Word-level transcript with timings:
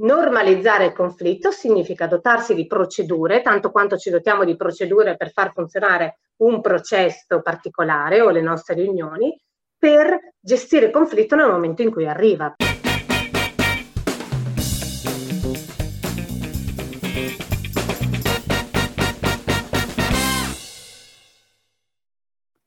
Normalizzare 0.00 0.84
il 0.84 0.92
conflitto 0.92 1.50
significa 1.50 2.06
dotarsi 2.06 2.54
di 2.54 2.68
procedure, 2.68 3.42
tanto 3.42 3.72
quanto 3.72 3.96
ci 3.96 4.10
dotiamo 4.10 4.44
di 4.44 4.54
procedure 4.54 5.16
per 5.16 5.32
far 5.32 5.50
funzionare 5.52 6.20
un 6.36 6.60
processo 6.60 7.42
particolare 7.42 8.20
o 8.20 8.30
le 8.30 8.40
nostre 8.40 8.76
riunioni, 8.76 9.36
per 9.76 10.34
gestire 10.38 10.86
il 10.86 10.92
conflitto 10.92 11.34
nel 11.34 11.50
momento 11.50 11.82
in 11.82 11.90
cui 11.90 12.06
arriva. 12.06 12.54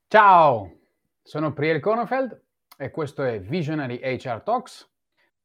Ciao, 0.09 0.71
sono 1.23 1.53
Priel 1.53 1.79
Konofeld 1.79 2.41
e 2.77 2.91
questo 2.91 3.23
è 3.23 3.39
Visionary 3.39 4.01
HR 4.03 4.41
Talks. 4.43 4.90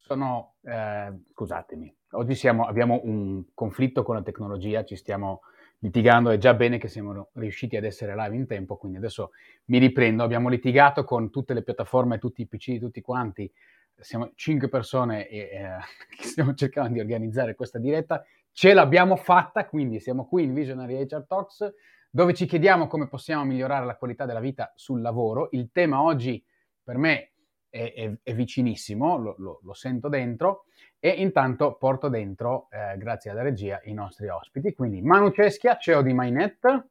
Sono, 0.07 0.55
eh, 0.63 1.13
scusatemi, 1.33 1.93
oggi 2.13 2.37
siamo, 2.37 2.67
abbiamo 2.67 3.01
un 3.03 3.43
conflitto 3.55 4.05
con 4.05 4.15
la 4.15 4.23
tecnologia, 4.23 4.85
ci 4.85 4.95
stiamo 4.95 5.41
litigando, 5.81 6.31
è 6.31 6.39
già 6.39 6.55
bene 6.55 6.79
che 6.79 6.87
siamo 6.87 7.31
riusciti 7.33 7.77
ad 7.77 7.83
essere 7.83 8.15
live 8.15 8.37
in 8.37 8.47
tempo, 8.47 8.77
quindi 8.77 8.99
adesso 8.99 9.33
mi 9.65 9.79
riprendo. 9.79 10.23
Abbiamo 10.23 10.49
litigato 10.49 11.03
con 11.03 11.31
tutte 11.31 11.55
le 11.55 11.65
piattaforme, 11.65 12.21
tutti 12.21 12.41
i 12.43 12.47
PC, 12.47 12.79
tutti 12.79 13.01
quanti, 13.01 13.53
siamo 13.99 14.31
cinque 14.37 14.69
persone 14.69 15.27
e 15.27 15.39
eh, 15.39 15.79
stiamo 16.23 16.55
cercando 16.55 16.93
di 16.93 17.01
organizzare 17.01 17.57
questa 17.57 17.81
diretta. 17.81 18.25
Ce 18.53 18.73
l'abbiamo 18.75 19.17
fatta, 19.17 19.67
quindi 19.67 19.99
siamo 19.99 20.29
qui 20.29 20.45
in 20.45 20.55
Visionary 20.55 21.05
HR 21.05 21.25
Talks 21.27 21.75
dove 22.09 22.33
ci 22.33 22.47
chiediamo 22.47 22.87
come 22.87 23.09
possiamo 23.09 23.45
migliorare 23.45 23.85
la 23.85 23.97
qualità 23.97 24.25
della 24.25 24.39
vita 24.39 24.73
sul 24.77 25.01
lavoro. 25.01 25.49
Il 25.51 25.71
tema 25.73 26.01
oggi 26.01 26.41
per 26.81 26.97
me 26.97 27.33
è, 27.77 27.93
è, 27.93 28.13
è 28.23 28.35
vicinissimo, 28.35 29.19
lo, 29.19 29.35
lo, 29.39 29.61
lo, 29.63 29.75
sento 29.75 30.09
dentro 30.09 30.65
e 30.99 31.11
intanto 31.11 31.77
porto 31.77 32.09
dentro, 32.09 32.69
eh, 32.71 32.97
grazie 32.97 33.31
alla 33.31 33.43
regia, 33.43 33.81
i 33.85 33.93
nostri 33.93 34.29
ospiti. 34.29 34.73
Quindi 34.73 35.03
Manu 35.03 35.31
Ceschia, 35.31 35.77
CEO 35.77 36.01
di 36.01 36.15
Mainnet, 36.15 36.87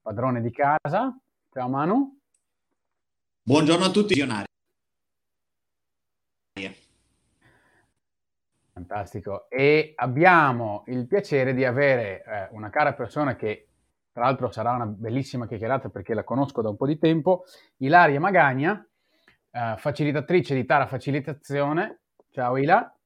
padrone 0.00 0.40
di 0.40 0.52
casa. 0.52 1.18
Ciao 1.52 1.68
Manu. 1.68 2.18
Buongiorno 3.42 3.84
a 3.84 3.90
tutti 3.90 4.14
visionari. 4.14 4.46
Fantastico. 8.72 9.50
E 9.50 9.92
abbiamo 9.96 10.84
il 10.86 11.06
piacere 11.06 11.52
di 11.52 11.64
avere 11.64 12.24
eh, 12.24 12.48
una 12.52 12.70
cara 12.70 12.94
persona 12.94 13.36
che 13.36 13.68
tra 14.12 14.24
l'altro 14.24 14.50
sarà 14.50 14.72
una 14.72 14.86
bellissima 14.86 15.46
chiacchierata 15.46 15.88
perché 15.88 16.14
la 16.14 16.24
conosco 16.24 16.62
da 16.62 16.68
un 16.68 16.76
po' 16.76 16.86
di 16.86 16.98
tempo, 16.98 17.44
Ilaria 17.78 18.20
Magagna, 18.20 18.86
eh, 19.52 19.74
facilitatrice 19.76 20.54
di 20.54 20.64
Tara 20.64 20.86
Facilitazione. 20.86 22.00
Ciao 22.30 22.56
Ila. 22.56 22.96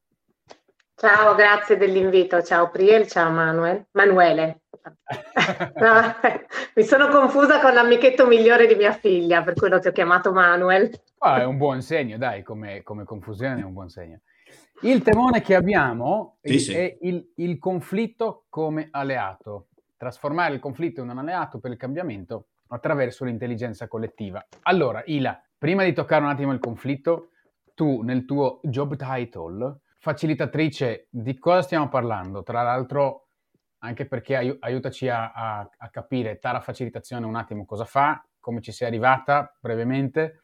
Ciao, 0.94 1.34
grazie 1.34 1.76
dell'invito. 1.76 2.42
Ciao 2.42 2.70
Priel, 2.70 3.06
ciao 3.06 3.30
Manuel. 3.30 3.86
Manuele. 3.90 4.62
no, 5.76 6.14
mi 6.74 6.82
sono 6.84 7.08
confusa 7.08 7.60
con 7.60 7.74
l'amichetto 7.74 8.26
migliore 8.26 8.66
di 8.66 8.76
mia 8.76 8.92
figlia, 8.92 9.42
per 9.42 9.54
quello 9.54 9.78
ti 9.78 9.88
ho 9.88 9.92
chiamato 9.92 10.32
Manuel. 10.32 10.90
Ah, 11.18 11.40
è 11.40 11.44
un 11.44 11.58
buon 11.58 11.82
segno, 11.82 12.16
dai, 12.16 12.42
come, 12.42 12.82
come, 12.82 13.04
confusione 13.04 13.60
è 13.60 13.64
un 13.64 13.72
buon 13.72 13.88
segno. 13.88 14.20
Il 14.82 15.02
temone 15.02 15.42
che 15.42 15.54
abbiamo 15.54 16.38
sì, 16.40 16.58
sì. 16.58 16.72
è 16.72 16.96
il, 17.00 17.32
il 17.36 17.58
conflitto 17.58 18.44
come 18.48 18.88
alleato 18.90 19.68
trasformare 19.96 20.54
il 20.54 20.60
conflitto 20.60 21.00
in 21.00 21.08
un 21.08 21.18
alleato 21.18 21.58
per 21.58 21.70
il 21.72 21.76
cambiamento 21.76 22.48
attraverso 22.68 23.24
l'intelligenza 23.24 23.88
collettiva. 23.88 24.44
Allora, 24.62 25.02
Ila, 25.06 25.40
prima 25.58 25.84
di 25.84 25.92
toccare 25.92 26.22
un 26.22 26.30
attimo 26.30 26.52
il 26.52 26.58
conflitto, 26.58 27.30
tu 27.74 28.02
nel 28.02 28.24
tuo 28.24 28.60
job 28.62 28.96
title, 28.96 29.80
facilitatrice, 29.98 31.08
di 31.10 31.38
cosa 31.38 31.62
stiamo 31.62 31.88
parlando? 31.88 32.42
Tra 32.42 32.62
l'altro, 32.62 33.28
anche 33.78 34.06
perché 34.06 34.36
ai- 34.36 34.56
aiutaci 34.60 35.08
a, 35.08 35.32
a, 35.32 35.70
a, 35.76 35.90
capire 35.90 36.38
Tara 36.38 36.60
Facilitazione 36.60 37.26
un 37.26 37.36
attimo 37.36 37.64
cosa 37.64 37.84
fa, 37.84 38.24
come 38.40 38.60
ci 38.60 38.72
sei 38.72 38.88
arrivata 38.88 39.54
brevemente, 39.60 40.40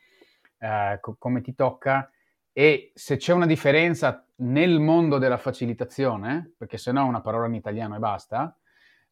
eh, 0.59 0.99
co- 1.01 1.17
come 1.19 1.41
ti 1.41 1.55
tocca 1.55 2.11
e 2.53 2.93
se 2.95 3.17
c'è 3.17 3.33
una 3.33 3.47
differenza 3.47 4.27
nel 4.37 4.79
mondo 4.79 5.19
della 5.19 5.39
facilitazione, 5.39 6.53
perché 6.57 6.77
se 6.77 6.93
no 6.93 7.07
una 7.07 7.23
parola 7.23 7.47
in 7.47 7.55
italiano 7.55 7.97
e 7.97 7.99
basta, 7.99 8.57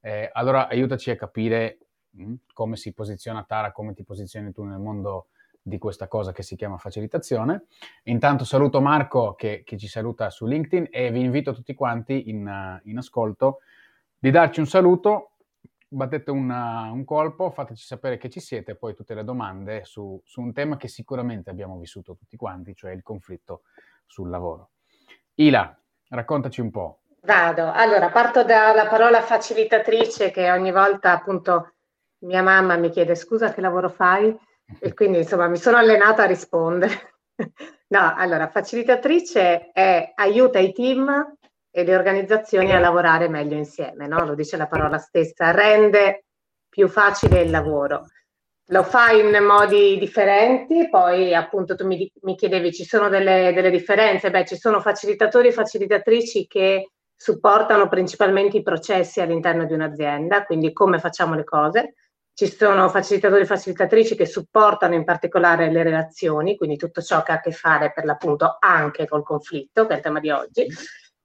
eh, 0.01 0.29
allora 0.33 0.69
aiutaci 0.69 1.11
a 1.11 1.17
capire 1.17 1.79
mh, 2.11 2.23
mm, 2.25 2.35
come 2.53 2.77
si 2.77 2.93
posiziona 2.93 3.45
Tara, 3.45 3.73
come 3.73 3.95
ti 3.95 4.05
posizioni 4.05 4.53
tu 4.53 4.65
nel 4.65 4.79
mondo 4.79 5.29
di 5.63 5.79
questa 5.79 6.09
cosa 6.09 6.33
che 6.33 6.43
si 6.43 6.57
chiama 6.57 6.79
facilitazione. 6.79 7.67
Intanto 8.05 8.45
saluto 8.45 8.81
Marco 8.81 9.35
che, 9.35 9.63
che 9.65 9.77
ci 9.77 9.89
saluta 9.89 10.31
su 10.31 10.47
LinkedIn 10.47 10.89
e 10.91 11.11
vi 11.11 11.21
invito 11.21 11.53
tutti 11.53 11.75
quanti 11.75 12.31
in, 12.31 12.81
in 12.85 12.99
ascolto 12.99 13.61
di 14.19 14.31
darci 14.31 14.61
un 14.61 14.67
saluto, 14.67 15.33
battete 15.89 16.31
una, 16.31 16.91
un 16.93 17.05
colpo, 17.05 17.51
fateci 17.51 17.85
sapere 17.85 18.17
che 18.19 18.29
ci 18.29 18.41
siete 18.41 18.73
e 18.73 18.77
poi 18.77 18.95
tutte 18.95 19.15
le 19.15 19.25
domande 19.25 19.85
su, 19.85 20.21
su 20.25 20.41
un 20.41 20.53
tema 20.53 20.77
che 20.77 20.89
sicuramente 20.89 21.51
abbiamo 21.51 21.79
vissuto 21.79 22.15
tutti 22.15 22.37
quanti, 22.37 22.75
cioè 22.75 22.93
il 22.93 23.03
conflitto 23.03 23.63
sul 24.07 24.29
lavoro. 24.29 24.71
Ila, 25.37 25.75
raccontaci 26.09 26.61
un 26.61 26.71
po', 26.71 27.01
Vado. 27.23 27.71
Allora, 27.71 28.09
parto 28.09 28.45
dalla 28.45 28.87
parola 28.87 29.21
facilitatrice 29.21 30.31
che 30.31 30.51
ogni 30.51 30.73
volta 30.73 31.13
appunto 31.13 31.75
mia 32.21 32.43
mamma 32.43 32.77
mi 32.77 32.89
chiede 32.89 33.15
scusa 33.15 33.53
che 33.53 33.61
lavoro 33.61 33.91
fai 33.91 34.35
e 34.79 34.95
quindi 34.95 35.19
insomma 35.19 35.49
mi 35.49 35.57
sono 35.57 35.77
allenata 35.77 36.23
a 36.23 36.27
rispondere. 36.27 37.15
no, 37.89 38.15
allora, 38.17 38.49
facilitatrice 38.49 39.71
è 39.73 40.13
aiuta 40.15 40.59
i 40.59 40.73
team 40.73 41.37
e 41.71 41.85
le 41.85 41.97
organizzazioni 41.97 42.73
a 42.73 42.79
lavorare 42.79 43.29
meglio 43.29 43.57
insieme, 43.57 44.07
no? 44.07 44.25
Lo 44.25 44.35
dice 44.35 44.57
la 44.57 44.67
parola 44.67 44.99
stessa, 44.99 45.51
rende 45.51 46.25
più 46.69 46.89
facile 46.89 47.41
il 47.41 47.51
lavoro. 47.51 48.07
Lo 48.71 48.85
fa 48.85 49.11
in 49.11 49.37
modi 49.45 49.99
differenti, 49.99 50.89
poi 50.89 51.35
appunto 51.35 51.75
tu 51.75 51.85
mi, 51.87 52.11
mi 52.23 52.37
chiedevi 52.37 52.73
ci 52.73 52.85
sono 52.85 53.09
delle, 53.09 53.53
delle 53.53 53.71
differenze, 53.71 54.31
beh 54.31 54.47
ci 54.47 54.57
sono 54.57 54.81
facilitatori 54.81 55.49
e 55.49 55.53
facilitatrici 55.53 56.47
che 56.47 56.91
supportano 57.17 57.89
principalmente 57.89 58.59
i 58.59 58.63
processi 58.63 59.21
all'interno 59.21 59.65
di 59.65 59.73
un'azienda, 59.73 60.45
quindi 60.45 60.73
come 60.73 60.99
facciamo 60.99 61.35
le 61.35 61.45
cose. 61.45 61.95
Ci 62.41 62.51
sono 62.51 62.89
facilitatori 62.89 63.43
e 63.43 63.45
facilitatrici 63.45 64.17
che 64.17 64.25
supportano 64.25 64.95
in 64.95 65.05
particolare 65.05 65.71
le 65.71 65.83
relazioni, 65.83 66.57
quindi 66.57 66.79
tutto 66.79 67.03
ciò 67.03 67.23
che 67.23 67.33
ha 67.33 67.35
a 67.35 67.41
che 67.41 67.53
fare 67.53 67.93
per 67.93 68.07
l'appunto 68.07 68.57
anche 68.59 69.07
col 69.07 69.23
conflitto, 69.23 69.85
che 69.85 69.93
è 69.93 69.97
il 69.97 70.03
tema 70.03 70.21
di 70.21 70.31
oggi. 70.31 70.67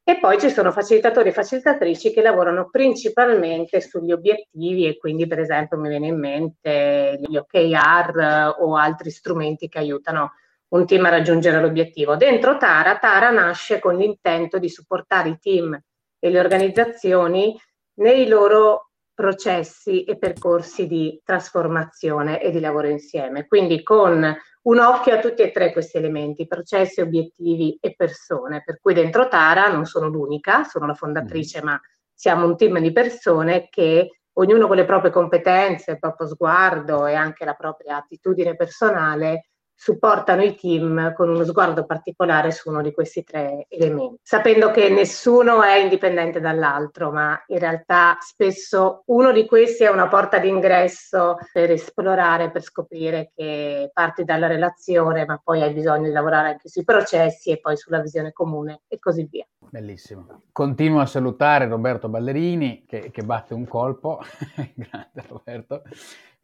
E 0.04 0.20
poi 0.20 0.38
ci 0.38 0.50
sono 0.50 0.74
facilitatori 0.74 1.30
e 1.30 1.32
facilitatrici 1.32 2.12
che 2.12 2.22
lavorano 2.22 2.68
principalmente 2.70 3.80
sugli 3.80 4.12
obiettivi 4.12 4.88
e 4.88 4.98
quindi 4.98 5.26
per 5.26 5.40
esempio 5.40 5.78
mi 5.78 5.88
viene 5.88 6.08
in 6.08 6.20
mente 6.20 7.18
gli 7.26 7.38
OKR 7.38 8.58
o 8.60 8.76
altri 8.76 9.10
strumenti 9.10 9.70
che 9.70 9.80
aiutano 9.80 10.34
un 10.74 10.86
team 10.86 11.06
a 11.06 11.10
raggiungere 11.12 11.62
l'obiettivo. 11.62 12.18
Dentro 12.18 12.58
Tara, 12.58 12.98
Tara 12.98 13.30
nasce 13.30 13.80
con 13.80 13.96
l'intento 13.96 14.60
di 14.60 14.68
supportare 14.68 15.30
i 15.30 15.38
team 15.40 15.80
e 16.20 16.30
le 16.30 16.40
organizzazioni 16.42 17.58
nei 18.00 18.28
loro 18.28 18.90
processi 19.16 20.04
e 20.04 20.18
percorsi 20.18 20.86
di 20.86 21.20
trasformazione 21.24 22.42
e 22.42 22.52
di 22.52 22.60
lavoro 22.60 22.88
insieme. 22.88 23.48
Quindi 23.48 23.82
con 23.82 24.36
un 24.64 24.80
occhio 24.80 25.16
a 25.16 25.20
tutti 25.20 25.42
e 25.42 25.52
tre 25.52 25.72
questi 25.72 25.98
elementi, 25.98 26.46
processi, 26.46 27.02
obiettivi 27.02 27.78
e 27.80 27.96
persone. 27.96 28.62
Per 28.64 28.80
cui 28.80 28.94
dentro 28.94 29.28
Tara 29.28 29.68
non 29.68 29.86
sono 29.86 30.08
l'unica, 30.08 30.64
sono 30.64 30.86
la 30.86 30.94
fondatrice, 30.94 31.62
mm. 31.62 31.66
ma 31.66 31.80
siamo 32.14 32.46
un 32.46 32.58
team 32.58 32.80
di 32.80 32.92
persone 32.92 33.70
che 33.70 34.20
ognuno 34.34 34.68
con 34.68 34.76
le 34.76 34.86
proprie 34.86 35.12
competenze, 35.12 35.92
il 35.92 36.00
proprio 36.00 36.28
sguardo 36.28 37.06
e 37.06 37.14
anche 37.14 37.46
la 37.46 37.54
propria 37.54 37.98
attitudine 37.98 38.56
personale 38.56 39.50
supportano 39.76 40.42
i 40.42 40.56
team 40.56 41.14
con 41.14 41.30
uno 41.30 41.44
sguardo 41.44 41.86
particolare 41.86 42.52
su 42.52 42.70
uno 42.70 42.82
di 42.82 42.94
questi 42.94 43.24
tre 43.24 43.68
elementi, 43.70 44.20
sapendo 44.24 44.72
che 44.72 44.90
nessuno 44.90 45.62
è 45.62 45.76
indipendente 45.76 46.40
dall'altro, 46.40 47.12
ma 47.12 47.42
in 47.48 47.60
realtà 47.60 48.18
spesso 48.22 49.04
uno 49.08 49.32
di 49.32 49.46
questi 49.46 49.84
è 49.84 49.90
una 49.90 50.08
porta 50.08 50.40
d'ingresso 50.40 51.38
per 51.52 51.72
esplorare, 51.72 52.52
per 52.52 52.64
scoprire 52.64 53.32
che 53.36 53.92
parti 53.94 54.24
dalla 54.24 54.48
relazione, 54.48 55.26
ma 55.26 55.40
poi 55.44 55.62
hai 55.62 55.74
bisogno 55.74 56.08
di 56.08 56.14
lavorare 56.14 56.50
anche 56.50 56.70
sui 56.70 56.86
processi 56.86 57.52
e 57.52 57.60
poi 57.60 57.76
sulla 57.76 58.00
visione 58.00 58.32
comune 58.32 58.82
e 58.88 58.98
così 58.98 59.28
via. 59.30 59.46
Bellissimo. 59.58 60.44
Continuo 60.52 61.02
a 61.02 61.06
salutare 61.06 61.68
Roberto 61.68 62.08
Ballerini 62.08 62.86
che, 62.88 63.12
che 63.12 63.24
batte 63.24 63.54
un 63.54 63.68
colpo. 63.68 64.20
Grande 64.74 65.24
Roberto. 65.28 65.84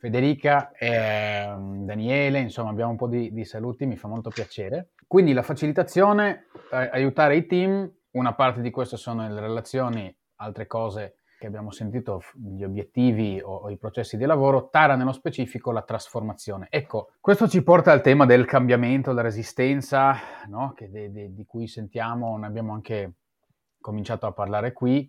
Federica, 0.01 0.71
eh, 0.71 1.53
Daniele, 1.55 2.39
insomma 2.39 2.71
abbiamo 2.71 2.89
un 2.89 2.97
po' 2.97 3.07
di, 3.07 3.31
di, 3.31 3.45
saluti, 3.45 3.85
mi 3.85 3.97
fa 3.97 4.07
molto 4.07 4.31
piacere. 4.31 4.93
Quindi 5.05 5.31
la 5.31 5.43
facilitazione, 5.43 6.47
eh, 6.71 6.89
aiutare 6.91 7.35
i 7.35 7.45
team, 7.45 7.87
una 8.13 8.33
parte 8.33 8.61
di 8.61 8.71
questo 8.71 8.97
sono 8.97 9.31
le 9.31 9.39
relazioni, 9.39 10.11
altre 10.37 10.65
cose 10.65 11.17
che 11.37 11.45
abbiamo 11.45 11.69
sentito, 11.69 12.23
gli 12.33 12.63
obiettivi 12.63 13.39
o, 13.43 13.57
o, 13.57 13.69
i 13.69 13.77
processi 13.77 14.17
di 14.17 14.25
lavoro, 14.25 14.69
Tara 14.69 14.95
nello 14.95 15.11
specifico 15.11 15.71
la 15.71 15.83
trasformazione. 15.83 16.65
Ecco, 16.71 17.11
questo 17.19 17.47
ci 17.47 17.61
porta 17.61 17.91
al 17.91 18.01
tema 18.01 18.25
del 18.25 18.45
cambiamento, 18.45 19.11
la 19.11 19.21
resistenza, 19.21 20.15
no? 20.47 20.73
de, 20.79 21.11
de, 21.11 21.31
di 21.31 21.45
cui 21.45 21.67
sentiamo, 21.67 22.39
ne 22.39 22.47
abbiamo 22.47 22.73
anche 22.73 23.17
cominciato 23.79 24.25
a 24.25 24.31
parlare 24.31 24.73
qui 24.73 25.07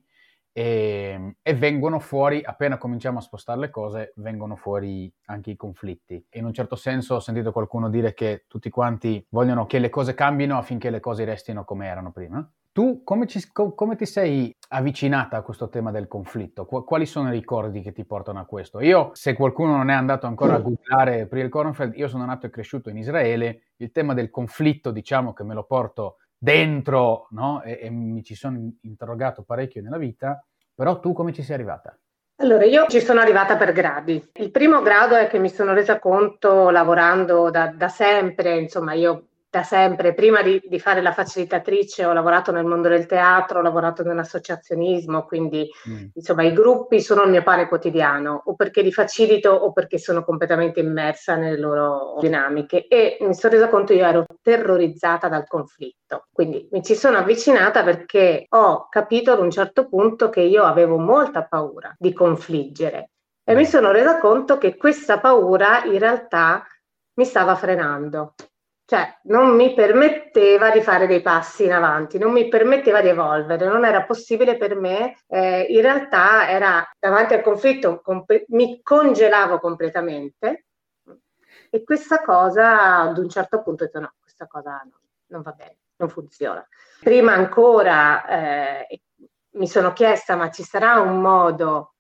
e, 0.53 1.37
e, 1.41 1.55
vengono 1.55 1.99
fuori, 1.99 2.43
appena 2.45 2.77
cominciamo 2.77 3.19
a 3.19 3.23
spostare 3.23 3.59
le 3.59 3.71
cose, 3.71 4.13
vengono 4.17 4.57
fuori 4.57 5.13
anche 5.27 5.51
i 5.51 5.57
conflitti. 5.57 6.25
In 6.33 6.45
un 6.45 6.53
certo 6.53 6.77
senso 6.77 7.17
ho 7.17 7.21
sentito 7.21 7.53
qualcuno 7.53 7.89
dire 7.89 8.13
che 8.13 8.45
tutti 8.49 8.69
quanti 8.69 9.25
vogliono 9.31 9.67
che 9.67 9.79
le 9.79 9.89
cose 9.89 10.15
cambino 10.15 10.59
affinché 10.59 10.91
le 10.91 11.01
cose 11.01 11.25
restino 11.25 11.65
come 11.65 11.87
erano 11.87 12.13
prima. 12.13 12.47
Tu 12.73 13.03
come, 13.05 13.27
ci, 13.27 13.39
come 13.53 13.97
ti 13.97 14.07
sei 14.07 14.55
avvicinata 14.69 15.37
a 15.37 15.43
questo 15.43 15.69
tema 15.69 15.91
del 15.91 16.09
conflitto? 16.09 16.65
Quali 16.65 17.05
sono 17.05 17.29
i 17.29 17.33
ricordi 17.33 17.83
che 17.83 17.93
ti 17.93 18.07
portano 18.07 18.41
a 18.41 18.47
questo? 18.47 18.81
Io, 18.81 19.11
se 19.13 19.35
qualcuno 19.35 19.77
non 19.77 19.91
è 19.91 19.95
andato 19.95 20.27
ancora 20.27 20.55
a 20.55 20.59
googlare 20.59 21.27
Priel 21.27 21.51
Kornfeld, 21.51 21.95
io 21.97 22.09
sono 22.09 22.25
nato 22.25 22.47
e 22.47 22.51
cresciuto 22.51 22.89
in 22.89 22.97
Israele, 22.97 23.65
il 23.77 23.93
tema 23.93 24.15
del 24.15 24.31
conflitto 24.31 24.91
diciamo 24.91 25.35
che 25.35 25.45
me 25.45 25.53
lo 25.53 25.65
porto 25.65 26.17
dentro 26.43 27.29
no? 27.31 27.63
e, 27.63 27.79
e 27.83 27.91
mi 27.91 28.25
ci 28.25 28.35
sono 28.35 28.59
interrogato 28.81 29.45
parecchio 29.45 29.81
nella 29.81 29.97
vita, 29.97 30.45
però 30.75 30.99
tu 30.99 31.13
come 31.13 31.33
ci 31.33 31.43
sei 31.43 31.55
arrivata? 31.55 31.97
Allora, 32.37 32.65
io 32.65 32.87
ci 32.89 33.01
sono 33.01 33.21
arrivata 33.21 33.57
per 33.57 33.71
gradi. 33.71 34.31
Il 34.35 34.51
primo 34.51 34.83
grado 34.83 35.15
è 35.15 35.29
che 35.29 35.39
mi 35.39 35.49
sono 35.49 35.73
resa 35.73 36.01
conto 36.01 36.71
lavorando 36.71 37.51
da, 37.51 37.69
da 37.69 37.87
sempre, 37.87 38.59
insomma, 38.59 38.95
io 38.95 39.29
da 39.53 39.65
sempre, 39.65 40.15
prima 40.15 40.41
di, 40.41 40.63
di, 40.65 40.81
fare 40.81 41.03
la 41.03 41.13
facilitatrice 41.13 42.07
ho 42.07 42.15
lavorato 42.15 42.53
nel 42.53 42.65
mondo 42.65 42.89
del 42.89 43.05
teatro, 43.05 43.59
ho 43.59 43.63
lavorato 43.63 44.03
nell'associazionismo, 44.03 45.27
quindi 45.27 45.69
mm. 45.91 46.07
insomma 46.15 46.43
i 46.45 46.55
gruppi 46.55 47.03
sono 47.03 47.25
il 47.25 47.31
mio 47.31 47.43
pane 47.43 47.69
quotidiano, 47.69 48.45
o 48.47 48.55
perché 48.55 48.81
li 48.81 48.91
facilito 48.91 49.51
o 49.51 49.71
perché 49.73 49.99
sono 49.99 50.25
completamente 50.25 50.81
immersa 50.81 51.37
nelle 51.37 51.59
loro 51.59 52.17
dinamiche 52.19 52.87
e 52.89 53.19
mi 53.21 53.35
sono 53.35 53.53
resa 53.53 53.69
conto 53.69 53.93
io 53.93 54.07
ero 54.07 54.25
terrorizzata 54.41 55.29
dal 55.29 55.47
conflitto, 55.47 56.29
quindi 56.33 56.67
mi 56.71 56.83
ci 56.83 56.95
sono 56.95 57.19
avvicinata 57.19 57.85
perché 57.85 58.47
ho 58.49 58.89
capito 58.89 59.33
ad 59.33 59.41
un 59.41 59.51
certo 59.51 59.87
punto 59.87 60.31
che 60.31 60.41
io 60.41 60.65
avevo 60.65 60.97
molta 60.97 61.45
paura 61.45 61.95
di 61.99 62.15
confliggere 62.15 63.11
e 63.45 63.55
mi 63.55 63.65
mm. 63.65 63.67
sono 63.67 63.91
resa 63.91 64.19
conto 64.19 64.57
che 64.57 64.79
questa 64.79 65.21
paura 65.21 65.85
in 65.85 65.99
realtà 65.99 66.65
mi 67.19 67.27
stava 67.27 67.55
frenando 67.55 68.33
cioè 68.85 69.21
non 69.25 69.55
mi 69.55 69.75
permetteva 69.75 70.71
di 70.71 70.83
fare 70.83 71.07
dei 71.07 71.23
passi 71.23 71.65
in 71.65 71.73
avanti, 71.73 72.19
non 72.19 72.33
mi 72.33 72.49
permetteva 72.49 73.01
di 73.01 73.09
evolvere, 73.09 73.67
non 73.67 73.85
era 73.85 74.05
possibile 74.05 74.57
per 74.57 74.75
me, 74.75 75.17
eh, 75.29 75.63
in 75.63 75.81
realtà 75.81 76.49
era 76.49 76.87
davanti 76.99 77.35
al 77.35 77.43
conflitto, 77.43 78.01
comp- 78.01 78.45
mi 78.49 78.81
congelavo 78.83 79.59
completamente 79.59 80.67
e 81.71 81.85
questa 81.85 82.21
cosa 82.23 82.99
ad 82.99 83.17
un 83.17 83.29
certo 83.29 83.63
punto 83.63 83.85
ho 83.85 83.87
detto 83.87 84.01
no, 84.01 84.15
questa 84.21 84.47
cosa 84.47 84.83
no, 84.85 85.01
non 85.29 85.43
va 85.43 85.53
bene, 85.53 85.79
non 85.97 86.11
funziona. 86.11 86.67
Prima 87.01 87.33
ancora 87.33 88.27
eh, 88.27 89.01
mi 89.53 89.67
sono 89.67 89.93
chiesta 89.93 90.37
ma 90.37 90.51
ci 90.51 90.65
sarà 90.65 91.01
un 91.01 91.21
modo 91.21 91.92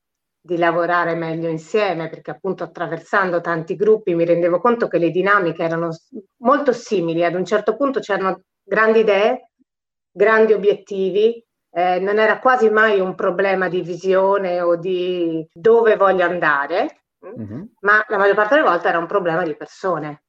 di 0.44 0.58
lavorare 0.58 1.14
meglio 1.14 1.48
insieme, 1.48 2.08
perché 2.08 2.32
appunto 2.32 2.64
attraversando 2.64 3.40
tanti 3.40 3.76
gruppi 3.76 4.14
mi 4.14 4.24
rendevo 4.24 4.60
conto 4.60 4.88
che 4.88 4.98
le 4.98 5.10
dinamiche 5.10 5.62
erano 5.62 5.90
molto 6.38 6.72
simili, 6.72 7.24
ad 7.24 7.34
un 7.34 7.44
certo 7.44 7.76
punto 7.76 8.00
c'erano 8.00 8.42
grandi 8.60 9.00
idee, 9.00 9.50
grandi 10.10 10.52
obiettivi, 10.52 11.42
eh, 11.70 12.00
non 12.00 12.18
era 12.18 12.40
quasi 12.40 12.70
mai 12.70 12.98
un 12.98 13.14
problema 13.14 13.68
di 13.68 13.82
visione 13.82 14.60
o 14.60 14.74
di 14.76 15.46
dove 15.52 15.96
voglio 15.96 16.24
andare, 16.24 17.04
mm-hmm. 17.24 17.62
ma 17.82 18.04
la 18.08 18.18
maggior 18.18 18.34
parte 18.34 18.56
delle 18.56 18.68
volte 18.68 18.88
era 18.88 18.98
un 18.98 19.06
problema 19.06 19.44
di 19.44 19.56
persone 19.56 20.24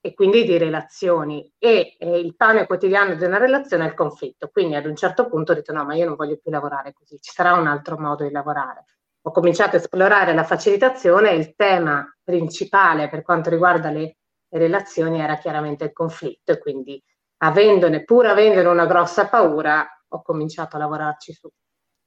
e 0.00 0.14
quindi 0.14 0.44
di 0.44 0.56
relazioni. 0.56 1.52
E, 1.58 1.96
e 1.98 2.18
il 2.20 2.36
pane 2.36 2.64
quotidiano 2.64 3.16
di 3.16 3.24
una 3.24 3.38
relazione 3.38 3.84
è 3.84 3.88
il 3.88 3.94
conflitto, 3.94 4.48
quindi 4.52 4.76
ad 4.76 4.86
un 4.86 4.94
certo 4.94 5.28
punto 5.28 5.50
ho 5.50 5.54
detto 5.56 5.72
no, 5.72 5.84
ma 5.84 5.96
io 5.96 6.06
non 6.06 6.14
voglio 6.14 6.36
più 6.36 6.52
lavorare 6.52 6.92
così, 6.92 7.18
ci 7.20 7.32
sarà 7.32 7.54
un 7.54 7.66
altro 7.66 7.98
modo 7.98 8.22
di 8.22 8.30
lavorare 8.30 8.84
ho 9.28 9.30
cominciato 9.30 9.76
a 9.76 9.78
esplorare 9.78 10.32
la 10.32 10.42
facilitazione 10.44 11.32
il 11.32 11.54
tema 11.54 12.04
principale 12.22 13.10
per 13.10 13.22
quanto 13.22 13.50
riguarda 13.50 13.90
le 13.90 14.16
relazioni 14.48 15.20
era 15.20 15.36
chiaramente 15.36 15.84
il 15.84 15.92
conflitto 15.92 16.52
e 16.52 16.58
quindi 16.58 17.02
avendone, 17.42 18.04
pur 18.04 18.26
avendone 18.26 18.68
una 18.68 18.86
grossa 18.86 19.28
paura, 19.28 19.86
ho 20.08 20.22
cominciato 20.22 20.76
a 20.76 20.78
lavorarci 20.78 21.32
su. 21.34 21.48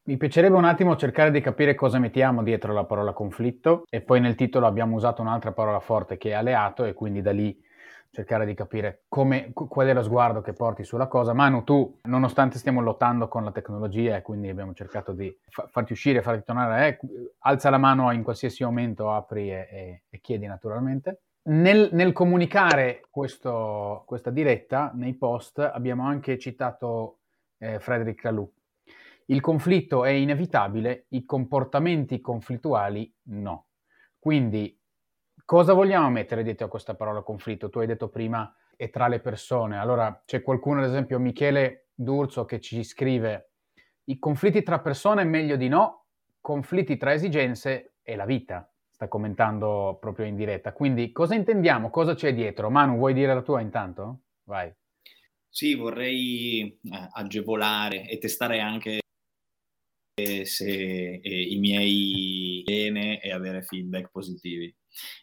Mi 0.04 0.18
piacerebbe 0.18 0.58
un 0.58 0.66
attimo 0.66 0.96
cercare 0.96 1.30
di 1.30 1.42
capire 1.42 1.76
cosa 1.76 2.00
mettiamo 2.00 2.42
dietro 2.42 2.74
la 2.74 2.86
parola 2.86 3.14
conflitto 3.14 3.84
e 3.88 4.02
poi 4.02 4.20
nel 4.20 4.34
titolo 4.34 4.66
abbiamo 4.66 4.96
usato 4.96 5.22
un'altra 5.22 5.52
parola 5.52 5.80
forte 5.80 6.18
che 6.18 6.30
è 6.30 6.34
alleato 6.34 6.86
e 6.86 6.96
quindi 6.96 7.22
da 7.22 7.32
lì 7.32 7.56
cercare 8.12 8.46
di 8.46 8.54
capire 8.54 9.06
come, 9.08 9.52
qual 9.54 9.88
è 9.88 9.94
lo 9.94 10.04
sguardo 10.04 10.42
che 10.42 10.54
porti 10.54 10.84
sulla 10.84 11.08
cosa. 11.08 11.34
Manu, 11.34 11.64
tu, 11.64 12.00
nonostante 12.04 12.58
stiamo 12.58 12.82
lottando 12.82 13.28
con 13.28 13.44
la 13.46 13.52
tecnologia 13.52 14.18
e 14.18 14.22
quindi 14.22 14.50
abbiamo 14.50 14.74
cercato 14.74 15.14
di 15.14 15.36
fa- 15.50 15.68
farti 15.68 15.94
uscire, 15.94 16.22
farti 16.22 16.44
tornare, 16.44 17.00
eh, 17.00 17.00
alza 17.40 17.70
la 17.70 17.78
mano 17.78 18.12
in 18.12 18.24
qualsiasi 18.24 18.64
momento, 18.64 19.12
apri 19.12 19.50
e, 19.50 19.68
e, 19.72 20.04
e 20.10 20.20
chiedi 20.20 20.46
naturalmente. 20.46 21.22
Nel, 21.44 21.90
nel 21.94 22.12
comunicare 22.12 23.08
questo, 23.10 24.04
questa 24.06 24.30
diretta, 24.30 24.92
nei 24.94 25.16
post, 25.16 25.60
abbiamo 25.60 26.06
anche 26.06 26.38
citato 26.38 27.20
eh, 27.58 27.80
Frederic 27.80 28.24
Laloux. 28.24 28.52
Il 29.28 29.40
conflitto 29.40 30.04
è 30.04 30.10
inevitabile, 30.10 31.06
i 31.10 31.24
comportamenti 31.24 32.20
conflittuali 32.20 33.12
no. 33.24 33.68
Quindi 34.20 34.78
Cosa 35.46 35.74
vogliamo 35.74 36.10
mettere 36.10 36.44
dietro 36.44 36.66
a 36.66 36.70
questa 36.70 36.96
parola 36.96 37.22
conflitto? 37.22 37.70
Tu 37.70 37.80
hai 37.80 37.88
detto 37.88 38.10
prima 38.10 38.56
è 38.76 38.90
tra 38.90 39.08
le 39.08 39.20
persone. 39.20 39.78
Allora 39.78 40.24
c'è 40.26 40.42
qualcuno, 40.42 40.82
ad 40.82 40.88
esempio 40.88 41.20
Michele 41.20 41.90
D'Urso, 41.94 42.46
che 42.46 42.60
ci 42.60 42.84
scrive 42.84 43.52
i 44.06 44.18
conflitti 44.18 44.64
tra 44.64 44.80
persone 44.80 45.22
è 45.22 45.26
meglio 45.26 45.56
di 45.56 45.68
no, 45.68 46.06
conflitti 46.42 46.98
tra 46.98 47.14
esigenze 47.14 47.94
è 48.02 48.16
la 48.16 48.26
vita. 48.26 48.68
Sta 48.90 49.08
commentando 49.08 49.98
proprio 50.00 50.26
in 50.26 50.36
diretta. 50.36 50.74
Quindi 50.74 51.12
cosa 51.12 51.36
intendiamo? 51.36 51.90
Cosa 51.90 52.14
c'è 52.16 52.34
dietro? 52.34 52.70
Manu, 52.70 52.98
vuoi 52.98 53.14
dire 53.14 53.34
la 53.34 53.42
tua 53.42 53.62
intanto? 53.62 54.22
Vai. 54.44 54.74
Sì, 55.48 55.76
vorrei 55.76 56.80
eh, 56.84 57.10
agevolare 57.12 58.08
e 58.08 58.18
testare 58.18 58.60
anche 58.60 59.00
se 60.44 61.20
eh, 61.22 61.42
i 61.42 61.58
miei 61.58 62.64
bene 62.66 63.22
e 63.22 63.32
avere 63.32 63.62
feedback 63.62 64.10
positivi. 64.12 64.74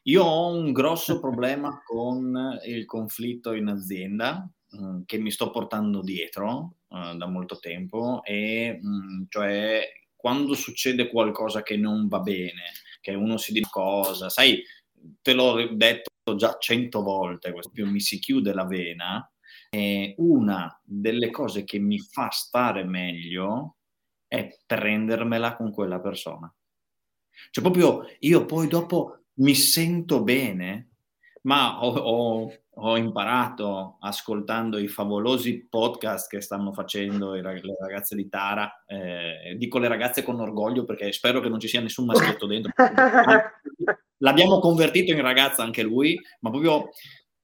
Io 0.05 0.25
ho 0.25 0.53
un 0.53 0.73
grosso 0.73 1.19
problema 1.21 1.83
con 1.85 2.59
il 2.67 2.85
conflitto 2.85 3.53
in 3.53 3.69
azienda 3.69 4.49
mh, 4.71 4.85
mm, 4.85 5.01
che 5.07 5.19
mi 5.19 5.31
sto 5.31 5.51
portando 5.51 6.03
dietro 6.03 6.77
uh, 6.89 7.17
da 7.17 7.27
molto 7.27 7.59
tempo 7.59 8.23
e 8.25 8.79
mh, 8.81 8.89
mm, 8.89 9.23
cioè 9.29 9.83
quando 10.15 10.55
succede 10.55 11.09
qualcosa 11.09 11.63
che 11.63 11.77
non 11.77 12.09
va 12.09 12.19
bene, 12.21 12.73
che 13.01 13.15
uno 13.15 13.37
si 13.37 13.53
dice 13.53 13.69
cosa, 13.71 14.29
sai, 14.29 14.61
te 15.23 15.33
l'ho 15.33 15.69
detto 15.75 16.35
già 16.35 16.57
cento 16.59 17.03
volte, 17.03 17.55
più 17.73 17.89
mi 17.89 18.01
si 18.01 18.19
chiude 18.19 18.53
la 18.53 18.65
vena, 18.65 19.31
e 19.71 20.15
una 20.19 20.81
delle 20.83 21.31
cose 21.31 21.65
che 21.65 21.79
mi 21.79 21.99
fa 21.99 22.31
stare 22.31 22.85
meglio 22.85 23.77
è 24.27 24.59
prendermela 24.67 25.57
con 25.57 25.73
quella 25.73 26.01
persona. 26.01 26.53
Cioè 27.51 27.63
proprio 27.63 28.05
io 28.21 28.45
poi 28.45 28.67
dopo 28.67 29.27
mi 29.39 29.55
sento 29.55 30.23
bene, 30.23 30.89
ma 31.43 31.83
ho, 31.83 31.93
ho, 31.93 32.53
ho, 32.75 32.97
imparato 32.97 33.97
ascoltando 34.01 34.79
i 34.79 34.89
favolosi 34.89 35.67
podcast 35.69 36.29
che 36.29 36.41
stanno 36.41 36.73
facendo 36.73 37.33
le 37.33 37.43
ragazze 37.81 38.17
di 38.17 38.29
Tara. 38.29 38.85
Eh, 38.87 39.57
dico 39.57 39.79
le 39.79 39.89
ragazze 39.89 40.23
con 40.23 40.41
orgoglio 40.41 40.85
perché 40.85 41.13
spero 41.13 41.41
che 41.41 41.49
non 41.49 41.61
ci 41.61 41.69
sia 41.69 41.81
nessun 41.81 42.07
maschietto 42.07 42.47
dentro. 42.47 42.73
L'abbiamo 44.21 44.59
convertito 44.59 45.13
in 45.13 45.23
ragazza 45.23 45.63
anche 45.63 45.83
lui, 45.83 46.21
ma 46.41 46.51
proprio 46.51 46.91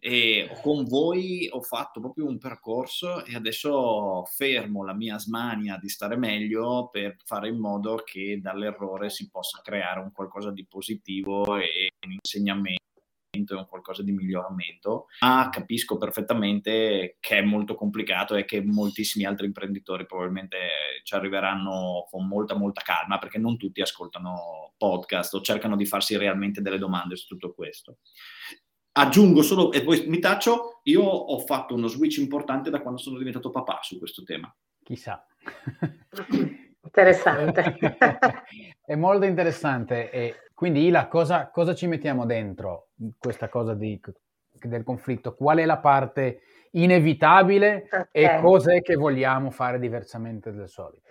e 0.07 0.51
con 0.61 0.85
voi 0.85 1.49
ho 1.51 1.63
fatto 1.63 1.99
proprio 1.99 2.27
un 2.27 2.37
percorso 2.37 3.25
e 3.25 3.35
adesso 3.35 4.23
fermo 4.27 4.85
la 4.85 4.93
mia 4.93 5.19
smania 5.19 5.79
di 5.79 5.89
stare 5.89 6.15
meglio 6.15 6.91
per 6.91 7.17
fare 7.25 7.49
in 7.49 7.59
modo 7.59 8.03
che 8.05 8.39
dall'errore 8.39 9.09
si 9.09 9.31
possa 9.31 9.63
creare 9.63 10.01
un 10.01 10.13
qualcosa 10.13 10.51
di 10.51 10.67
positivo 10.67 11.57
e 11.57 11.95
un 12.05 12.13
insegnamento 12.13 12.83
e 13.35 13.55
un 13.55 13.67
qualcosa 13.67 14.03
di 14.03 14.13
miglioramento, 14.13 15.07
ma 15.21 15.49
capisco 15.51 15.97
perfettamente 15.97 17.17
che 17.19 17.39
è 17.39 17.43
molto 17.43 17.75
complicato 17.75 18.35
e 18.35 18.45
che 18.45 18.63
moltissimi 18.63 19.25
altri 19.25 19.47
imprenditori 19.47 20.05
probabilmente 20.05 20.59
ci 21.03 21.15
arriveranno 21.15 22.07
con 22.11 22.29
molta 22.29 22.55
molta 22.55 22.83
calma 22.83 23.17
perché 23.17 23.39
non 23.39 23.57
tutti 23.57 23.81
ascoltano 23.81 24.75
podcast 24.77 25.33
o 25.33 25.41
cercano 25.41 25.77
di 25.77 25.87
farsi 25.87 26.19
realmente 26.19 26.61
delle 26.61 26.79
domande 26.79 27.17
su 27.17 27.27
tutto 27.27 27.55
questo. 27.55 28.01
Aggiungo 28.97 29.43
solo, 29.43 29.73
e 29.73 29.83
poi 29.83 30.05
mi 30.07 30.21
taccio, 30.21 30.81
io 30.85 31.03
ho 31.03 31.39
fatto 31.41 31.75
uno 31.75 31.89
switch 31.89 32.19
importante 32.19 32.71
da 32.71 32.81
quando 32.81 33.01
sono 33.01 33.19
diventato 33.19 33.51
papà 33.51 33.81
su 33.83 33.99
questo 33.99 34.23
tema. 34.23 34.55
Chissà. 34.83 35.27
Interessante. 36.83 37.77
è 38.85 38.95
molto 38.95 39.25
interessante. 39.25 40.11
E 40.11 40.35
quindi 40.55 40.87
Ila, 40.87 41.09
cosa, 41.09 41.49
cosa 41.49 41.75
ci 41.75 41.87
mettiamo 41.89 42.25
dentro 42.25 42.91
questa 43.19 43.49
cosa 43.49 43.75
di, 43.75 44.01
del 44.63 44.85
conflitto? 44.85 45.35
Qual 45.35 45.59
è 45.59 45.65
la 45.65 45.79
parte 45.79 46.43
inevitabile 46.75 47.87
okay. 47.87 48.07
e 48.11 48.41
cos'è 48.41 48.83
che 48.83 48.95
vogliamo 48.95 49.51
fare 49.51 49.79
diversamente 49.79 50.53
del 50.53 50.69
solito. 50.69 51.09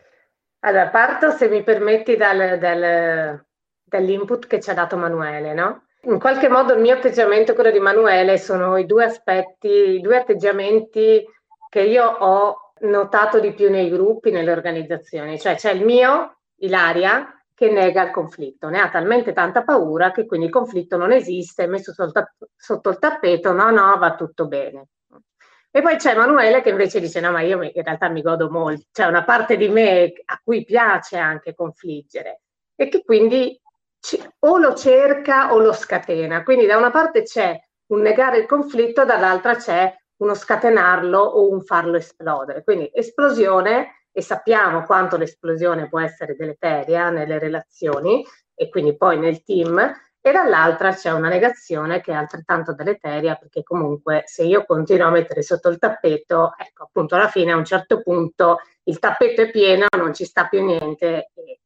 Allora, 0.59 0.87
parto 0.89 1.31
se 1.31 1.49
mi 1.49 1.63
permetti 1.63 2.15
dal, 2.15 2.57
dal, 2.57 3.45
dall'input 3.83 4.47
che 4.47 4.61
ci 4.61 4.69
ha 4.69 4.73
dato 4.73 4.95
Manuele, 4.95 5.53
no? 5.53 5.83
In 6.05 6.19
qualche 6.19 6.50
modo 6.50 6.74
il 6.74 6.81
mio 6.81 6.95
atteggiamento 6.95 7.51
e 7.51 7.55
quello 7.55 7.72
di 7.72 7.79
Manuele 7.79 8.38
sono 8.38 8.75
i 8.75 8.86
due 8.86 9.05
aspetti, 9.05 9.69
i 9.69 10.01
due 10.01 10.17
atteggiamenti 10.17 11.25
che 11.69 11.81
io 11.81 12.05
ho 12.05 12.74
notato 12.81 13.39
di 13.39 13.53
più 13.53 13.69
nei 13.69 13.89
gruppi, 13.89 14.29
nelle 14.29 14.51
organizzazioni. 14.51 15.39
Cioè 15.39 15.55
c'è 15.55 15.72
il 15.72 15.86
mio, 15.86 16.39
Ilaria, 16.57 17.41
che 17.53 17.72
nega 17.72 18.03
il 18.03 18.12
conflitto. 18.12 18.67
Ne 18.67 18.81
ha 18.81 18.89
talmente 18.89 19.31
tanta 19.31 19.63
paura 19.63 20.12
che 20.12 20.25
quindi 20.25 20.48
il 20.48 20.51
conflitto 20.51 20.98
non 20.98 21.13
esiste, 21.13 21.63
è 21.63 21.67
messo 21.67 21.93
sotto, 21.93 22.89
il 22.89 23.00
tappeto, 23.00 23.53
no, 23.53 23.72
no, 23.72 23.98
va 23.98 24.15
tutto 24.15 24.48
bene. 24.48 24.88
E 25.72 25.81
poi 25.81 25.95
c'è 25.95 26.12
Emanuele 26.12 26.62
che 26.62 26.69
invece 26.69 27.00
dice: 27.00 27.22
No, 27.22 27.31
ma 27.31 27.41
io 27.41 27.62
in 27.63 27.72
realtà 27.81 28.10
mi 28.10 28.22
godo 28.22 28.50
molto, 28.50 28.88
c'è 28.91 29.05
una 29.05 29.24
parte 29.24 29.55
di 29.55 29.69
me 29.69 30.12
a 30.25 30.39
cui 30.43 30.65
piace 30.65 31.17
anche 31.17 31.55
confliggere 31.55 32.41
e 32.75 32.89
che 32.89 33.03
quindi 33.03 33.57
o 34.39 34.57
lo 34.57 34.74
cerca 34.74 35.53
o 35.53 35.60
lo 35.60 35.74
scatena. 35.74 36.43
Quindi 36.43 36.65
da 36.65 36.77
una 36.77 36.91
parte 36.91 37.24
c'è 37.24 37.57
un 37.88 38.01
negare 38.01 38.38
il 38.38 38.45
conflitto, 38.45 39.05
dall'altra 39.05 39.55
c'è 39.55 39.95
uno 40.17 40.33
scatenarlo 40.33 41.19
o 41.19 41.50
un 41.50 41.62
farlo 41.62 41.98
esplodere. 41.98 42.63
Quindi 42.63 42.89
esplosione 42.93 44.07
e 44.12 44.22
sappiamo 44.22 44.83
quanto 44.83 45.17
l'esplosione 45.17 45.89
può 45.89 46.00
essere 46.00 46.36
deleteria 46.36 47.10
nelle 47.10 47.39
relazioni 47.39 48.25
e 48.53 48.69
quindi 48.69 48.95
poi 48.95 49.17
nel 49.17 49.43
team, 49.43 49.79
e 50.25 50.31
dall'altra 50.31 50.93
c'è 50.93 51.12
una 51.12 51.27
negazione 51.27 52.00
che 52.00 52.12
è 52.13 52.15
altrettanto 52.15 52.74
deleteria 52.74 53.36
perché 53.36 53.62
comunque 53.62 54.24
se 54.25 54.43
io 54.43 54.63
continuo 54.63 55.07
a 55.07 55.12
mettere 55.12 55.41
sotto 55.41 55.67
il 55.67 55.79
tappeto, 55.79 56.53
ecco 56.57 56.83
appunto 56.83 57.15
alla 57.15 57.27
fine 57.27 57.51
a 57.51 57.57
un 57.57 57.65
certo 57.65 58.01
punto 58.01 58.60
il 58.83 59.00
tappeto 59.00 59.41
è 59.41 59.51
pieno, 59.51 59.86
non 59.98 60.13
ci 60.13 60.24
sta 60.24 60.48
più 60.48 60.63
niente 60.63 61.31
e 61.33 61.60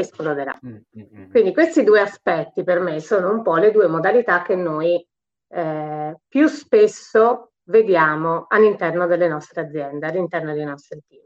esploderà. 0.00 0.58
Mm-hmm. 0.64 1.30
Quindi 1.30 1.52
questi 1.52 1.84
due 1.84 2.00
aspetti 2.00 2.62
per 2.64 2.80
me 2.80 3.00
sono 3.00 3.30
un 3.30 3.42
po' 3.42 3.56
le 3.56 3.70
due 3.70 3.86
modalità 3.86 4.42
che 4.42 4.54
noi 4.54 5.04
eh, 5.48 6.16
più 6.28 6.46
spesso 6.48 7.52
vediamo 7.64 8.46
all'interno 8.48 9.06
delle 9.06 9.28
nostre 9.28 9.62
aziende, 9.62 10.06
all'interno 10.06 10.52
dei 10.52 10.64
nostri 10.64 11.02
team. 11.06 11.24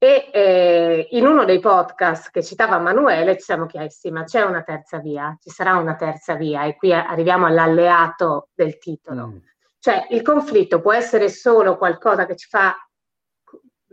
E 0.00 0.30
eh, 0.32 1.08
in 1.10 1.26
uno 1.26 1.44
dei 1.44 1.58
podcast 1.58 2.30
che 2.30 2.44
citava 2.44 2.78
Manuele 2.78 3.36
ci 3.36 3.42
siamo 3.42 3.66
chiesti, 3.66 4.12
ma 4.12 4.22
c'è 4.22 4.42
una 4.42 4.62
terza 4.62 4.98
via? 4.98 5.36
Ci 5.40 5.50
sarà 5.50 5.76
una 5.76 5.96
terza 5.96 6.34
via? 6.36 6.64
E 6.64 6.76
qui 6.76 6.92
arriviamo 6.92 7.46
all'alleato 7.46 8.50
del 8.54 8.78
titolo. 8.78 9.26
Mm. 9.26 9.36
Cioè 9.80 10.06
il 10.10 10.22
conflitto 10.22 10.80
può 10.80 10.92
essere 10.92 11.28
solo 11.28 11.76
qualcosa 11.76 12.26
che 12.26 12.36
ci 12.36 12.46
fa 12.48 12.76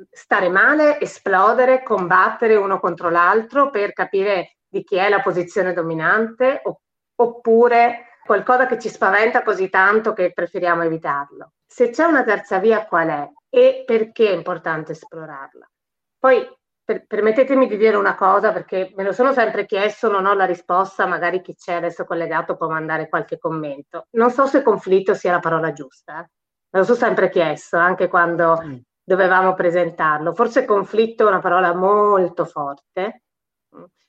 stare 0.10 0.50
male, 0.50 1.00
esplodere, 1.00 1.84
combattere 1.84 2.56
uno 2.56 2.80
contro 2.80 3.10
l'altro 3.10 3.70
per 3.70 3.94
capire 3.94 4.58
di 4.68 4.84
chi 4.84 4.98
è 4.98 5.10
la 5.10 5.22
posizione 5.22 5.74
dominante, 5.74 6.62
oppure 7.16 8.20
qualcosa 8.26 8.66
che 8.66 8.80
ci 8.80 8.90
spaventa 8.90 9.44
così 9.44 9.70
tanto 9.70 10.14
che 10.14 10.34
preferiamo 10.34 10.84
evitarlo. 10.84 11.54
Se 11.66 11.90
c'è 11.90 12.04
una 12.06 12.24
terza 12.24 12.60
via, 12.60 12.86
qual 12.86 13.08
è? 13.08 13.30
E 13.50 13.84
perché 13.86 14.30
è 14.30 14.34
importante 14.34 14.94
esplorarla? 14.94 15.70
Poi 16.18 16.46
per, 16.84 17.06
permettetemi 17.08 17.68
di 17.68 17.78
dire 17.78 17.96
una 17.96 18.16
cosa 18.16 18.52
perché 18.52 18.92
me 18.96 19.04
lo 19.04 19.12
sono 19.12 19.34
sempre 19.34 19.66
chiesto, 19.66 20.10
non 20.10 20.26
ho 20.26 20.34
la 20.34 20.46
risposta, 20.46 21.06
magari 21.06 21.42
chi 21.42 21.56
c'è 21.56 21.74
adesso 21.74 22.06
collegato 22.06 22.56
può 22.56 22.68
mandare 22.68 23.10
qualche 23.10 23.38
commento. 23.38 24.08
Non 24.12 24.32
so 24.32 24.46
se 24.46 24.62
conflitto 24.62 25.14
sia 25.14 25.32
la 25.32 25.40
parola 25.40 25.72
giusta, 25.72 26.20
eh? 26.20 26.30
me 26.70 26.80
lo 26.80 26.84
sono 26.84 26.98
sempre 26.98 27.30
chiesto, 27.30 27.78
anche 27.78 28.08
quando 28.08 28.62
mm. 28.64 28.78
Dovevamo 29.06 29.54
presentarlo. 29.54 30.34
Forse 30.34 30.66
conflitto 30.66 31.26
è 31.26 31.30
una 31.30 31.40
parola 31.40 31.74
molto 31.74 32.44
forte, 32.44 33.22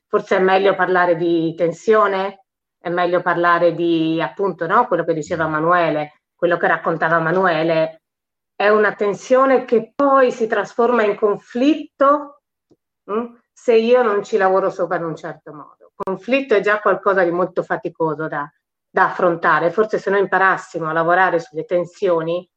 forse 0.06 0.36
è 0.36 0.40
meglio 0.40 0.74
parlare 0.74 1.16
di 1.16 1.54
tensione, 1.54 2.46
è 2.78 2.88
meglio 2.88 3.20
parlare 3.20 3.74
di 3.74 4.20
appunto 4.22 4.66
no, 4.66 4.86
quello 4.86 5.04
che 5.04 5.12
diceva 5.12 5.46
Manuele, 5.46 6.22
quello 6.34 6.56
che 6.56 6.66
raccontava 6.66 7.18
Manuele, 7.18 8.02
è 8.54 8.68
una 8.68 8.94
tensione 8.94 9.64
che 9.66 9.92
poi 9.94 10.32
si 10.32 10.46
trasforma 10.46 11.02
in 11.02 11.16
conflitto 11.16 12.42
mh, 13.04 13.12
hm, 13.12 13.40
se 13.52 13.74
io 13.74 14.02
non 14.02 14.22
ci 14.24 14.36
lavoro 14.38 14.70
sopra 14.70 14.96
in 14.96 15.04
un 15.04 15.16
certo 15.16 15.52
modo. 15.52 15.92
Conflitto 15.94 16.54
è 16.54 16.60
già 16.60 16.80
qualcosa 16.80 17.22
di 17.22 17.30
molto 17.30 17.62
faticoso 17.62 18.28
da, 18.28 18.50
da 18.88 19.06
affrontare. 19.06 19.70
Forse 19.70 19.98
se 19.98 20.10
noi 20.10 20.20
imparassimo 20.20 20.88
a 20.88 20.92
lavorare 20.92 21.38
sulle 21.38 21.64
tensioni, 21.64 22.48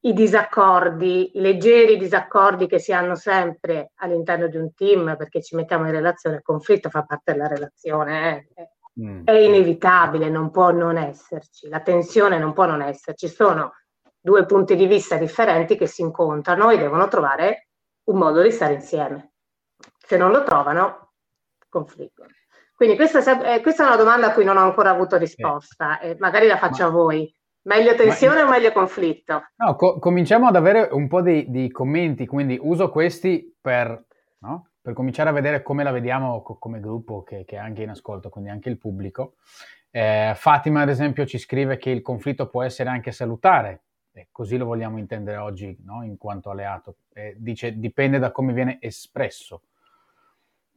sui 0.00 0.12
disaccordi, 0.12 1.36
i 1.36 1.40
leggeri 1.40 1.96
disaccordi 1.96 2.66
che 2.66 2.78
si 2.78 2.92
hanno 2.92 3.14
sempre 3.14 3.92
all'interno 3.96 4.46
di 4.46 4.56
un 4.56 4.72
team 4.74 5.16
perché 5.16 5.42
ci 5.42 5.56
mettiamo 5.56 5.86
in 5.86 5.92
relazione, 5.92 6.36
il 6.36 6.42
conflitto 6.42 6.88
fa 6.88 7.02
parte 7.02 7.32
della 7.32 7.48
relazione, 7.48 8.46
eh? 8.54 8.70
mm. 9.02 9.24
è 9.24 9.32
inevitabile, 9.32 10.28
non 10.28 10.50
può 10.50 10.70
non 10.70 10.96
esserci, 10.96 11.68
la 11.68 11.80
tensione 11.80 12.38
non 12.38 12.52
può 12.52 12.66
non 12.66 12.82
esserci, 12.82 13.28
sono 13.28 13.72
due 14.20 14.46
punti 14.46 14.76
di 14.76 14.86
vista 14.86 15.16
differenti 15.16 15.76
che 15.76 15.86
si 15.86 16.02
incontrano 16.02 16.70
e 16.70 16.78
devono 16.78 17.08
trovare 17.08 17.68
un 18.04 18.18
modo 18.18 18.40
di 18.42 18.50
stare 18.50 18.74
insieme. 18.74 19.32
Se 19.98 20.16
non 20.16 20.30
lo 20.30 20.42
trovano, 20.42 21.12
confliggono. 21.68 22.30
Quindi 22.74 22.96
questa, 22.96 23.20
è, 23.42 23.60
questa 23.60 23.84
è 23.84 23.86
una 23.86 23.96
domanda 23.96 24.28
a 24.28 24.32
cui 24.32 24.44
non 24.44 24.56
ho 24.56 24.62
ancora 24.62 24.90
avuto 24.90 25.16
risposta 25.16 25.98
e 25.98 26.16
magari 26.18 26.46
la 26.46 26.56
faccio 26.56 26.84
Ma... 26.84 26.88
a 26.88 26.92
voi. 26.92 27.36
Meglio 27.62 27.94
tensione 27.94 28.42
Ma... 28.42 28.48
o 28.48 28.50
meglio 28.50 28.72
conflitto? 28.72 29.48
No, 29.56 29.76
co- 29.76 29.98
cominciamo 29.98 30.46
ad 30.46 30.56
avere 30.56 30.88
un 30.92 31.08
po' 31.08 31.20
di, 31.20 31.50
di 31.50 31.70
commenti, 31.70 32.26
quindi 32.26 32.58
uso 32.60 32.90
questi 32.90 33.54
per, 33.60 34.04
no? 34.38 34.70
per, 34.80 34.94
cominciare 34.94 35.30
a 35.30 35.32
vedere 35.32 35.62
come 35.62 35.82
la 35.82 35.90
vediamo 35.90 36.42
co- 36.42 36.56
come 36.58 36.80
gruppo 36.80 37.22
che, 37.22 37.44
che, 37.44 37.56
è 37.56 37.58
anche 37.58 37.82
in 37.82 37.90
ascolto, 37.90 38.28
quindi 38.28 38.50
anche 38.50 38.68
il 38.68 38.78
pubblico. 38.78 39.36
Eh, 39.90 40.32
Fatima, 40.34 40.82
ad 40.82 40.88
esempio, 40.88 41.26
ci 41.26 41.38
scrive 41.38 41.76
che 41.76 41.90
il 41.90 42.02
conflitto 42.02 42.48
può 42.48 42.62
essere 42.62 42.88
anche 42.88 43.12
salutare, 43.12 43.82
eh, 44.12 44.28
così 44.32 44.56
lo 44.56 44.64
vogliamo 44.64 44.98
intendere 44.98 45.36
oggi 45.36 45.76
no? 45.84 46.04
in 46.04 46.16
quanto 46.16 46.50
alleato. 46.50 46.96
Eh, 47.12 47.34
dice 47.38 47.78
dipende 47.78 48.18
da 48.18 48.32
come 48.32 48.52
viene 48.52 48.78
espresso, 48.80 49.62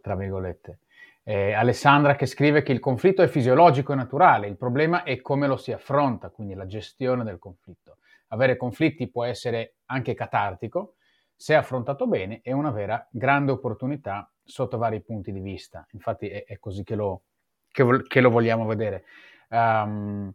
tra 0.02 0.16
virgolette. 0.16 0.80
Eh, 1.24 1.54
Alessandra 1.54 2.16
che 2.16 2.25
scrive 2.25 2.63
che 2.63 2.72
il 2.72 2.80
conflitto 2.80 3.22
è 3.22 3.28
fisiologico 3.28 3.94
e 3.94 3.96
naturale, 3.96 4.48
il 4.48 4.58
problema 4.58 5.04
è 5.04 5.22
come 5.22 5.48
lo 5.48 5.58
si 5.58 5.72
affronta, 5.72 6.30
quindi 6.30 6.54
la 6.54 6.66
gestione 6.66 7.24
del 7.24 7.40
conflitto. 7.40 7.98
Avere 8.30 8.58
conflitti 8.58 9.10
può 9.10 9.24
essere 9.24 9.75
anche 9.86 10.13
catartico, 10.13 10.96
se 11.36 11.56
affrontato 11.56 12.08
bene 12.08 12.40
è 12.42 12.51
una 12.51 12.72
vera 12.72 13.08
grande 13.12 13.51
opportunità 13.51 14.32
sotto 14.44 14.78
vari 14.78 15.01
punti 15.01 15.32
di 15.32 15.40
vista. 15.40 15.86
Infatti 15.92 16.30
è, 16.30 16.44
è 16.46 16.60
così 16.60 16.84
che 16.84 16.96
lo, 16.96 17.24
che, 17.72 18.04
che 18.08 18.22
lo, 18.22 18.30
vogliamo 18.30 18.66
vedere. 18.66 19.04
Um, 19.50 20.34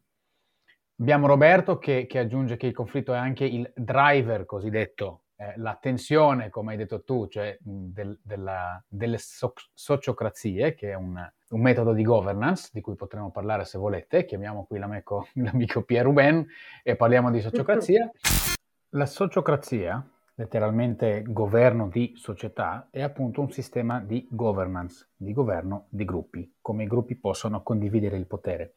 Abbiamo 0.99 1.27
Roberto 1.27 1.79
che, 1.79 2.07
che, 2.07 2.19
aggiunge 2.19 2.57
che 2.57 2.69
il 2.69 2.73
conflitto 2.73 3.13
è 3.13 3.19
anche 3.19 3.45
il 3.45 3.71
driver 3.77 4.47
cosiddetto, 4.47 5.25
eh, 5.39 5.53
la 5.57 5.77
tensione, 5.79 6.49
come 6.49 6.73
hai 6.73 6.79
detto 6.79 7.03
tu, 7.03 7.29
cioè 7.29 7.59
del, 7.61 8.19
della, 8.23 8.83
delle 8.89 9.19
so- 9.19 9.53
sociocrazie, 9.75 10.75
che 10.75 10.93
è 10.93 10.95
un, 10.95 11.15
un, 11.51 11.61
metodo 11.61 11.93
di 11.93 12.03
governance 12.03 12.71
di 12.73 12.81
cui 12.81 12.95
potremo 12.95 13.31
parlare 13.31 13.67
se 13.67 13.77
volete. 13.77 14.25
Chiamiamo 14.25 14.65
qui 14.65 14.79
l'amico, 14.79 15.29
l'amico 15.37 15.83
Pierre 15.83 16.05
Ruben 16.05 16.47
e 16.83 16.97
parliamo 16.97 17.31
di 17.31 17.43
sociocrazia. 17.43 18.11
La 18.91 19.05
sociocrazia, 19.05 20.03
letteralmente 20.37 21.23
governo 21.27 21.89
di 21.89 22.15
società, 22.17 22.89
è 22.91 23.03
appunto 23.03 23.43
un 23.43 23.51
sistema 23.51 24.01
di 24.01 24.27
governance, 24.31 25.11
di 25.17 25.35
governo 25.35 25.87
di 25.91 26.07
gruppi, 26.07 26.57
come 26.63 26.85
i 26.85 26.87
gruppi 26.87 27.15
possono 27.15 27.63
condividere 27.63 28.17
il 28.17 28.27
potere. 28.27 28.77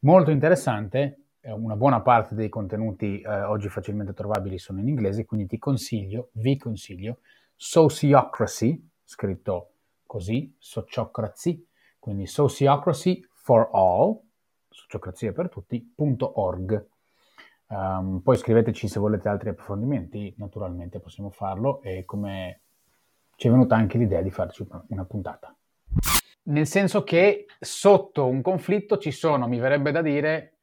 Molto 0.00 0.30
interessante 0.30 1.29
una 1.42 1.76
buona 1.76 2.02
parte 2.02 2.34
dei 2.34 2.48
contenuti 2.48 3.20
eh, 3.20 3.42
oggi 3.42 3.68
facilmente 3.68 4.12
trovabili 4.12 4.58
sono 4.58 4.80
in 4.80 4.88
inglese, 4.88 5.24
quindi 5.24 5.46
ti 5.46 5.58
consiglio, 5.58 6.30
vi 6.32 6.56
consiglio 6.56 7.18
Sociocracy, 7.56 8.88
scritto 9.04 9.72
così, 10.06 10.54
Sociocracy, 10.58 11.66
quindi 11.98 12.26
Sociocracy 12.26 13.22
for 13.32 13.68
All, 13.72 14.18
sociocrazia 14.68 15.32
per 15.32 15.48
tutti.org. 15.48 16.86
Um, 17.66 17.76
ehm, 17.76 18.20
poi 18.22 18.36
scriveteci 18.36 18.88
se 18.88 18.98
volete 18.98 19.28
altri 19.28 19.50
approfondimenti, 19.50 20.34
naturalmente 20.38 21.00
possiamo 21.00 21.30
farlo 21.30 21.82
e 21.82 22.04
come 22.04 22.60
ci 23.36 23.48
è 23.48 23.50
venuta 23.50 23.76
anche 23.76 23.98
l'idea 23.98 24.20
di 24.20 24.30
farci 24.30 24.66
una 24.88 25.04
puntata. 25.04 25.54
Nel 26.42 26.66
senso 26.66 27.04
che 27.04 27.46
sotto 27.58 28.26
un 28.26 28.42
conflitto 28.42 28.98
ci 28.98 29.10
sono, 29.10 29.46
mi 29.46 29.58
verrebbe 29.58 29.92
da 29.92 30.02
dire, 30.02 30.59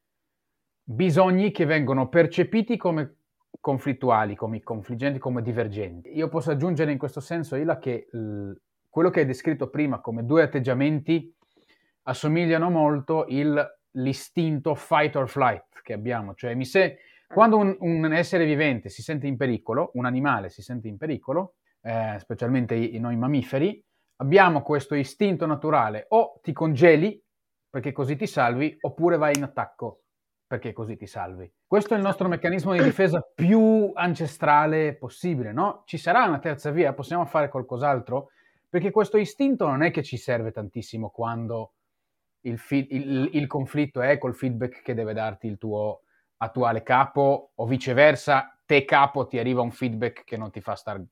bisogni 0.90 1.50
che 1.50 1.66
vengono 1.66 2.08
percepiti 2.08 2.78
come 2.78 3.16
conflittuali, 3.60 4.34
come 4.34 4.62
confliggenti, 4.62 5.18
come 5.18 5.42
divergenti. 5.42 6.16
Io 6.16 6.28
posso 6.28 6.50
aggiungere 6.50 6.90
in 6.90 6.96
questo 6.96 7.20
senso, 7.20 7.56
Ila, 7.56 7.78
che 7.78 8.08
l- 8.12 8.52
quello 8.88 9.10
che 9.10 9.20
hai 9.20 9.26
descritto 9.26 9.68
prima 9.68 10.00
come 10.00 10.24
due 10.24 10.42
atteggiamenti 10.42 11.34
assomigliano 12.04 12.70
molto 12.70 13.26
il, 13.28 13.62
l'istinto 13.92 14.74
fight 14.74 15.14
or 15.16 15.28
flight 15.28 15.82
che 15.82 15.92
abbiamo, 15.92 16.34
cioè 16.34 16.54
mi 16.54 16.64
se 16.64 17.00
Quando 17.26 17.58
un, 17.58 17.76
un, 17.80 18.10
essere 18.10 18.46
vivente 18.46 18.88
si 18.88 19.02
sente 19.02 19.26
in 19.26 19.36
pericolo, 19.36 19.90
un 19.94 20.06
animale 20.06 20.48
si 20.48 20.62
sente 20.62 20.88
in 20.88 20.96
pericolo, 20.96 21.56
eh, 21.82 22.16
specialmente 22.18 22.74
i, 22.74 22.98
noi 22.98 23.16
mammiferi, 23.16 23.84
abbiamo 24.16 24.62
questo 24.62 24.94
istinto 24.94 25.44
naturale, 25.44 26.06
o 26.08 26.40
ti 26.42 26.54
congeli 26.54 27.22
perché 27.68 27.92
così 27.92 28.16
ti 28.16 28.26
salvi, 28.26 28.74
oppure 28.80 29.18
vai 29.18 29.36
in 29.36 29.42
attacco 29.42 30.04
perché 30.48 30.72
così 30.72 30.96
ti 30.96 31.06
salvi. 31.06 31.48
Questo 31.66 31.92
è 31.92 31.98
il 31.98 32.02
nostro 32.02 32.26
meccanismo 32.26 32.72
di 32.72 32.82
difesa 32.82 33.20
più 33.20 33.92
ancestrale 33.94 34.96
possibile, 34.96 35.52
no? 35.52 35.82
Ci 35.84 35.98
sarà 35.98 36.24
una 36.24 36.38
terza 36.38 36.70
via, 36.70 36.94
possiamo 36.94 37.26
fare 37.26 37.50
qualcos'altro? 37.50 38.30
Perché 38.68 38.90
questo 38.90 39.18
istinto 39.18 39.66
non 39.66 39.82
è 39.82 39.90
che 39.90 40.02
ci 40.02 40.16
serve 40.16 40.50
tantissimo 40.50 41.10
quando 41.10 41.74
il, 42.42 42.58
fi- 42.58 42.88
il, 42.90 43.28
il 43.34 43.46
conflitto 43.46 44.00
è 44.00 44.16
col 44.16 44.34
feedback 44.34 44.82
che 44.82 44.94
deve 44.94 45.12
darti 45.12 45.46
il 45.46 45.58
tuo 45.58 46.00
attuale 46.38 46.82
capo 46.82 47.52
o 47.54 47.66
viceversa, 47.66 48.58
te 48.64 48.84
capo 48.86 49.26
ti 49.26 49.38
arriva 49.38 49.60
un 49.60 49.70
feedback 49.70 50.24
che 50.24 50.38
non 50.38 50.50
ti 50.50 50.62
fa 50.62 50.74
stare 50.74 51.04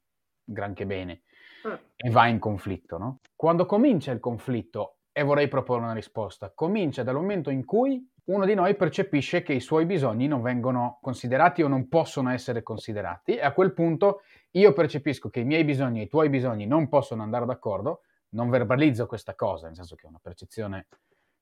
granché 0.42 0.86
bene 0.86 1.22
mm. 1.66 1.74
e 1.96 2.10
vai 2.10 2.30
in 2.30 2.38
conflitto, 2.38 2.96
no? 2.96 3.20
Quando 3.34 3.66
comincia 3.66 4.12
il 4.12 4.20
conflitto, 4.20 4.96
e 5.18 5.22
vorrei 5.22 5.48
proporre 5.48 5.84
una 5.84 5.94
risposta, 5.94 6.52
comincia 6.54 7.02
dal 7.02 7.14
momento 7.14 7.48
in 7.48 7.64
cui 7.64 8.06
uno 8.26 8.44
di 8.44 8.54
noi 8.54 8.74
percepisce 8.74 9.42
che 9.42 9.52
i 9.52 9.60
suoi 9.60 9.86
bisogni 9.86 10.26
non 10.26 10.42
vengono 10.42 10.98
considerati 11.00 11.62
o 11.62 11.68
non 11.68 11.88
possono 11.88 12.30
essere 12.30 12.62
considerati 12.62 13.36
e 13.36 13.42
a 13.42 13.52
quel 13.52 13.72
punto 13.72 14.22
io 14.52 14.72
percepisco 14.72 15.28
che 15.28 15.40
i 15.40 15.44
miei 15.44 15.64
bisogni 15.64 16.00
e 16.00 16.04
i 16.04 16.08
tuoi 16.08 16.28
bisogni 16.28 16.66
non 16.66 16.88
possono 16.88 17.22
andare 17.22 17.46
d'accordo, 17.46 18.00
non 18.30 18.50
verbalizzo 18.50 19.06
questa 19.06 19.34
cosa, 19.34 19.66
nel 19.66 19.76
senso 19.76 19.94
che 19.94 20.06
è 20.06 20.08
una 20.08 20.20
percezione 20.20 20.88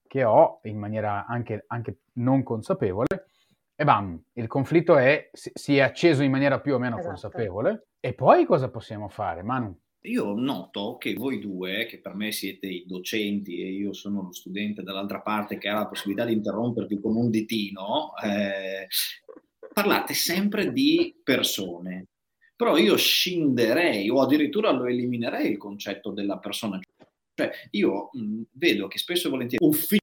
che 0.07 0.25
ho 0.25 0.61
in 0.65 0.79
maniera 0.79 1.27
anche, 1.27 1.65
anche 1.69 2.01
non 2.15 2.43
consapevole 2.43 3.27
e 3.77 3.85
bam, 3.85 4.23
il 4.35 4.47
conflitto 4.47 4.97
è, 4.97 5.31
si 5.33 5.79
è 5.79 5.81
acceso 5.81 6.23
in 6.23 6.31
maniera 6.31 6.61
più 6.61 6.75
o 6.75 6.79
meno 6.79 6.97
esatto. 6.97 7.09
consapevole 7.09 7.87
e 7.99 8.15
poi 8.15 8.45
cosa 8.45 8.71
possiamo 8.71 9.09
fare, 9.09 9.43
Manu? 9.43 9.77
Io 10.07 10.35
noto 10.35 10.99
che 10.99 11.15
voi 11.15 11.41
due, 11.41 11.87
che 11.87 11.99
per 11.99 12.15
me 12.15 12.31
siete 12.31 12.67
i 12.67 12.85
docenti 12.87 13.63
e 13.63 13.71
io 13.71 13.95
sono 13.95 14.21
lo 14.21 14.33
studente 14.33 14.83
dall'altra 14.83 15.23
parte 15.23 15.57
che 15.57 15.69
ha 15.69 15.75
la 15.75 15.87
possibilità 15.87 16.27
di 16.27 16.35
interrompervi 16.35 17.01
con 17.01 17.17
un 17.17 17.31
ditino, 17.31 18.13
eh, 18.23 18.87
parlate 19.73 20.13
sempre 20.13 20.73
di 20.73 21.19
persone. 21.23 22.09
Però 22.55 22.77
io 22.77 22.97
scinderei 22.97 24.11
o 24.11 24.21
addirittura 24.21 24.71
lo 24.73 24.85
eliminerei 24.85 25.53
il 25.53 25.57
concetto 25.57 26.11
della 26.11 26.39
persona. 26.39 26.79
Cioè, 27.35 27.51
io 27.71 28.11
mh, 28.13 28.43
vedo 28.53 28.89
che 28.89 28.99
spesso 28.99 29.29
e 29.29 29.31
volentieri 29.31 29.65
ufficio 29.65 30.03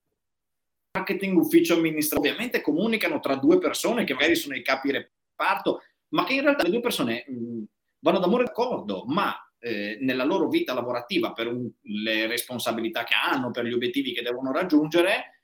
marketing, 0.97 1.37
ufficio 1.37 1.75
amministrativo, 1.75 2.27
ovviamente 2.27 2.61
comunicano 2.61 3.19
tra 3.19 3.35
due 3.35 3.59
persone 3.59 4.03
che 4.03 4.13
magari 4.13 4.33
sono 4.33 4.55
i 4.55 4.63
capi 4.63 4.91
reparto, 4.91 5.81
ma 6.09 6.23
che 6.23 6.33
in 6.33 6.41
realtà 6.41 6.63
le 6.63 6.71
due 6.71 6.81
persone 6.81 7.23
mh, 7.27 7.63
vanno 7.99 8.19
d'amore 8.19 8.45
d'accordo, 8.45 9.03
ma 9.05 9.33
eh, 9.61 9.97
nella 10.01 10.23
loro 10.23 10.49
vita 10.49 10.73
lavorativa 10.73 11.33
per 11.33 11.47
un, 11.47 11.69
le 11.83 12.27
responsabilità 12.27 13.03
che 13.03 13.13
hanno, 13.13 13.51
per 13.51 13.65
gli 13.65 13.73
obiettivi 13.73 14.11
che 14.11 14.23
devono 14.23 14.51
raggiungere, 14.51 15.41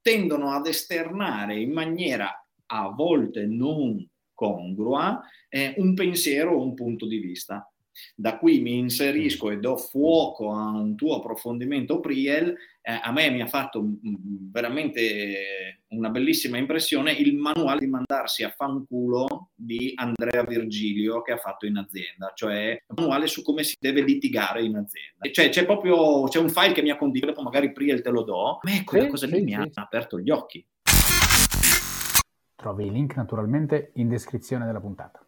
tendono 0.00 0.52
ad 0.52 0.66
esternare 0.66 1.60
in 1.60 1.72
maniera 1.72 2.46
a 2.66 2.88
volte 2.88 3.46
non 3.46 4.08
congrua 4.32 5.20
eh, 5.48 5.74
un 5.76 5.94
pensiero 5.94 6.52
o 6.52 6.62
un 6.62 6.74
punto 6.74 7.06
di 7.06 7.18
vista. 7.18 7.71
Da 8.14 8.38
qui 8.38 8.60
mi 8.60 8.78
inserisco 8.78 9.50
e 9.50 9.58
do 9.58 9.76
fuoco 9.76 10.52
a 10.52 10.68
un 10.70 10.94
tuo 10.96 11.16
approfondimento, 11.16 12.00
Priel. 12.00 12.56
Eh, 12.84 13.00
a 13.00 13.12
me 13.12 13.30
mi 13.30 13.40
ha 13.42 13.46
fatto 13.46 13.84
veramente 14.00 15.82
una 15.88 16.10
bellissima 16.10 16.58
impressione 16.58 17.12
il 17.12 17.36
manuale 17.36 17.80
di 17.80 17.86
mandarsi 17.86 18.42
a 18.42 18.50
fanculo 18.50 19.50
di 19.54 19.92
Andrea 19.94 20.42
Virgilio 20.42 21.22
che 21.22 21.32
ha 21.32 21.36
fatto 21.36 21.66
in 21.66 21.76
azienda, 21.76 22.32
cioè 22.34 22.82
un 22.88 22.96
manuale 22.96 23.26
su 23.26 23.42
come 23.42 23.62
si 23.62 23.76
deve 23.78 24.02
litigare 24.02 24.64
in 24.64 24.76
azienda. 24.76 25.30
Cioè, 25.30 25.48
c'è 25.50 25.64
proprio 25.64 26.24
c'è 26.24 26.38
un 26.38 26.48
file 26.48 26.72
che 26.72 26.82
mi 26.82 26.90
ha 26.90 26.96
condiviso, 26.96 27.40
magari 27.42 27.72
Priel 27.72 28.00
te 28.00 28.10
lo 28.10 28.22
do. 28.22 28.56
A 28.56 28.60
me 28.62 28.82
quella 28.84 29.04
sì, 29.04 29.10
cosa 29.10 29.26
lì 29.26 29.38
sì, 29.38 29.44
mi 29.44 29.52
sì. 29.52 29.56
ha 29.56 29.82
aperto 29.82 30.18
gli 30.18 30.30
occhi. 30.30 30.66
Trovi 32.56 32.86
il 32.86 32.92
link 32.92 33.16
naturalmente 33.16 33.90
in 33.94 34.08
descrizione 34.08 34.66
della 34.66 34.80
puntata. 34.80 35.24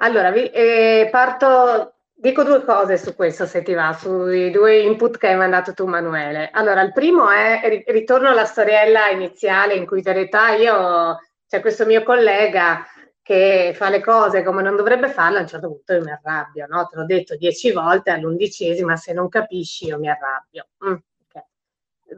Allora, 0.00 0.30
vi, 0.30 0.48
eh, 0.50 1.08
parto, 1.10 1.94
dico 2.14 2.44
due 2.44 2.62
cose 2.64 2.96
su 2.96 3.16
questo, 3.16 3.46
se 3.46 3.62
ti 3.62 3.74
va, 3.74 3.92
sui 3.92 4.50
due 4.50 4.78
input 4.80 5.16
che 5.18 5.28
hai 5.28 5.36
mandato 5.36 5.74
tu, 5.74 5.86
Manuele. 5.86 6.50
Allora, 6.52 6.82
il 6.82 6.92
primo 6.92 7.30
è, 7.30 7.82
ritorno 7.86 8.28
alla 8.28 8.44
storiella 8.44 9.08
iniziale 9.08 9.74
in 9.74 9.86
cui 9.86 9.98
ho 9.98 10.12
detto, 10.12 10.36
ah, 10.36 10.54
io, 10.54 11.18
c'è 11.48 11.60
questo 11.60 11.84
mio 11.84 12.02
collega 12.04 12.86
che 13.22 13.72
fa 13.74 13.90
le 13.90 14.00
cose 14.00 14.42
come 14.42 14.62
non 14.62 14.76
dovrebbe 14.76 15.08
farle, 15.10 15.38
a 15.38 15.40
un 15.42 15.48
certo 15.48 15.66
punto 15.68 15.92
io 15.94 16.02
mi 16.02 16.12
arrabbio, 16.12 16.66
no? 16.68 16.86
Te 16.86 16.96
l'ho 16.96 17.04
detto 17.04 17.36
dieci 17.36 17.72
volte, 17.72 18.10
all'undicesima, 18.10 18.96
se 18.96 19.12
non 19.12 19.28
capisci 19.28 19.86
io 19.86 19.98
mi 19.98 20.08
arrabbio. 20.08 20.68
Mm, 20.86 20.94
okay. 21.26 21.42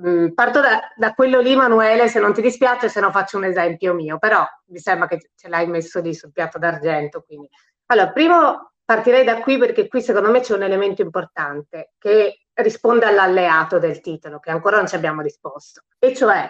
mm, 0.07 0.29
parto 0.35 0.61
da, 0.61 0.81
da, 0.97 1.15
quello 1.15 1.41
lì, 1.41 1.57
Manuele, 1.57 2.09
se 2.09 2.21
non 2.21 2.33
ti 2.35 2.43
dispiace, 2.43 2.89
se 2.89 3.01
no 3.01 3.11
faccio 3.11 3.39
un 3.39 3.45
esempio 3.45 3.95
mio, 3.95 4.19
però 4.19 4.45
mi 4.67 4.79
sembra 4.79 5.09
che 5.09 5.31
ce 5.35 5.49
l'hai 5.49 5.67
messo 5.67 6.01
lì 6.01 6.15
sul 6.15 6.31
piatto 6.31 6.59
d'argento, 6.59 7.23
quindi 7.27 7.49
allora, 7.91 8.11
primo 8.13 8.73
partirei 8.85 9.25
da 9.25 9.41
qui 9.41 9.59
perché 9.59 9.89
qui 9.89 10.01
secondo 10.01 10.31
me 10.31 10.41
c'è 10.41 10.55
un 10.55 10.63
elemento 10.63 11.03
importante 11.03 11.93
che 11.99 12.47
risponde 12.55 13.07
all'alleato 13.07 13.79
del 13.79 14.01
titolo, 14.01 14.39
che 14.39 14.51
ancora 14.51 14.77
non 14.77 14.87
ci 14.87 14.95
abbiamo 14.95 15.23
risposto, 15.23 15.83
e 15.99 16.15
cioè 16.15 16.49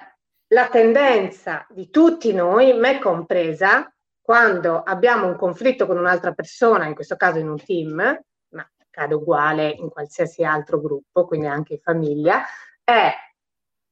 la 0.48 0.68
tendenza 0.68 1.66
di 1.70 1.90
tutti 1.90 2.33
noi, 2.33 2.74
me 2.74 2.98
compresa, 2.98 3.92
quando 4.20 4.83
abbiamo 4.83 5.26
un 5.26 5.37
conflitto 5.37 5.87
con 5.87 5.96
un'altra 5.96 6.33
persona, 6.33 6.87
in 6.87 6.94
questo 6.94 7.16
caso 7.16 7.38
in 7.38 7.48
un 7.48 7.62
team, 7.62 7.94
ma 7.94 8.70
accade 8.79 9.14
uguale 9.14 9.68
in 9.68 9.88
qualsiasi 9.88 10.44
altro 10.44 10.81
gruppo, 10.81 11.26
quindi 11.26 11.46
anche 11.46 11.74
in 11.74 11.81
famiglia, 11.81 12.42
è 12.83 13.12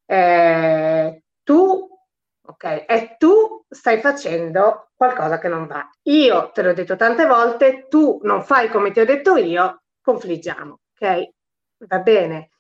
eh, 0.05 1.23
tu 1.43 1.98
ok? 2.49 2.85
E 2.89 3.17
tu 3.19 3.65
stai 3.69 4.01
facendo 4.01 4.91
qualcosa 4.95 5.39
che 5.39 5.49
non 5.49 5.67
va. 5.67 5.89
Io 6.05 6.51
te 6.53 6.63
l'ho 6.63 6.73
detto 6.73 6.97
tante 6.97 7.27
volte, 7.27 7.87
tu 7.89 8.19
non 8.23 8.43
fai 8.43 8.69
come 8.69 8.91
ti 8.91 9.01
ho 9.01 9.05
detto 9.05 9.37
io, 9.37 9.83
confliggiamo, 10.01 10.81
ok? 10.95 11.29
Va 11.87 11.99
bene. 12.01 12.51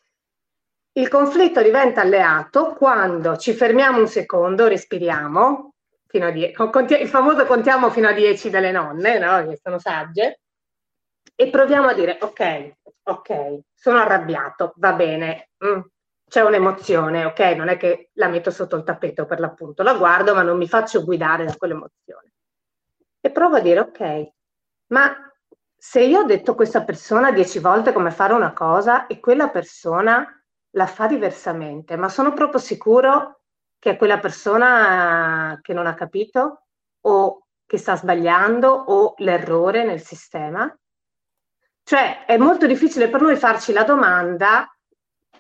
Il 0.93 1.09
conflitto 1.09 1.63
diventa 1.63 2.01
alleato 2.03 2.75
quando 2.75 3.37
ci 3.37 3.53
fermiamo 3.55 3.99
un 3.99 4.09
secondo, 4.09 4.67
respiriamo, 4.67 5.75
fino 6.07 6.27
a 6.27 6.31
die- 6.31 6.53
il 7.01 7.09
famoso 7.09 7.45
contiamo 7.47 7.91
fino 7.91 8.09
a 8.09 8.13
10 8.13 8.51
delle 8.51 8.73
nonne, 8.73 9.19
no? 9.19 9.47
che 9.49 9.59
sono 9.63 9.79
sagge, 9.79 10.41
e 11.37 11.51
proviamo 11.51 11.87
a 11.89 11.95
dire, 11.95 12.19
ok, 12.21 12.73
ok, 13.05 13.59
sono 13.75 13.99
arrabbiato, 13.99 14.73
va 14.77 14.93
bene, 14.95 15.51
mm, 15.65 15.81
c'è 16.29 16.43
un'emozione, 16.43 17.25
ok? 17.25 17.41
Non 17.57 17.69
è 17.69 17.77
che 17.77 18.11
la 18.15 18.29
metto 18.29 18.51
sotto 18.51 18.77
il 18.77 18.85
tappeto 18.85 19.27
per 19.27 19.41
l'appunto, 19.41 19.83
la 19.83 19.95
guardo 19.95 20.35
ma 20.35 20.43
non 20.43 20.59
mi 20.59 20.69
faccio 20.69 21.05
guidare 21.05 21.45
da 21.45 21.57
quell'emozione. 21.57 22.33
E 23.21 23.31
provo 23.31 23.57
a 23.57 23.61
dire, 23.61 23.81
ok, 23.81 24.33
ma 24.89 25.15
se 25.77 26.03
io 26.03 26.21
ho 26.21 26.25
detto 26.25 26.53
a 26.53 26.55
questa 26.55 26.83
persona 26.83 27.31
dieci 27.31 27.59
volte 27.59 27.93
come 27.93 28.11
fare 28.11 28.33
una 28.33 28.53
cosa 28.53 29.07
e 29.07 29.21
quella 29.21 29.49
persona 29.49 30.27
la 30.73 30.87
fa 30.87 31.07
diversamente, 31.07 31.97
ma 31.97 32.09
sono 32.09 32.33
proprio 32.33 32.61
sicuro 32.61 33.41
che 33.79 33.91
è 33.91 33.97
quella 33.97 34.19
persona 34.19 35.59
che 35.63 35.73
non 35.73 35.87
ha 35.87 35.95
capito 35.95 36.67
o 37.03 37.47
che 37.65 37.79
sta 37.79 37.97
sbagliando 37.97 38.69
o 38.69 39.15
l'errore 39.19 39.85
nel 39.85 40.01
sistema. 40.01 40.75
Cioè 41.83 42.25
è 42.27 42.37
molto 42.37 42.67
difficile 42.67 43.09
per 43.09 43.21
noi 43.21 43.37
farci 43.37 43.73
la 43.73 43.85
domanda 43.85 44.67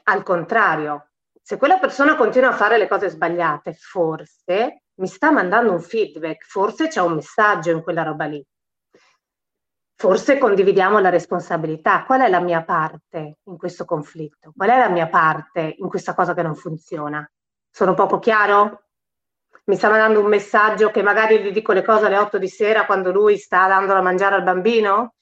al 0.09 0.23
contrario, 0.23 1.11
se 1.43 1.59
quella 1.59 1.79
persona 1.79 2.17
continua 2.17 2.49
a 2.49 2.55
fare 2.55 2.79
le 2.79 2.89
cose 2.89 3.11
sbagliate, 3.11 3.75
forse 3.75 4.83
mi 4.95 5.07
sta 5.07 5.31
mandando 5.31 5.71
un 5.71 5.81
feedback, 5.81 6.47
forse 6.47 6.89
c'è 6.89 7.01
un 7.01 7.15
messaggio 7.15 7.71
in 7.71 7.83
quella 7.83 8.03
roba 8.03 8.25
lì. 8.25 8.45
Forse 9.95 10.39
condividiamo 10.39 10.99
la 10.99 11.11
responsabilità. 11.11 12.05
Qual 12.05 12.21
è 12.21 12.29
la 12.29 12.41
mia 12.41 12.63
parte 12.63 13.39
in 13.43 13.57
questo 13.59 13.85
conflitto? 13.85 14.53
Qual 14.57 14.71
è 14.71 14.79
la 14.79 14.89
mia 14.89 15.09
parte 15.09 15.75
in 15.77 15.89
questa 15.89 16.15
cosa 16.15 16.35
che 16.35 16.43
non 16.43 16.55
funziona? 16.55 17.29
Sono 17.71 17.95
poco 17.95 18.19
chiaro? 18.19 18.85
Mi 19.65 19.77
sta 19.77 19.91
mandando 19.91 20.21
un 20.21 20.29
messaggio 20.29 20.91
che 20.91 21.03
magari 21.03 21.43
gli 21.43 21.53
dico 21.53 21.73
le 21.73 21.85
cose 21.85 22.07
alle 22.07 22.17
8 22.17 22.39
di 22.39 22.49
sera 22.49 22.87
quando 22.87 23.13
lui 23.13 23.37
sta 23.37 23.67
dando 23.67 23.93
da 23.93 24.01
mangiare 24.01 24.37
al 24.37 24.43
bambino? 24.43 25.17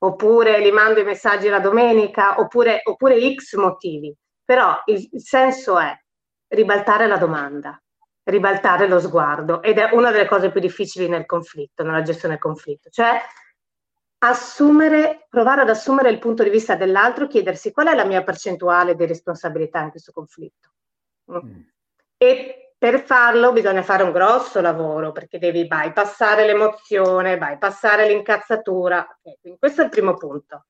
Oppure 0.00 0.62
gli 0.62 0.70
mando 0.70 1.00
i 1.00 1.04
messaggi 1.04 1.48
la 1.48 1.60
domenica, 1.60 2.38
oppure, 2.40 2.80
oppure 2.84 3.34
X 3.34 3.56
motivi. 3.56 4.14
Però 4.44 4.80
il, 4.86 5.08
il 5.12 5.22
senso 5.22 5.78
è 5.78 5.92
ribaltare 6.48 7.06
la 7.06 7.16
domanda, 7.16 7.80
ribaltare 8.24 8.88
lo 8.88 9.00
sguardo 9.00 9.62
ed 9.62 9.78
è 9.78 9.90
una 9.92 10.10
delle 10.10 10.26
cose 10.26 10.50
più 10.50 10.60
difficili 10.60 11.08
nel 11.08 11.26
conflitto, 11.26 11.82
nella 11.82 12.02
gestione 12.02 12.34
del 12.34 12.42
conflitto, 12.42 12.90
cioè 12.90 13.20
assumere, 14.18 15.26
provare 15.28 15.62
ad 15.62 15.68
assumere 15.68 16.10
il 16.10 16.18
punto 16.18 16.42
di 16.42 16.50
vista 16.50 16.74
dell'altro, 16.74 17.26
chiedersi 17.26 17.72
qual 17.72 17.88
è 17.88 17.94
la 17.94 18.04
mia 18.04 18.22
percentuale 18.22 18.94
di 18.94 19.06
responsabilità 19.06 19.80
in 19.80 19.90
questo 19.90 20.12
conflitto. 20.12 20.70
Mm. 21.30 21.60
E 22.16 22.65
per 22.78 23.02
farlo 23.02 23.52
bisogna 23.52 23.82
fare 23.82 24.02
un 24.02 24.12
grosso 24.12 24.60
lavoro 24.60 25.12
perché 25.12 25.38
devi 25.38 25.66
bypassare 25.66 26.44
l'emozione, 26.44 27.38
bypassare 27.38 28.06
l'incazzatura. 28.06 29.06
Okay, 29.22 29.56
questo 29.58 29.80
è 29.80 29.84
il 29.84 29.90
primo 29.90 30.14
punto. 30.14 30.66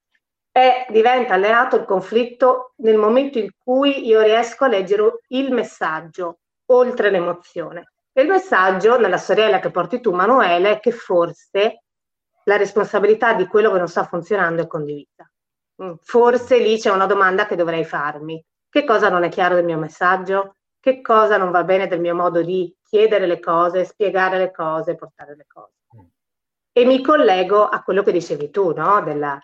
E 0.53 0.87
diventa 0.89 1.35
alleato 1.35 1.77
il 1.77 1.85
conflitto 1.85 2.73
nel 2.77 2.97
momento 2.97 3.39
in 3.39 3.51
cui 3.63 4.07
io 4.07 4.23
riesco 4.23 4.65
a 4.65 4.69
leggere 4.69 5.21
il 5.29 5.53
messaggio 5.53 6.39
oltre 6.67 7.11
l'emozione. 7.11 7.93
E 8.13 8.23
il 8.23 8.29
messaggio 8.29 8.99
nella 8.99 9.19
storiella 9.19 9.59
che 9.59 9.71
porti 9.71 10.01
tu, 10.01 10.13
Manuele, 10.13 10.71
è 10.71 10.81
che 10.81 10.93
forse 10.93 11.83
la 12.45 12.57
responsabilità 12.57 13.35
di 13.35 13.47
quello 13.47 13.71
che 13.73 13.79
non 13.79 13.89
sta 13.89 14.05
funzionando 14.05 14.63
è 14.63 14.67
condivisa. 14.67 15.31
Mm, 15.83 15.95
forse 16.01 16.59
lì 16.59 16.79
c'è 16.79 16.91
una 16.91 17.07
domanda 17.07 17.45
che 17.47 17.57
dovrei 17.57 17.85
farmi. 17.85 18.43
Che 18.71 18.85
cosa 18.85 19.11
non 19.11 19.25
è 19.25 19.29
chiaro 19.29 19.57
del 19.57 19.65
mio 19.65 19.77
messaggio? 19.77 20.57
Che 20.87 21.01
cosa 21.01 21.37
non 21.37 21.51
va 21.51 21.65
bene 21.65 21.89
del 21.89 21.99
mio 21.99 22.15
modo 22.15 22.43
di 22.43 22.73
chiedere 22.81 23.27
le 23.27 23.41
cose, 23.41 23.85
spiegare 23.85 24.39
le 24.39 24.53
cose, 24.53 24.95
portare 24.95 25.35
le 25.35 25.45
cose? 25.45 25.73
E 26.71 26.85
mi 26.85 27.03
collego 27.03 27.65
a 27.67 27.83
quello 27.83 28.05
che 28.05 28.13
dicevi 28.13 28.51
tu, 28.51 28.73
no? 28.73 29.03
Della, 29.03 29.37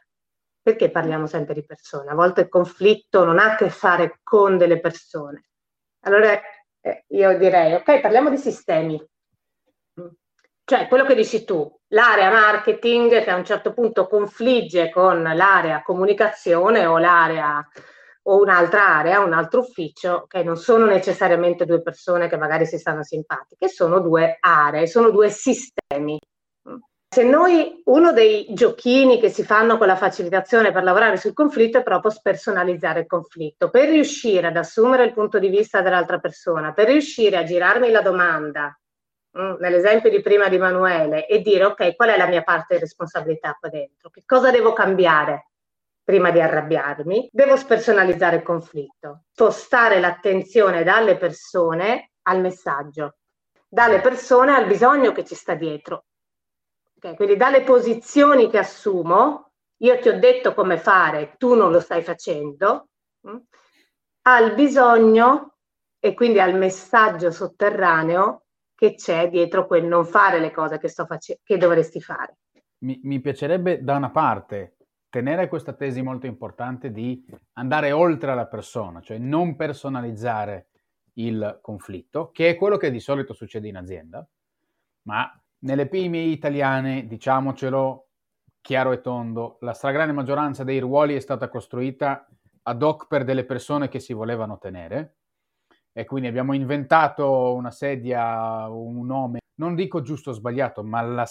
perché 0.62 0.88
parliamo 0.88 1.26
sempre 1.26 1.54
di 1.54 1.64
persone? 1.64 2.12
A 2.12 2.14
volte 2.14 2.42
il 2.42 2.48
conflitto 2.48 3.24
non 3.24 3.40
ha 3.40 3.54
a 3.54 3.56
che 3.56 3.70
fare 3.70 4.20
con 4.22 4.56
delle 4.56 4.78
persone. 4.78 5.46
Allora 6.04 6.40
eh, 6.80 7.06
io 7.08 7.36
direi, 7.36 7.74
ok, 7.74 7.98
parliamo 7.98 8.30
di 8.30 8.38
sistemi. 8.38 9.04
Cioè, 10.62 10.86
quello 10.86 11.04
che 11.04 11.16
dici 11.16 11.44
tu, 11.44 11.68
l'area 11.88 12.30
marketing 12.30 13.20
che 13.20 13.30
a 13.30 13.34
un 13.34 13.44
certo 13.44 13.72
punto 13.72 14.06
confligge 14.06 14.90
con 14.90 15.20
l'area 15.24 15.82
comunicazione 15.82 16.86
o 16.86 16.98
l'area 16.98 17.68
o 18.24 18.40
un'altra 18.40 18.86
area, 18.98 19.20
un 19.20 19.32
altro 19.32 19.60
ufficio, 19.60 20.26
che 20.28 20.42
non 20.42 20.56
sono 20.56 20.86
necessariamente 20.86 21.64
due 21.64 21.82
persone 21.82 22.28
che 22.28 22.36
magari 22.36 22.66
si 22.66 22.78
stanno 22.78 23.02
simpatiche, 23.02 23.68
sono 23.68 24.00
due 24.00 24.36
aree, 24.40 24.86
sono 24.86 25.10
due 25.10 25.30
sistemi. 25.30 26.18
Se 27.08 27.24
noi, 27.24 27.82
uno 27.84 28.12
dei 28.12 28.46
giochini 28.54 29.20
che 29.20 29.28
si 29.28 29.42
fanno 29.42 29.76
con 29.76 29.86
la 29.86 29.96
facilitazione 29.96 30.72
per 30.72 30.82
lavorare 30.82 31.18
sul 31.18 31.34
conflitto 31.34 31.78
è 31.78 31.82
proprio 31.82 32.10
spersonalizzare 32.10 33.00
il 33.00 33.06
conflitto, 33.06 33.68
per 33.68 33.88
riuscire 33.88 34.46
ad 34.46 34.56
assumere 34.56 35.04
il 35.04 35.12
punto 35.12 35.38
di 35.38 35.48
vista 35.48 35.82
dell'altra 35.82 36.18
persona, 36.18 36.72
per 36.72 36.86
riuscire 36.86 37.36
a 37.36 37.44
girarmi 37.44 37.90
la 37.90 38.00
domanda 38.00 38.74
Mm, 39.38 39.54
nell'esempio 39.60 40.10
di 40.10 40.20
prima 40.20 40.48
di 40.48 40.56
Emanuele, 40.56 41.26
e 41.26 41.40
dire 41.40 41.64
ok, 41.64 41.96
qual 41.96 42.10
è 42.10 42.18
la 42.18 42.26
mia 42.26 42.42
parte 42.42 42.74
di 42.74 42.80
responsabilità 42.80 43.56
qua 43.58 43.70
dentro? 43.70 44.10
Che 44.10 44.24
cosa 44.26 44.50
devo 44.50 44.74
cambiare 44.74 45.51
prima 46.12 46.30
di 46.30 46.42
arrabbiarmi? 46.42 47.30
Devo 47.32 47.56
spersonalizzare 47.56 48.36
il 48.36 48.42
conflitto, 48.42 49.22
spostare 49.32 49.98
l'attenzione 49.98 50.84
dalle 50.84 51.16
persone 51.16 52.10
al 52.24 52.42
messaggio, 52.42 53.16
dalle 53.66 54.02
persone 54.02 54.54
al 54.54 54.66
bisogno 54.66 55.12
che 55.12 55.24
ci 55.24 55.34
sta 55.34 55.54
dietro. 55.54 56.04
Okay, 56.96 57.16
quindi 57.16 57.36
dalle 57.36 57.62
posizioni 57.62 58.50
che 58.50 58.58
assumo, 58.58 59.52
io 59.78 59.98
ti 60.00 60.10
ho 60.10 60.18
detto 60.18 60.52
come 60.52 60.76
fare, 60.76 61.36
tu 61.38 61.54
non 61.54 61.72
lo 61.72 61.80
stai 61.80 62.02
facendo, 62.02 62.88
mh, 63.20 63.30
mm, 63.30 63.36
al 64.24 64.54
bisogno 64.54 65.54
e 65.98 66.12
quindi 66.12 66.40
al 66.40 66.54
messaggio 66.54 67.30
sotterraneo 67.30 68.42
che 68.74 68.96
c'è 68.96 69.30
dietro 69.30 69.66
quel 69.66 69.86
non 69.86 70.04
fare 70.04 70.40
le 70.40 70.50
cose 70.50 70.78
che, 70.78 70.88
sto 70.88 71.06
face- 71.06 71.40
che 71.42 71.56
dovresti 71.56 72.02
fare. 72.02 72.36
Mi, 72.80 73.00
mi 73.02 73.18
piacerebbe 73.18 73.82
da 73.82 73.96
una 73.96 74.10
parte 74.10 74.76
tenere 75.12 75.46
questa 75.46 75.74
tesi 75.74 76.00
molto 76.00 76.24
importante 76.24 76.90
di 76.90 77.22
andare 77.58 77.92
oltre 77.92 78.34
la 78.34 78.46
persona, 78.46 79.02
cioè 79.02 79.18
non 79.18 79.56
personalizzare 79.56 80.68
il 81.16 81.58
conflitto, 81.60 82.30
che 82.30 82.48
è 82.48 82.56
quello 82.56 82.78
che 82.78 82.90
di 82.90 82.98
solito 82.98 83.34
succede 83.34 83.68
in 83.68 83.76
azienda, 83.76 84.26
ma 85.02 85.30
nelle 85.58 85.86
PMI 85.86 86.30
italiane, 86.30 87.06
diciamocelo 87.06 88.06
chiaro 88.62 88.92
e 88.92 89.02
tondo, 89.02 89.58
la 89.60 89.74
stragrande 89.74 90.14
maggioranza 90.14 90.64
dei 90.64 90.78
ruoli 90.78 91.14
è 91.14 91.20
stata 91.20 91.50
costruita 91.50 92.26
ad 92.62 92.82
hoc 92.82 93.06
per 93.06 93.24
delle 93.24 93.44
persone 93.44 93.88
che 93.88 94.00
si 94.00 94.14
volevano 94.14 94.56
tenere 94.56 95.16
e 95.92 96.06
quindi 96.06 96.26
abbiamo 96.26 96.54
inventato 96.54 97.52
una 97.52 97.70
sedia, 97.70 98.66
un 98.66 99.04
nome, 99.04 99.40
non 99.56 99.74
dico 99.74 100.00
giusto 100.00 100.30
o 100.30 100.32
sbagliato, 100.32 100.82
ma 100.82 101.02
la, 101.02 101.28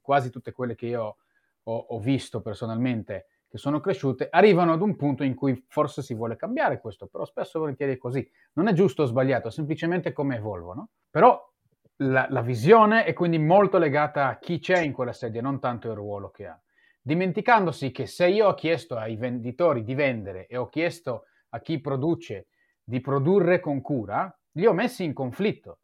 quasi 0.00 0.30
tutte 0.30 0.52
quelle 0.52 0.74
che 0.74 0.86
io 0.86 1.16
ho, 1.64 1.76
ho, 1.76 1.98
visto 1.98 2.40
personalmente, 2.40 3.26
che 3.48 3.58
sono 3.58 3.80
cresciute, 3.80 4.28
arrivano 4.30 4.72
ad 4.72 4.80
un 4.80 4.96
punto 4.96 5.24
in 5.24 5.34
cui 5.34 5.64
forse 5.68 6.02
si 6.02 6.14
vuole 6.14 6.36
cambiare 6.36 6.80
questo, 6.80 7.06
però 7.06 7.24
spesso 7.24 7.58
volentieri 7.58 7.94
è 7.94 7.98
così. 7.98 8.28
Non 8.54 8.68
è 8.68 8.72
giusto 8.72 9.02
o 9.02 9.06
sbagliato, 9.06 9.48
è 9.48 9.50
semplicemente 9.50 10.12
come 10.12 10.36
evolvono. 10.36 10.90
Però 11.10 11.50
la, 11.96 12.26
la 12.30 12.42
visione 12.42 13.04
è 13.04 13.12
quindi 13.12 13.38
molto 13.38 13.78
legata 13.78 14.28
a 14.28 14.38
chi 14.38 14.58
c'è 14.58 14.80
in 14.80 14.92
quella 14.92 15.12
sedia, 15.12 15.42
non 15.42 15.58
tanto 15.58 15.88
il 15.88 15.94
ruolo 15.94 16.30
che 16.30 16.46
ha. 16.46 16.60
Dimenticandosi 17.02 17.90
che 17.90 18.06
se 18.06 18.28
io 18.28 18.48
ho 18.48 18.54
chiesto 18.54 18.96
ai 18.96 19.16
venditori 19.16 19.82
di 19.82 19.94
vendere 19.94 20.46
e 20.46 20.56
ho 20.56 20.68
chiesto 20.68 21.24
a 21.50 21.60
chi 21.60 21.80
produce 21.80 22.48
di 22.82 23.00
produrre 23.00 23.60
con 23.60 23.80
cura, 23.80 24.32
li 24.52 24.66
ho 24.66 24.72
messi 24.72 25.04
in 25.04 25.12
conflitto. 25.12 25.78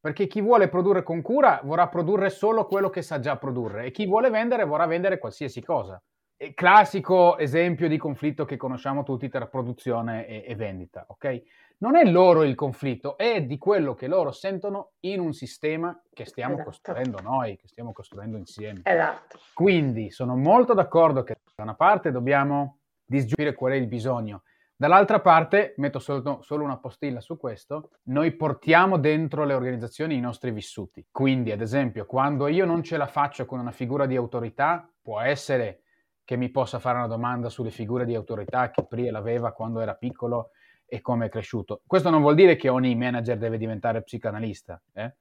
Perché 0.00 0.26
chi 0.26 0.40
vuole 0.40 0.68
produrre 0.68 1.02
con 1.02 1.20
cura 1.20 1.60
vorrà 1.62 1.88
produrre 1.88 2.30
solo 2.30 2.66
quello 2.66 2.88
che 2.88 3.02
sa 3.02 3.20
già 3.20 3.36
produrre 3.36 3.84
e 3.84 3.90
chi 3.90 4.06
vuole 4.06 4.30
vendere 4.30 4.64
vorrà 4.64 4.86
vendere 4.86 5.18
qualsiasi 5.18 5.62
cosa. 5.62 6.02
È 6.34 6.54
classico 6.54 7.36
esempio 7.36 7.86
di 7.86 7.98
conflitto 7.98 8.46
che 8.46 8.56
conosciamo 8.56 9.02
tutti 9.02 9.28
tra 9.28 9.46
produzione 9.46 10.26
e, 10.26 10.44
e 10.46 10.54
vendita, 10.54 11.04
ok? 11.06 11.42
Non 11.80 11.96
è 11.96 12.04
loro 12.04 12.44
il 12.44 12.54
conflitto, 12.54 13.18
è 13.18 13.42
di 13.42 13.58
quello 13.58 13.94
che 13.94 14.06
loro 14.06 14.32
sentono 14.32 14.92
in 15.00 15.20
un 15.20 15.34
sistema 15.34 15.98
che 16.14 16.24
stiamo 16.24 16.54
esatto. 16.54 16.68
costruendo 16.68 17.20
noi, 17.20 17.56
che 17.56 17.68
stiamo 17.68 17.92
costruendo 17.92 18.38
insieme. 18.38 18.80
Esatto. 18.84 19.38
Quindi 19.52 20.10
sono 20.10 20.34
molto 20.34 20.72
d'accordo 20.72 21.22
che 21.22 21.36
da 21.54 21.62
una 21.62 21.74
parte 21.74 22.10
dobbiamo 22.10 22.78
disgiungere 23.04 23.54
qual 23.54 23.72
è 23.72 23.76
il 23.76 23.86
bisogno, 23.86 24.42
Dall'altra 24.80 25.20
parte, 25.20 25.74
metto 25.76 25.98
solo, 25.98 26.40
solo, 26.40 26.64
una 26.64 26.78
postilla 26.78 27.20
su 27.20 27.36
questo, 27.36 27.90
noi 28.04 28.34
portiamo 28.34 28.96
dentro 28.96 29.44
le 29.44 29.52
organizzazioni 29.52 30.16
i 30.16 30.20
nostri 30.20 30.52
vissuti. 30.52 31.06
Quindi, 31.10 31.52
ad 31.52 31.60
esempio, 31.60 32.06
quando 32.06 32.46
io 32.46 32.64
non 32.64 32.82
ce 32.82 32.96
la 32.96 33.06
faccio 33.06 33.44
con 33.44 33.58
una 33.58 33.72
figura 33.72 34.06
di 34.06 34.16
autorità, 34.16 34.90
può 35.02 35.20
essere 35.20 35.82
che 36.24 36.36
mi 36.36 36.48
possa 36.48 36.78
fare 36.78 36.96
una 36.96 37.08
domanda 37.08 37.50
sulle 37.50 37.70
figure 37.70 38.06
di 38.06 38.14
autorità 38.14 38.70
che 38.70 38.86
Priel 38.86 39.14
aveva 39.16 39.52
quando 39.52 39.80
era 39.80 39.96
piccolo 39.96 40.52
e 40.86 41.02
come 41.02 41.26
è 41.26 41.28
cresciuto. 41.28 41.82
Questo 41.86 42.08
non 42.08 42.22
vuol 42.22 42.34
dire 42.34 42.56
che 42.56 42.70
ogni 42.70 42.96
manager 42.96 43.36
deve 43.36 43.58
diventare 43.58 44.02
psicanalista, 44.02 44.82
eh? 44.94 45.14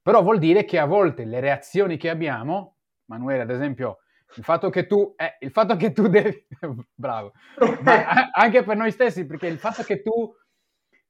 però 0.00 0.22
vuol 0.22 0.38
dire 0.38 0.64
che 0.64 0.78
a 0.78 0.86
volte 0.86 1.24
le 1.24 1.40
reazioni 1.40 1.96
che 1.96 2.08
abbiamo, 2.08 2.76
Manuele 3.06 3.42
ad 3.42 3.50
esempio 3.50 4.01
il 4.34 4.44
fatto 4.44 4.70
che 4.70 4.86
tu, 4.86 5.14
eh, 5.16 5.36
il 5.40 5.50
fatto 5.50 5.76
che 5.76 5.92
tu 5.92 6.08
devi, 6.08 6.46
bravo, 6.94 7.32
ma 7.82 8.30
anche 8.32 8.62
per 8.62 8.76
noi 8.76 8.90
stessi, 8.90 9.26
perché 9.26 9.46
il 9.46 9.58
fatto 9.58 9.82
che 9.82 10.02
tu 10.02 10.34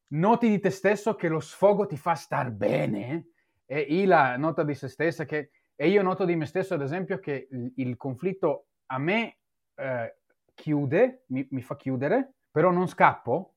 noti 0.08 0.48
di 0.48 0.60
te 0.60 0.70
stesso 0.70 1.14
che 1.14 1.28
lo 1.28 1.40
sfogo 1.40 1.86
ti 1.86 1.96
fa 1.96 2.14
star 2.14 2.50
bene, 2.50 3.28
e 3.64 3.80
Ila 3.80 4.36
nota 4.36 4.64
di 4.64 4.74
se 4.74 4.88
stessa 4.88 5.24
che, 5.24 5.50
e 5.74 5.88
io 5.88 6.02
noto 6.02 6.24
di 6.24 6.36
me 6.36 6.46
stesso, 6.46 6.74
ad 6.74 6.82
esempio, 6.82 7.18
che 7.18 7.48
il, 7.50 7.72
il 7.76 7.96
conflitto 7.96 8.66
a 8.86 8.98
me 8.98 9.38
eh, 9.74 10.16
chiude, 10.54 11.24
mi, 11.28 11.46
mi 11.50 11.62
fa 11.62 11.76
chiudere, 11.76 12.34
però 12.50 12.70
non 12.70 12.86
scappo, 12.86 13.54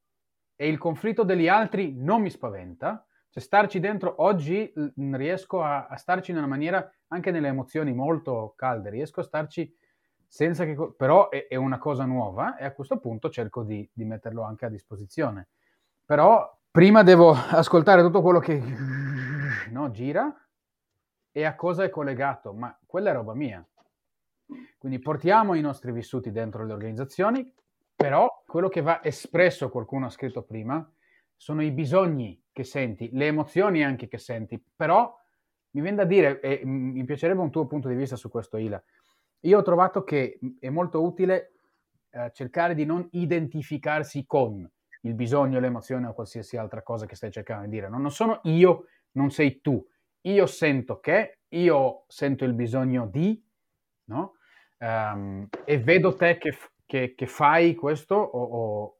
e 0.55 0.67
il 0.67 0.77
conflitto 0.77 1.23
degli 1.23 1.47
altri 1.47 1.93
non 1.93 2.21
mi 2.21 2.29
spaventa, 2.29 3.05
cioè 3.35 3.43
starci 3.43 3.81
dentro 3.81 4.15
oggi 4.19 4.71
riesco 4.95 5.61
a, 5.61 5.87
a, 5.87 5.97
starci 5.97 6.31
in 6.31 6.37
una 6.37 6.47
maniera 6.47 6.89
anche 7.09 7.31
nelle 7.31 7.49
emozioni 7.49 7.93
molto 7.93 8.53
calde, 8.55 8.89
riesco 8.89 9.19
a 9.19 9.23
starci 9.23 9.75
senza 10.25 10.63
che... 10.63 10.93
però 10.95 11.27
è, 11.27 11.47
è 11.47 11.55
una 11.55 11.77
cosa 11.77 12.05
nuova 12.05 12.55
e 12.55 12.63
a 12.63 12.71
questo 12.71 12.97
punto 12.97 13.29
cerco 13.29 13.63
di, 13.63 13.89
di, 13.91 14.05
metterlo 14.05 14.43
anche 14.43 14.65
a 14.65 14.69
disposizione. 14.69 15.49
Però 16.05 16.57
prima 16.71 17.03
devo 17.03 17.31
ascoltare 17.51 18.01
tutto 18.03 18.21
quello 18.21 18.39
che 18.39 18.57
no, 19.69 19.91
gira 19.91 20.33
e 21.29 21.43
a 21.43 21.55
cosa 21.55 21.83
è 21.83 21.89
collegato, 21.89 22.53
ma 22.53 22.77
quella 22.85 23.09
è 23.09 23.13
roba 23.13 23.33
mia. 23.33 23.67
Quindi 24.77 24.99
portiamo 24.99 25.55
i 25.55 25.61
nostri 25.61 25.91
vissuti 25.91 26.31
dentro 26.31 26.63
le 26.63 26.71
organizzazioni, 26.71 27.53
però 27.93 28.43
quello 28.47 28.69
che 28.69 28.79
va 28.79 29.03
espresso, 29.03 29.69
qualcuno 29.69 30.05
ha 30.05 30.09
scritto 30.09 30.41
prima, 30.43 30.89
sono 31.35 31.61
i 31.61 31.71
bisogni 31.71 32.41
che 32.55 32.63
senti, 32.63 33.09
le 33.11 33.25
emozioni 33.25 33.83
anche 33.83 34.07
che 34.07 34.17
senti, 34.17 34.63
però 34.73 35.13
mi 35.71 35.81
viene 35.81 35.97
da 35.97 36.05
dire, 36.05 36.39
e 36.39 36.61
mi 36.63 37.03
piacerebbe 37.03 37.41
un 37.41 37.51
tuo 37.51 37.67
punto 37.67 37.89
di 37.89 37.95
vista 37.95 38.15
su 38.15 38.29
questo, 38.29 38.55
Ila, 38.55 38.81
io 39.41 39.59
ho 39.59 39.61
trovato 39.61 40.05
che 40.05 40.39
è 40.61 40.69
molto 40.69 41.03
utile 41.03 41.55
eh, 42.11 42.31
cercare 42.33 42.73
di 42.73 42.85
non 42.85 43.05
identificarsi 43.11 44.25
con 44.25 44.65
il 45.01 45.13
bisogno, 45.15 45.59
l'emozione 45.59 46.07
o 46.07 46.13
qualsiasi 46.13 46.55
altra 46.55 46.81
cosa 46.81 47.05
che 47.05 47.17
stai 47.17 47.29
cercando 47.29 47.65
di 47.65 47.71
dire. 47.71 47.89
Non, 47.89 48.09
sono 48.09 48.39
io, 48.43 48.85
non 49.11 49.31
sei 49.31 49.59
tu. 49.59 49.85
Io 50.21 50.45
sento 50.45 51.01
che, 51.01 51.39
io 51.49 52.05
sento 52.07 52.45
il 52.45 52.53
bisogno 52.53 53.05
di, 53.05 53.45
no? 54.05 54.35
Um, 54.79 55.45
e 55.65 55.77
vedo 55.79 56.15
te 56.15 56.37
che, 56.37 56.57
che, 56.85 57.15
che 57.15 57.27
fai 57.27 57.75
questo 57.75 58.15
o, 58.15 58.43
o, 58.43 58.97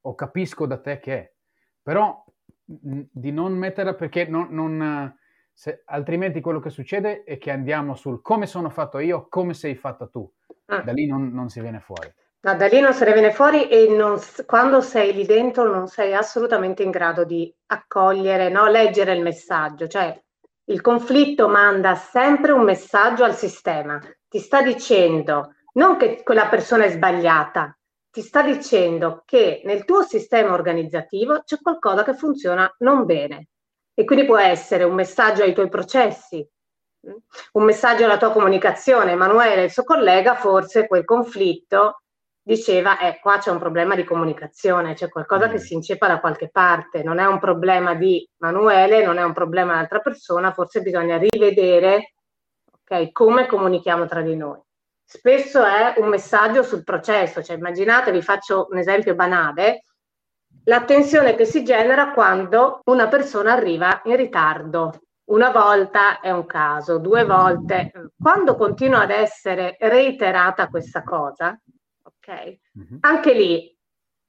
o 0.00 0.14
capisco 0.16 0.66
da 0.66 0.80
te 0.80 0.98
che. 0.98 1.36
Però 1.80 2.24
di 2.70 3.32
non 3.32 3.54
metterla 3.54 3.94
perché 3.94 4.26
non, 4.26 4.48
non 4.50 5.16
se, 5.54 5.82
altrimenti 5.86 6.42
quello 6.42 6.60
che 6.60 6.68
succede 6.68 7.24
è 7.24 7.38
che 7.38 7.50
andiamo 7.50 7.94
sul 7.94 8.20
come 8.20 8.46
sono 8.46 8.68
fatto 8.68 8.98
io, 8.98 9.26
come 9.28 9.54
sei 9.54 9.74
fatta 9.74 10.06
tu. 10.06 10.30
Ah. 10.66 10.82
Da 10.82 10.92
lì 10.92 11.06
non, 11.06 11.30
non, 11.32 11.48
si 11.48 11.60
viene 11.60 11.80
fuori. 11.80 12.12
No, 12.40 12.54
da 12.54 12.66
lì 12.66 12.78
non 12.80 12.92
se 12.92 13.06
ne 13.06 13.12
viene 13.12 13.32
fuori 13.32 13.68
e 13.68 13.88
non, 13.88 14.20
quando 14.44 14.82
sei 14.82 15.14
lì 15.14 15.24
dentro 15.24 15.64
non 15.64 15.88
sei 15.88 16.14
assolutamente 16.14 16.82
in 16.82 16.90
grado 16.90 17.24
di 17.24 17.52
accogliere, 17.66 18.50
no? 18.50 18.68
leggere 18.68 19.14
il 19.14 19.22
messaggio. 19.22 19.88
Cioè, 19.88 20.22
il 20.66 20.80
conflitto 20.82 21.48
manda 21.48 21.94
sempre 21.94 22.52
un 22.52 22.64
messaggio 22.64 23.24
al 23.24 23.34
sistema. 23.34 23.98
Ti 24.28 24.38
sta 24.38 24.60
dicendo 24.62 25.54
non 25.72 25.96
che 25.96 26.22
quella 26.22 26.48
persona 26.48 26.84
è 26.84 26.90
sbagliata, 26.90 27.77
ti 28.10 28.22
sta 28.22 28.42
dicendo 28.42 29.22
che 29.24 29.62
nel 29.64 29.84
tuo 29.84 30.02
sistema 30.02 30.52
organizzativo 30.52 31.42
c'è 31.44 31.58
qualcosa 31.60 32.04
che 32.04 32.14
funziona 32.14 32.72
non 32.78 33.04
bene. 33.04 33.48
E 33.94 34.04
quindi 34.04 34.24
può 34.24 34.38
essere 34.38 34.84
un 34.84 34.94
messaggio 34.94 35.42
ai 35.42 35.52
tuoi 35.52 35.68
processi, 35.68 36.46
un 37.52 37.64
messaggio 37.64 38.04
alla 38.04 38.16
tua 38.16 38.32
comunicazione. 38.32 39.12
Emanuele, 39.12 39.64
il 39.64 39.70
suo 39.70 39.82
collega, 39.82 40.36
forse 40.36 40.86
quel 40.86 41.04
conflitto 41.04 42.02
diceva, 42.40 42.98
eh, 42.98 43.18
qua 43.20 43.38
c'è 43.38 43.50
un 43.50 43.58
problema 43.58 43.94
di 43.94 44.04
comunicazione, 44.04 44.94
c'è 44.94 45.08
qualcosa 45.08 45.48
mm. 45.48 45.50
che 45.50 45.58
si 45.58 45.74
inceppa 45.74 46.06
da 46.06 46.20
qualche 46.20 46.48
parte, 46.48 47.02
non 47.02 47.18
è 47.18 47.26
un 47.26 47.38
problema 47.38 47.94
di 47.94 48.26
Emanuele, 48.38 49.04
non 49.04 49.18
è 49.18 49.22
un 49.22 49.34
problema 49.34 49.72
di 49.72 49.76
un'altra 49.78 49.98
persona, 49.98 50.52
forse 50.52 50.80
bisogna 50.80 51.18
rivedere 51.18 52.14
okay, 52.82 53.12
come 53.12 53.46
comunichiamo 53.46 54.06
tra 54.06 54.22
di 54.22 54.34
noi. 54.34 54.58
Spesso 55.10 55.64
è 55.64 55.94
un 55.96 56.08
messaggio 56.08 56.62
sul 56.62 56.84
processo, 56.84 57.42
cioè 57.42 57.56
immaginate, 57.56 58.12
vi 58.12 58.20
faccio 58.20 58.66
un 58.70 58.76
esempio 58.76 59.14
banale, 59.14 59.84
la 60.64 60.84
tensione 60.84 61.34
che 61.34 61.46
si 61.46 61.64
genera 61.64 62.12
quando 62.12 62.82
una 62.84 63.08
persona 63.08 63.52
arriva 63.52 64.02
in 64.04 64.16
ritardo. 64.16 65.00
Una 65.30 65.50
volta 65.50 66.20
è 66.20 66.30
un 66.30 66.44
caso, 66.44 66.98
due 66.98 67.24
volte. 67.24 67.90
Quando 68.20 68.54
continua 68.54 69.00
ad 69.00 69.10
essere 69.10 69.76
reiterata 69.80 70.68
questa 70.68 71.02
cosa, 71.02 71.58
ok? 72.02 72.58
Mm-hmm. 72.78 72.98
Anche 73.00 73.32
lì, 73.32 73.78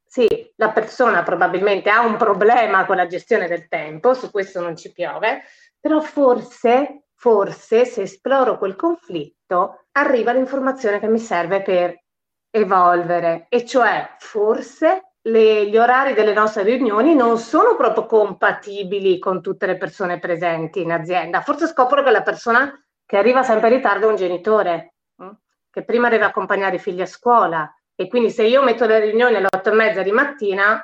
sì, 0.06 0.28
la 0.56 0.72
persona 0.72 1.24
probabilmente 1.24 1.90
ha 1.90 2.06
un 2.06 2.16
problema 2.16 2.86
con 2.86 2.96
la 2.96 3.06
gestione 3.06 3.50
del 3.50 3.68
tempo, 3.68 4.14
su 4.14 4.32
questo 4.32 4.62
non 4.62 4.78
ci 4.78 4.94
piove, 4.94 5.42
però 5.78 6.00
forse, 6.00 7.04
forse 7.20 7.84
se 7.84 8.04
esploro 8.04 8.58
quel 8.58 8.78
conflitto, 8.78 9.88
arriva 9.92 10.32
l'informazione 10.32 11.00
che 11.00 11.08
mi 11.10 11.20
serve 11.20 11.62
per 11.62 12.02
evolvere, 12.50 13.48
e 13.50 13.66
cioè 13.66 14.16
forse 14.20 15.16
le, 15.24 15.68
gli 15.68 15.78
orari 15.78 16.14
delle 16.14 16.34
nostre 16.34 16.64
riunioni 16.64 17.16
non 17.16 17.38
sono 17.38 17.76
proprio 17.76 18.06
compatibili 18.06 19.20
con 19.20 19.42
tutte 19.42 19.66
le 19.66 19.76
persone 19.76 20.18
presenti 20.18 20.82
in 20.82 20.94
azienda. 20.94 21.42
Forse 21.42 21.68
scopro 21.68 22.04
che 22.04 22.12
la 22.12 22.24
persona 22.24 22.74
che 23.06 23.18
arriva 23.18 23.44
sempre 23.44 23.68
in 23.68 23.76
ritardo 23.76 24.08
è 24.08 24.10
un 24.12 24.16
genitore, 24.16 24.94
hm? 25.18 25.30
che 25.70 25.84
prima 25.84 26.08
deve 26.08 26.24
accompagnare 26.24 26.78
i 26.78 26.80
figli 26.80 27.02
a 27.02 27.06
scuola. 27.06 27.70
E 27.96 28.08
quindi 28.08 28.32
se 28.32 28.44
io 28.44 28.64
metto 28.64 28.86
le 28.86 29.00
riunioni 29.00 29.36
alle 29.36 29.48
otto 29.54 29.70
e 29.70 29.76
mezza 29.76 30.04
di 30.04 30.12
mattina, 30.12 30.82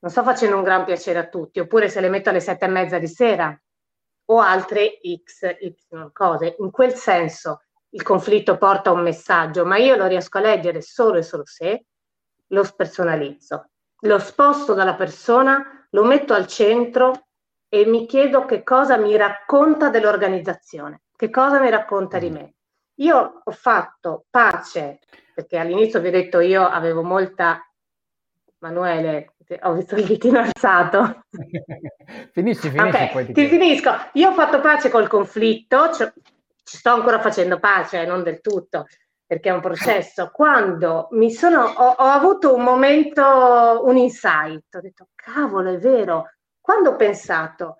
non 0.00 0.10
sto 0.10 0.22
facendo 0.22 0.56
un 0.56 0.62
gran 0.62 0.84
piacere 0.84 1.20
a 1.20 1.26
tutti, 1.26 1.58
oppure 1.58 1.88
se 1.88 2.00
le 2.00 2.10
metto 2.10 2.28
alle 2.28 2.40
sette 2.40 2.66
e 2.66 2.68
mezza 2.68 2.98
di 2.98 3.08
sera 3.08 3.58
o 4.30 4.40
altre 4.40 5.00
X, 5.02 5.56
Y 5.60 5.74
cose. 6.12 6.56
In 6.58 6.70
quel 6.70 6.94
senso 6.94 7.62
il 7.90 8.02
conflitto 8.02 8.56
porta 8.56 8.92
un 8.92 9.02
messaggio, 9.02 9.64
ma 9.64 9.76
io 9.76 9.96
lo 9.96 10.06
riesco 10.06 10.38
a 10.38 10.42
leggere 10.42 10.80
solo 10.80 11.18
e 11.18 11.22
solo 11.22 11.44
se 11.44 11.86
lo 12.48 12.64
spersonalizzo 12.64 13.70
lo 14.00 14.18
sposto 14.18 14.74
dalla 14.74 14.94
persona, 14.94 15.86
lo 15.90 16.04
metto 16.04 16.32
al 16.32 16.46
centro 16.46 17.26
e 17.68 17.84
mi 17.84 18.06
chiedo 18.06 18.44
che 18.44 18.62
cosa 18.62 18.96
mi 18.96 19.16
racconta 19.16 19.90
dell'organizzazione, 19.90 21.02
che 21.16 21.30
cosa 21.30 21.60
mi 21.60 21.70
racconta 21.70 22.18
di 22.18 22.30
mm. 22.30 22.34
me. 22.34 22.54
Io 23.00 23.40
ho 23.44 23.50
fatto 23.50 24.26
pace, 24.30 24.98
perché 25.34 25.58
all'inizio 25.58 26.00
vi 26.00 26.08
ho 26.08 26.12
detto 26.12 26.40
io 26.40 26.66
avevo 26.66 27.02
molta... 27.02 27.64
Manuele, 28.58 29.36
ho 29.62 29.72
visto 29.72 29.96
il 29.96 30.04
ditino 30.04 30.38
alzato. 30.38 31.24
finisci, 32.32 32.70
finisci. 32.70 32.88
Okay, 32.88 33.26
ti, 33.26 33.32
ti 33.32 33.48
finisco. 33.48 33.90
Io 34.12 34.30
ho 34.30 34.34
fatto 34.34 34.60
pace 34.60 34.90
col 34.90 35.08
conflitto, 35.08 35.92
cioè, 35.92 36.12
ci 36.62 36.76
sto 36.76 36.90
ancora 36.90 37.20
facendo 37.20 37.58
pace, 37.58 38.04
non 38.04 38.22
del 38.22 38.40
tutto, 38.40 38.86
perché 39.26 39.48
è 39.48 39.52
un 39.52 39.60
processo. 39.60 40.30
Quando 40.34 41.08
mi 41.12 41.32
sono, 41.32 41.62
ho, 41.62 41.88
ho, 41.90 42.06
avuto 42.06 42.54
un 42.54 42.62
momento, 42.62 43.82
un 43.84 43.96
insight, 43.96 44.74
ho 44.74 44.80
detto, 44.80 45.08
cavolo, 45.14 45.72
è 45.72 45.78
vero. 45.78 46.30
Quando 46.60 46.90
ho 46.90 46.96
pensato, 46.96 47.78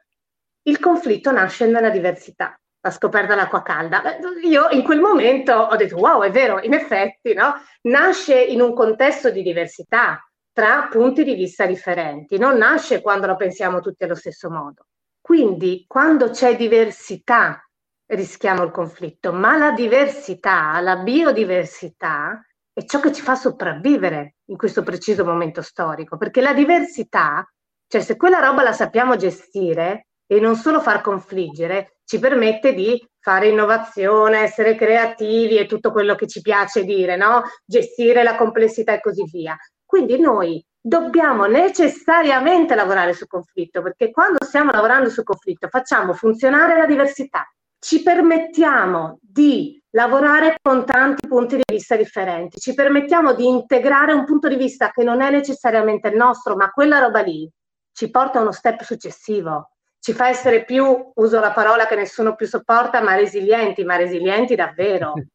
il 0.62 0.78
conflitto 0.78 1.30
nasce 1.30 1.66
nella 1.66 1.90
diversità, 1.90 2.58
la 2.80 2.90
scoperta 2.90 3.34
dell'acqua 3.34 3.62
calda. 3.62 4.02
Io 4.42 4.68
in 4.70 4.82
quel 4.82 5.00
momento 5.00 5.52
ho 5.52 5.76
detto, 5.76 5.96
wow, 5.96 6.22
è 6.22 6.30
vero, 6.30 6.60
in 6.62 6.74
effetti, 6.74 7.34
no? 7.34 7.54
Nasce 7.82 8.40
in 8.40 8.60
un 8.60 8.74
contesto 8.74 9.30
di 9.30 9.42
diversità, 9.42 10.20
tra 10.52 10.88
punti 10.90 11.24
di 11.24 11.34
vista 11.34 11.66
differenti, 11.66 12.38
non 12.38 12.56
nasce 12.56 13.00
quando 13.00 13.26
lo 13.26 13.36
pensiamo 13.36 13.80
tutti 13.80 14.04
allo 14.04 14.14
stesso 14.14 14.50
modo. 14.50 14.86
Quindi, 15.20 15.84
quando 15.86 16.30
c'è 16.30 16.56
diversità 16.56 17.62
rischiamo 18.06 18.64
il 18.64 18.70
conflitto, 18.70 19.32
ma 19.32 19.56
la 19.56 19.70
diversità, 19.70 20.80
la 20.80 20.96
biodiversità 20.96 22.44
è 22.72 22.84
ciò 22.84 23.00
che 23.00 23.12
ci 23.12 23.22
fa 23.22 23.36
sopravvivere 23.36 24.36
in 24.46 24.56
questo 24.56 24.82
preciso 24.82 25.24
momento 25.24 25.62
storico, 25.62 26.16
perché 26.16 26.40
la 26.40 26.52
diversità, 26.52 27.48
cioè 27.86 28.00
se 28.00 28.16
quella 28.16 28.40
roba 28.40 28.62
la 28.62 28.72
sappiamo 28.72 29.16
gestire 29.16 30.08
e 30.26 30.40
non 30.40 30.56
solo 30.56 30.80
far 30.80 31.00
confliggere, 31.00 31.98
ci 32.04 32.18
permette 32.18 32.72
di 32.72 33.00
fare 33.20 33.48
innovazione, 33.48 34.40
essere 34.40 34.74
creativi 34.74 35.58
e 35.58 35.66
tutto 35.66 35.92
quello 35.92 36.14
che 36.14 36.26
ci 36.26 36.40
piace 36.40 36.84
dire, 36.84 37.16
no? 37.16 37.42
Gestire 37.64 38.22
la 38.22 38.36
complessità 38.36 38.92
e 38.92 39.00
così 39.00 39.24
via. 39.30 39.56
Quindi 39.90 40.20
noi 40.20 40.64
dobbiamo 40.80 41.46
necessariamente 41.46 42.76
lavorare 42.76 43.12
sul 43.12 43.26
conflitto, 43.26 43.82
perché 43.82 44.12
quando 44.12 44.38
stiamo 44.44 44.70
lavorando 44.70 45.10
sul 45.10 45.24
conflitto 45.24 45.66
facciamo 45.66 46.12
funzionare 46.12 46.78
la 46.78 46.86
diversità 46.86 47.44
ci 47.80 48.02
permettiamo 48.02 49.18
di 49.20 49.82
lavorare 49.90 50.58
con 50.62 50.84
tanti 50.84 51.26
punti 51.26 51.56
di 51.56 51.62
vista 51.66 51.96
differenti, 51.96 52.60
ci 52.60 52.72
permettiamo 52.72 53.32
di 53.34 53.48
integrare 53.48 54.12
un 54.12 54.24
punto 54.26 54.46
di 54.46 54.54
vista 54.54 54.90
che 54.90 55.02
non 55.02 55.20
è 55.22 55.30
necessariamente 55.30 56.06
il 56.06 56.14
nostro, 56.14 56.54
ma 56.54 56.70
quella 56.70 57.00
roba 57.00 57.20
lì 57.20 57.50
ci 57.92 58.10
porta 58.10 58.38
a 58.38 58.42
uno 58.42 58.52
step 58.52 58.82
successivo, 58.82 59.70
ci 59.98 60.12
fa 60.12 60.28
essere 60.28 60.64
più, 60.64 61.10
uso 61.14 61.40
la 61.40 61.50
parola 61.50 61.86
che 61.86 61.96
nessuno 61.96 62.36
più 62.36 62.46
sopporta, 62.46 63.02
ma 63.02 63.16
resilienti, 63.16 63.82
ma 63.82 63.96
resilienti 63.96 64.54
davvero. 64.54 65.14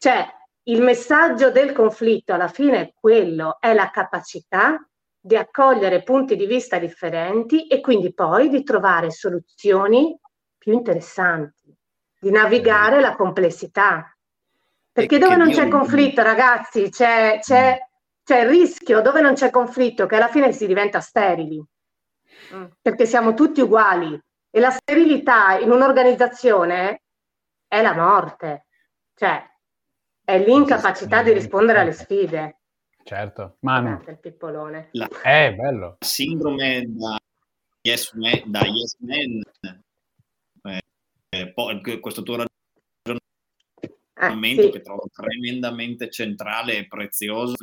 Cioè, 0.00 0.24
il 0.68 0.82
messaggio 0.82 1.50
del 1.50 1.72
conflitto 1.72 2.34
alla 2.34 2.48
fine 2.48 2.80
è 2.80 2.92
quello, 2.94 3.56
è 3.58 3.72
la 3.72 3.90
capacità 3.90 4.78
di 5.18 5.36
accogliere 5.36 6.02
punti 6.02 6.36
di 6.36 6.46
vista 6.46 6.78
differenti 6.78 7.66
e 7.66 7.80
quindi 7.80 8.12
poi 8.12 8.48
di 8.48 8.62
trovare 8.62 9.10
soluzioni 9.10 10.16
più 10.56 10.72
interessanti, 10.72 11.74
di 12.20 12.30
navigare 12.30 13.00
la 13.00 13.16
complessità. 13.16 14.14
Perché 14.92 15.18
dove 15.18 15.36
non 15.36 15.50
c'è 15.50 15.68
conflitto, 15.68 16.22
ragazzi, 16.22 16.90
c'è, 16.90 17.38
c'è, 17.40 17.78
c'è, 18.22 18.40
il 18.40 18.48
rischio, 18.48 19.00
dove 19.00 19.20
non 19.20 19.34
c'è 19.34 19.50
conflitto, 19.50 20.06
che 20.06 20.16
alla 20.16 20.28
fine 20.28 20.52
si 20.52 20.66
diventa 20.66 21.00
sterili, 21.00 21.64
mm. 22.54 22.64
perché 22.82 23.06
siamo 23.06 23.32
tutti 23.34 23.60
uguali. 23.60 24.20
E 24.50 24.60
la 24.60 24.70
sterilità 24.70 25.58
in 25.58 25.70
un'organizzazione 25.70 27.02
è 27.66 27.80
la 27.80 27.94
morte, 27.94 28.66
cioè 29.14 29.46
è 30.28 30.44
l'incapacità 30.44 31.22
di 31.22 31.32
rispondere 31.32 31.78
alle 31.78 31.92
sfide. 31.92 32.58
Certo, 33.02 33.56
Manu. 33.60 33.98
Il 34.06 34.18
pippolone. 34.18 34.90
La, 34.92 35.08
è 35.22 35.54
bello. 35.54 35.96
Sindrome 36.00 36.84
da 36.86 37.18
yes 37.80 38.12
man, 38.12 38.42
da 38.44 38.60
yes 38.60 38.96
man 38.98 39.40
eh, 41.30 41.52
poi, 41.54 41.80
questo 42.00 42.22
tuo 42.22 42.44
ragionamento 43.06 44.62
ah, 44.62 44.64
sì. 44.66 44.70
che 44.70 44.80
trovo 44.82 45.08
tremendamente 45.10 46.10
centrale 46.10 46.76
e 46.76 46.86
prezioso 46.86 47.56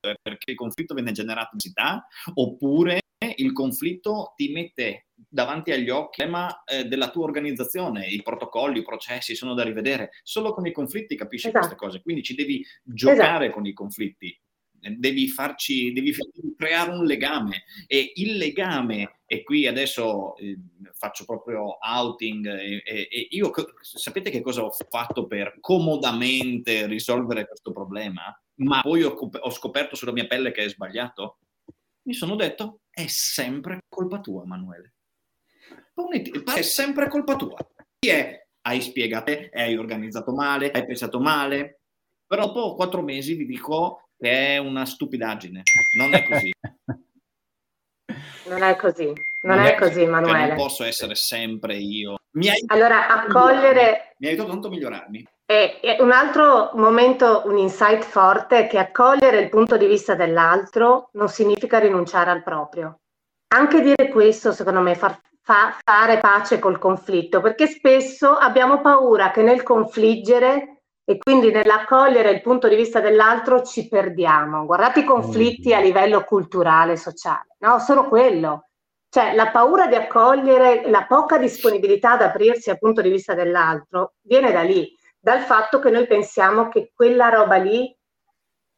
perché 0.00 0.52
il 0.52 0.56
conflitto 0.56 0.94
viene 0.94 1.10
generato 1.10 1.50
in 1.54 1.58
città 1.58 2.06
oppure 2.34 3.00
il 3.36 3.52
conflitto 3.52 4.32
ti 4.36 4.52
mette 4.52 5.06
davanti 5.32 5.72
agli 5.72 5.88
occhi 5.88 6.20
il 6.20 6.28
tema 6.28 6.62
eh, 6.64 6.84
della 6.84 7.10
tua 7.10 7.24
organizzazione, 7.24 8.06
i 8.06 8.22
protocolli, 8.22 8.80
i 8.80 8.84
processi 8.84 9.34
sono 9.34 9.54
da 9.54 9.64
rivedere. 9.64 10.10
Solo 10.22 10.52
con 10.52 10.66
i 10.66 10.72
conflitti 10.72 11.16
capisci 11.16 11.48
esatto. 11.48 11.66
queste 11.66 11.84
cose, 11.84 12.02
quindi 12.02 12.22
ci 12.22 12.34
devi 12.34 12.64
giocare 12.82 13.46
esatto. 13.46 13.52
con 13.52 13.66
i 13.66 13.72
conflitti 13.72 14.38
devi 14.82 15.28
farci, 15.28 15.92
devi 15.92 16.12
creare 16.56 16.90
un 16.90 17.04
legame 17.04 17.62
e 17.86 18.14
il 18.16 18.36
legame, 18.36 19.20
e 19.26 19.44
qui 19.44 19.68
adesso 19.68 20.34
eh, 20.38 20.58
faccio 20.92 21.24
proprio 21.24 21.78
outing, 21.78 22.44
e, 22.46 22.82
e, 22.84 23.08
e 23.08 23.28
io 23.30 23.52
sapete 23.80 24.28
che 24.30 24.40
cosa 24.40 24.64
ho 24.64 24.72
fatto 24.72 25.28
per 25.28 25.58
comodamente 25.60 26.88
risolvere 26.88 27.46
questo 27.46 27.70
problema? 27.70 28.36
Ma 28.56 28.80
poi 28.80 29.04
ho, 29.04 29.12
ho 29.12 29.50
scoperto 29.50 29.94
sulla 29.94 30.10
mia 30.10 30.26
pelle 30.26 30.50
che 30.50 30.64
è 30.64 30.68
sbagliato? 30.68 31.38
mi 32.04 32.14
sono 32.14 32.34
detto, 32.34 32.80
è 32.90 33.06
sempre 33.06 33.84
colpa 33.88 34.20
tua, 34.20 34.44
Manuele. 34.44 34.94
È 36.54 36.62
sempre 36.62 37.08
colpa 37.08 37.36
tua. 37.36 37.56
Chi 37.98 38.10
è? 38.10 38.46
Hai 38.62 38.80
spiegato, 38.80 39.32
hai 39.52 39.76
organizzato 39.76 40.32
male, 40.32 40.70
hai 40.70 40.86
pensato 40.86 41.18
male, 41.20 41.80
però 42.26 42.46
dopo 42.46 42.74
quattro 42.74 43.02
mesi 43.02 43.34
vi 43.34 43.46
dico 43.46 44.08
che 44.16 44.54
è 44.54 44.58
una 44.58 44.86
stupidaggine. 44.86 45.62
Non 45.96 46.14
è 46.14 46.26
così. 46.26 46.50
Non 48.44 48.62
è 48.62 48.76
così, 48.76 49.06
non, 49.06 49.56
non 49.56 49.58
è, 49.60 49.74
è, 49.74 49.78
così, 49.78 50.02
Emanuele. 50.02 50.38
Cioè 50.38 50.46
non 50.48 50.56
posso 50.56 50.84
essere 50.84 51.14
sempre 51.14 51.76
io. 51.76 52.16
Mi 52.32 52.48
hai 52.48 52.62
allora, 52.66 53.08
accogliere... 53.08 54.14
Mi 54.18 54.26
ha 54.26 54.30
aiutato 54.30 54.50
tanto 54.50 54.66
a 54.66 54.70
migliorarmi. 54.70 55.26
E, 55.46 55.78
e 55.82 55.96
un 56.00 56.10
altro 56.10 56.70
momento, 56.74 57.42
un 57.46 57.58
insight 57.58 58.02
forte 58.02 58.58
è 58.58 58.66
che 58.66 58.78
accogliere 58.78 59.38
il 59.38 59.48
punto 59.48 59.76
di 59.76 59.86
vista 59.86 60.14
dell'altro 60.14 61.10
non 61.12 61.28
significa 61.28 61.78
rinunciare 61.78 62.30
al 62.30 62.42
proprio. 62.42 63.00
Anche 63.54 63.80
dire 63.80 64.08
questo, 64.08 64.52
secondo 64.52 64.80
me, 64.80 64.94
fa, 64.94 65.18
fa 65.42 65.76
fare 65.82 66.18
pace 66.18 66.58
col 66.58 66.78
conflitto, 66.78 67.40
perché 67.40 67.66
spesso 67.66 68.30
abbiamo 68.32 68.80
paura 68.80 69.30
che 69.30 69.42
nel 69.42 69.62
confliggere 69.62 70.82
e 71.04 71.18
quindi 71.18 71.50
nell'accogliere 71.50 72.30
il 72.30 72.42
punto 72.42 72.68
di 72.68 72.76
vista 72.76 73.00
dell'altro 73.00 73.62
ci 73.62 73.88
perdiamo. 73.88 74.64
Guardate 74.64 75.00
i 75.00 75.04
conflitti 75.04 75.70
mm. 75.70 75.76
a 75.76 75.80
livello 75.80 76.22
culturale, 76.24 76.96
sociale, 76.96 77.56
no? 77.58 77.78
Solo 77.80 78.06
quello. 78.06 78.68
Cioè 79.08 79.34
la 79.34 79.50
paura 79.50 79.88
di 79.88 79.96
accogliere, 79.96 80.88
la 80.88 81.04
poca 81.04 81.36
disponibilità 81.38 82.12
ad 82.12 82.22
aprirsi 82.22 82.70
al 82.70 82.78
punto 82.78 83.02
di 83.02 83.10
vista 83.10 83.34
dell'altro 83.34 84.14
viene 84.22 84.52
da 84.52 84.62
lì, 84.62 84.96
dal 85.18 85.40
fatto 85.40 85.80
che 85.80 85.90
noi 85.90 86.06
pensiamo 86.06 86.68
che 86.68 86.92
quella 86.94 87.28
roba 87.28 87.56
lì 87.56 87.94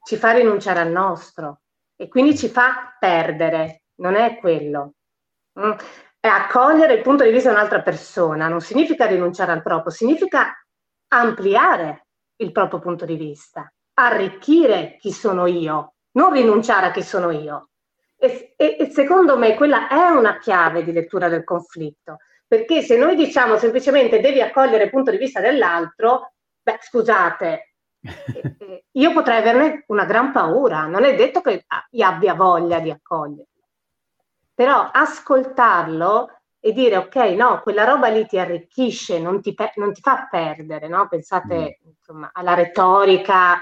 ci 0.02 0.16
fa 0.16 0.32
rinunciare 0.32 0.80
al 0.80 0.90
nostro 0.90 1.60
e 1.94 2.08
quindi 2.08 2.36
ci 2.36 2.48
fa 2.48 2.96
perdere. 2.98 3.82
Non 3.96 4.16
è 4.16 4.38
quello. 4.38 4.94
Mm. 5.60 5.72
È 6.24 6.28
accogliere 6.28 6.94
il 6.94 7.02
punto 7.02 7.22
di 7.22 7.30
vista 7.30 7.50
di 7.50 7.56
un'altra 7.56 7.82
persona, 7.82 8.48
non 8.48 8.62
significa 8.62 9.04
rinunciare 9.04 9.52
al 9.52 9.60
proprio, 9.60 9.92
significa 9.92 10.54
ampliare 11.08 12.06
il 12.36 12.50
proprio 12.50 12.80
punto 12.80 13.04
di 13.04 13.16
vista, 13.16 13.70
arricchire 13.92 14.96
chi 14.98 15.12
sono 15.12 15.44
io, 15.44 15.96
non 16.12 16.32
rinunciare 16.32 16.86
a 16.86 16.90
chi 16.92 17.02
sono 17.02 17.30
io. 17.30 17.68
E, 18.16 18.54
e, 18.56 18.76
e, 18.80 18.90
secondo 18.90 19.36
me 19.36 19.54
quella 19.54 19.86
è 19.86 20.08
una 20.08 20.38
chiave 20.38 20.82
di 20.82 20.92
lettura 20.92 21.28
del 21.28 21.44
conflitto, 21.44 22.16
perché 22.48 22.80
se 22.80 22.96
noi 22.96 23.16
diciamo 23.16 23.58
semplicemente 23.58 24.18
devi 24.18 24.40
accogliere 24.40 24.84
il 24.84 24.90
punto 24.90 25.10
di 25.10 25.18
vista 25.18 25.42
dell'altro, 25.42 26.32
beh 26.62 26.78
scusate, 26.80 27.74
io 28.92 29.12
potrei 29.12 29.40
averne 29.40 29.84
una 29.88 30.06
gran 30.06 30.32
paura, 30.32 30.86
non 30.86 31.04
è 31.04 31.14
detto 31.14 31.42
che 31.42 31.66
io 31.90 32.06
abbia 32.06 32.32
voglia 32.32 32.80
di 32.80 32.90
accogliere, 32.90 33.48
però 34.54 34.88
ascoltarlo 34.92 36.30
e 36.60 36.72
dire 36.72 36.96
ok, 36.96 37.16
no, 37.36 37.60
quella 37.60 37.84
roba 37.84 38.08
lì 38.08 38.24
ti 38.26 38.38
arricchisce, 38.38 39.18
non 39.18 39.42
ti, 39.42 39.52
pe- 39.52 39.72
non 39.76 39.92
ti 39.92 40.00
fa 40.00 40.28
perdere, 40.30 40.88
no? 40.88 41.06
Pensate 41.08 41.78
mm. 41.84 41.88
insomma, 41.88 42.30
alla 42.32 42.54
retorica, 42.54 43.60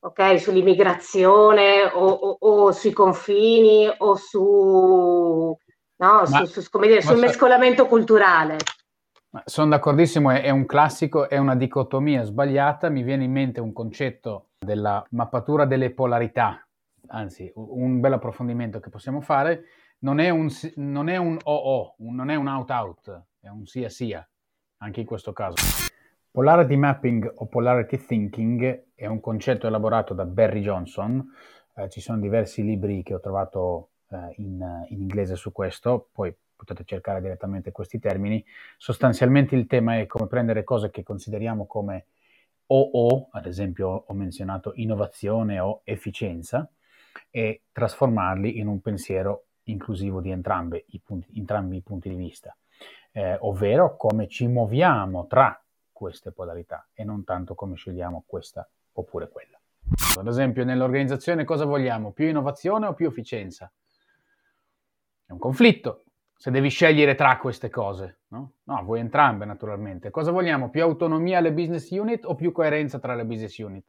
ok, 0.00 0.40
sull'immigrazione 0.40 1.84
o, 1.84 2.04
o, 2.04 2.36
o, 2.40 2.72
sui 2.72 2.92
confini 2.92 3.88
o 3.98 4.16
su, 4.16 5.56
no, 5.96 6.22
ma, 6.28 6.44
su, 6.46 6.60
su 6.60 6.78
dire, 6.80 7.00
sul 7.00 7.18
mescolamento 7.18 7.86
culturale. 7.86 8.56
Sono 9.44 9.68
d'accordissimo, 9.70 10.30
è, 10.30 10.42
è, 10.42 10.50
un 10.50 10.66
classico, 10.66 11.28
è 11.28 11.38
una 11.38 11.54
dicotomia 11.54 12.24
sbagliata, 12.24 12.88
mi 12.88 13.04
viene 13.04 13.22
in 13.22 13.32
mente 13.32 13.60
un 13.60 13.72
concetto 13.72 14.48
della 14.58 15.04
mappatura 15.10 15.64
delle 15.64 15.92
polarità, 15.92 16.66
anzi 17.06 17.50
un 17.54 18.00
bel 18.00 18.14
approfondimento 18.14 18.80
che 18.80 18.90
possiamo 18.90 19.20
fare 19.20 19.62
non 20.02 20.18
è 20.18 20.30
un, 20.30 20.48
non 20.76 21.08
è 21.08 21.16
un 21.16 21.38
OO, 21.42 21.94
non 21.98 22.30
è 22.30 22.34
un 22.34 22.46
out-out, 22.46 23.24
è 23.40 23.48
un 23.48 23.66
sia-sia, 23.66 24.26
anche 24.78 25.00
in 25.00 25.06
questo 25.06 25.32
caso. 25.32 25.56
Polarity 26.30 26.76
mapping 26.76 27.30
o 27.36 27.46
polarity 27.46 27.98
thinking 27.98 28.86
è 28.94 29.06
un 29.06 29.20
concetto 29.20 29.66
elaborato 29.66 30.14
da 30.14 30.24
Barry 30.24 30.60
Johnson, 30.60 31.24
eh, 31.74 31.88
ci 31.88 32.00
sono 32.00 32.18
diversi 32.18 32.64
libri 32.64 33.02
che 33.02 33.14
ho 33.14 33.20
trovato 33.20 33.90
eh, 34.08 34.34
in, 34.38 34.60
in, 34.88 35.00
inglese 35.02 35.36
su 35.36 35.52
questo, 35.52 36.08
poi 36.12 36.34
potete 36.54 36.84
cercare 36.84 37.20
direttamente 37.20 37.70
questi 37.70 37.98
termini. 37.98 38.44
Sostanzialmente 38.76 39.54
il 39.54 39.66
tema 39.66 39.98
è 39.98 40.06
come 40.06 40.26
prendere 40.26 40.64
cose 40.64 40.90
che 40.90 41.02
consideriamo 41.02 41.66
come 41.66 42.06
OO, 42.66 43.28
ad 43.32 43.46
esempio 43.46 44.04
ho 44.06 44.14
menzionato 44.14 44.72
innovazione 44.74 45.60
o 45.60 45.82
efficienza, 45.84 46.68
e 47.30 47.62
trasformarli 47.72 48.58
in 48.58 48.66
un 48.66 48.80
pensiero 48.80 49.44
inclusivo 49.64 50.20
di 50.20 50.30
i 50.30 51.00
punti, 51.00 51.38
entrambi 51.38 51.76
i 51.76 51.82
punti 51.82 52.08
di 52.08 52.14
vista, 52.14 52.56
eh, 53.12 53.36
ovvero 53.40 53.96
come 53.96 54.28
ci 54.28 54.46
muoviamo 54.46 55.26
tra 55.26 55.62
queste 55.90 56.32
polarità 56.32 56.88
e 56.92 57.04
non 57.04 57.24
tanto 57.24 57.54
come 57.54 57.76
scegliamo 57.76 58.24
questa 58.26 58.68
oppure 58.92 59.28
quella. 59.28 59.58
Ad 60.18 60.26
esempio, 60.26 60.64
nell'organizzazione 60.64 61.44
cosa 61.44 61.64
vogliamo? 61.64 62.12
Più 62.12 62.26
innovazione 62.26 62.86
o 62.86 62.94
più 62.94 63.08
efficienza? 63.08 63.70
È 65.26 65.32
un 65.32 65.38
conflitto 65.38 66.04
se 66.42 66.50
devi 66.50 66.70
scegliere 66.70 67.14
tra 67.14 67.38
queste 67.38 67.70
cose, 67.70 68.22
no? 68.28 68.54
No, 68.64 68.82
vuoi 68.82 68.98
entrambe 68.98 69.44
naturalmente. 69.44 70.10
Cosa 70.10 70.32
vogliamo? 70.32 70.70
Più 70.70 70.82
autonomia 70.82 71.38
alle 71.38 71.52
business 71.52 71.88
unit 71.90 72.24
o 72.24 72.34
più 72.34 72.50
coerenza 72.50 72.98
tra 72.98 73.14
le 73.14 73.24
business 73.24 73.56
unit? 73.58 73.84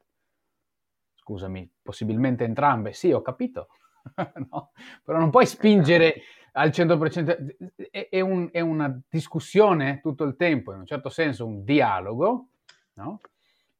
Scusami, 1.16 1.68
possibilmente 1.82 2.44
entrambe. 2.44 2.92
Sì, 2.92 3.10
ho 3.10 3.22
capito. 3.22 3.68
no? 4.50 4.72
Però 5.02 5.18
non 5.18 5.30
puoi 5.30 5.46
spingere 5.46 6.22
al 6.52 6.68
100%, 6.68 7.56
è, 7.90 8.08
è, 8.10 8.20
un, 8.20 8.48
è, 8.52 8.60
una 8.60 9.00
discussione 9.08 10.00
tutto 10.00 10.24
il 10.24 10.36
tempo, 10.36 10.72
in 10.72 10.80
un 10.80 10.86
certo 10.86 11.08
senso 11.08 11.46
un 11.46 11.64
dialogo, 11.64 12.48
no? 12.94 13.20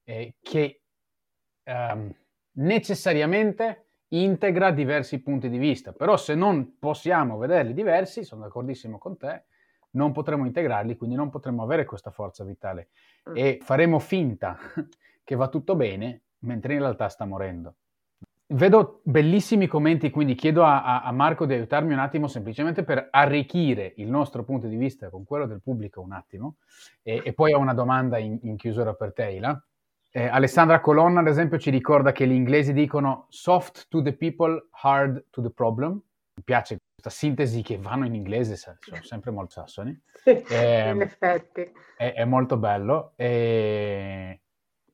eh, 0.04 0.34
che 0.40 0.82
um, 1.64 2.12
necessariamente 2.52 3.87
integra 4.08 4.70
diversi 4.70 5.22
punti 5.22 5.48
di 5.48 5.58
vista, 5.58 5.92
però 5.92 6.16
se 6.16 6.34
non 6.34 6.78
possiamo 6.78 7.37
vederli 7.38 7.74
diversi, 7.74 8.24
sono 8.24 8.42
d'accordissimo 8.42 8.98
con 8.98 9.16
te, 9.16 9.44
non 9.90 10.12
potremo 10.12 10.44
integrarli, 10.44 10.96
quindi 10.96 11.16
non 11.16 11.30
potremo 11.30 11.62
avere 11.62 11.84
questa 11.84 12.10
forza 12.10 12.44
vitale 12.44 12.90
mm. 13.30 13.37
e 13.37 13.58
faremo 13.62 13.98
finta 13.98 14.58
che 15.22 15.34
va 15.37 15.48
tutto 15.48 15.76
bene, 15.76 16.22
mentre 16.40 16.74
in 16.74 16.80
realtà 16.80 17.08
sta 17.08 17.24
morendo. 17.24 17.76
Vedo 18.55 19.01
bellissimi 19.03 19.67
commenti, 19.67 20.11
quindi 20.11 20.37
chiedo 20.37 20.62
a, 20.62 21.03
a, 21.03 21.11
Marco 21.11 21.45
di 21.45 21.55
aiutarmi 21.55 21.93
un 21.93 21.99
attimo 21.99 22.29
semplicemente 22.29 22.85
per 22.85 23.09
arricchire 23.11 23.95
il 23.97 24.09
nostro 24.09 24.45
punto 24.45 24.69
di 24.69 24.77
vista 24.77 25.11
con 25.11 25.25
quello 25.25 25.47
del 25.47 25.61
pubblico 25.61 26.01
un 26.01 26.12
attimo 26.12 26.59
e, 27.03 27.21
e 27.25 27.33
poi 27.33 27.53
ho 27.53 27.59
una 27.59 27.75
domanda 27.75 28.17
in, 28.19 28.38
in 28.43 28.57
chiusura 28.57 28.95
per 28.95 29.12
te, 29.12 29.33
Ila. 29.33 29.61
Eh, 30.12 30.29
Alessandra 30.29 30.81
Colonna, 30.81 31.19
ad 31.19 31.27
esempio, 31.27 31.59
ci 31.59 31.71
ricorda 31.71 32.12
che 32.12 32.29
gli 32.29 32.33
inglesi 32.33 32.73
dicono 32.73 33.27
soft 33.29 33.87
to 33.88 34.03
the 34.03 34.12
people, 34.12 34.69
hard 34.83 35.25
to 35.31 35.43
the 35.43 35.51
problem. 35.51 35.95
Mi 36.37 36.43
piace 36.45 36.77
questa 36.95 37.11
sintesi 37.11 37.61
che 37.61 37.77
vanno 37.77 38.07
in 38.07 38.14
inglese, 38.14 38.55
sono 38.55 38.79
sempre 39.01 39.33
molto 39.33 39.51
sassoni. 39.51 40.01
Eh, 40.23 40.45
in 40.95 41.01
effetti. 41.01 41.73
È, 41.97 42.12
è 42.12 42.25
molto 42.25 42.57
bello. 42.57 43.14
E 43.17 44.43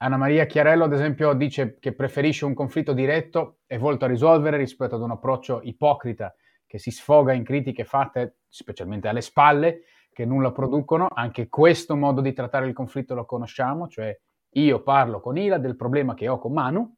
Anna 0.02 0.16
Maria 0.16 0.46
Chiarello, 0.46 0.84
ad 0.84 0.94
esempio, 0.94 1.34
dice 1.34 1.76
che 1.78 1.92
preferisce 1.92 2.46
un 2.46 2.54
conflitto 2.54 2.94
diretto 2.94 3.58
e 3.66 3.76
volto 3.76 4.06
a 4.06 4.08
risolvere 4.08 4.56
rispetto 4.56 4.94
ad 4.94 5.02
un 5.02 5.10
approccio 5.10 5.60
ipocrita 5.62 6.34
che 6.66 6.78
si 6.78 6.90
sfoga 6.90 7.34
in 7.34 7.44
critiche 7.44 7.84
fatte 7.84 8.38
specialmente 8.48 9.08
alle 9.08 9.20
spalle, 9.20 9.82
che 10.10 10.24
nulla 10.24 10.52
producono. 10.52 11.06
Anche 11.12 11.50
questo 11.50 11.96
modo 11.96 12.22
di 12.22 12.32
trattare 12.32 12.66
il 12.66 12.72
conflitto 12.72 13.14
lo 13.14 13.26
conosciamo, 13.26 13.88
cioè 13.88 14.18
io 14.52 14.82
parlo 14.82 15.20
con 15.20 15.36
Ila 15.36 15.58
del 15.58 15.76
problema 15.76 16.14
che 16.14 16.28
ho 16.28 16.38
con 16.38 16.54
Manu, 16.54 16.94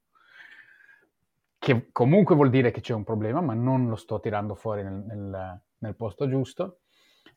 che 1.58 1.88
comunque 1.90 2.36
vuol 2.36 2.50
dire 2.50 2.70
che 2.70 2.80
c'è 2.80 2.94
un 2.94 3.02
problema, 3.02 3.40
ma 3.40 3.54
non 3.54 3.88
lo 3.88 3.96
sto 3.96 4.20
tirando 4.20 4.54
fuori 4.54 4.84
nel, 4.84 5.02
nel, 5.04 5.60
nel 5.78 5.96
posto 5.96 6.28
giusto. 6.28 6.81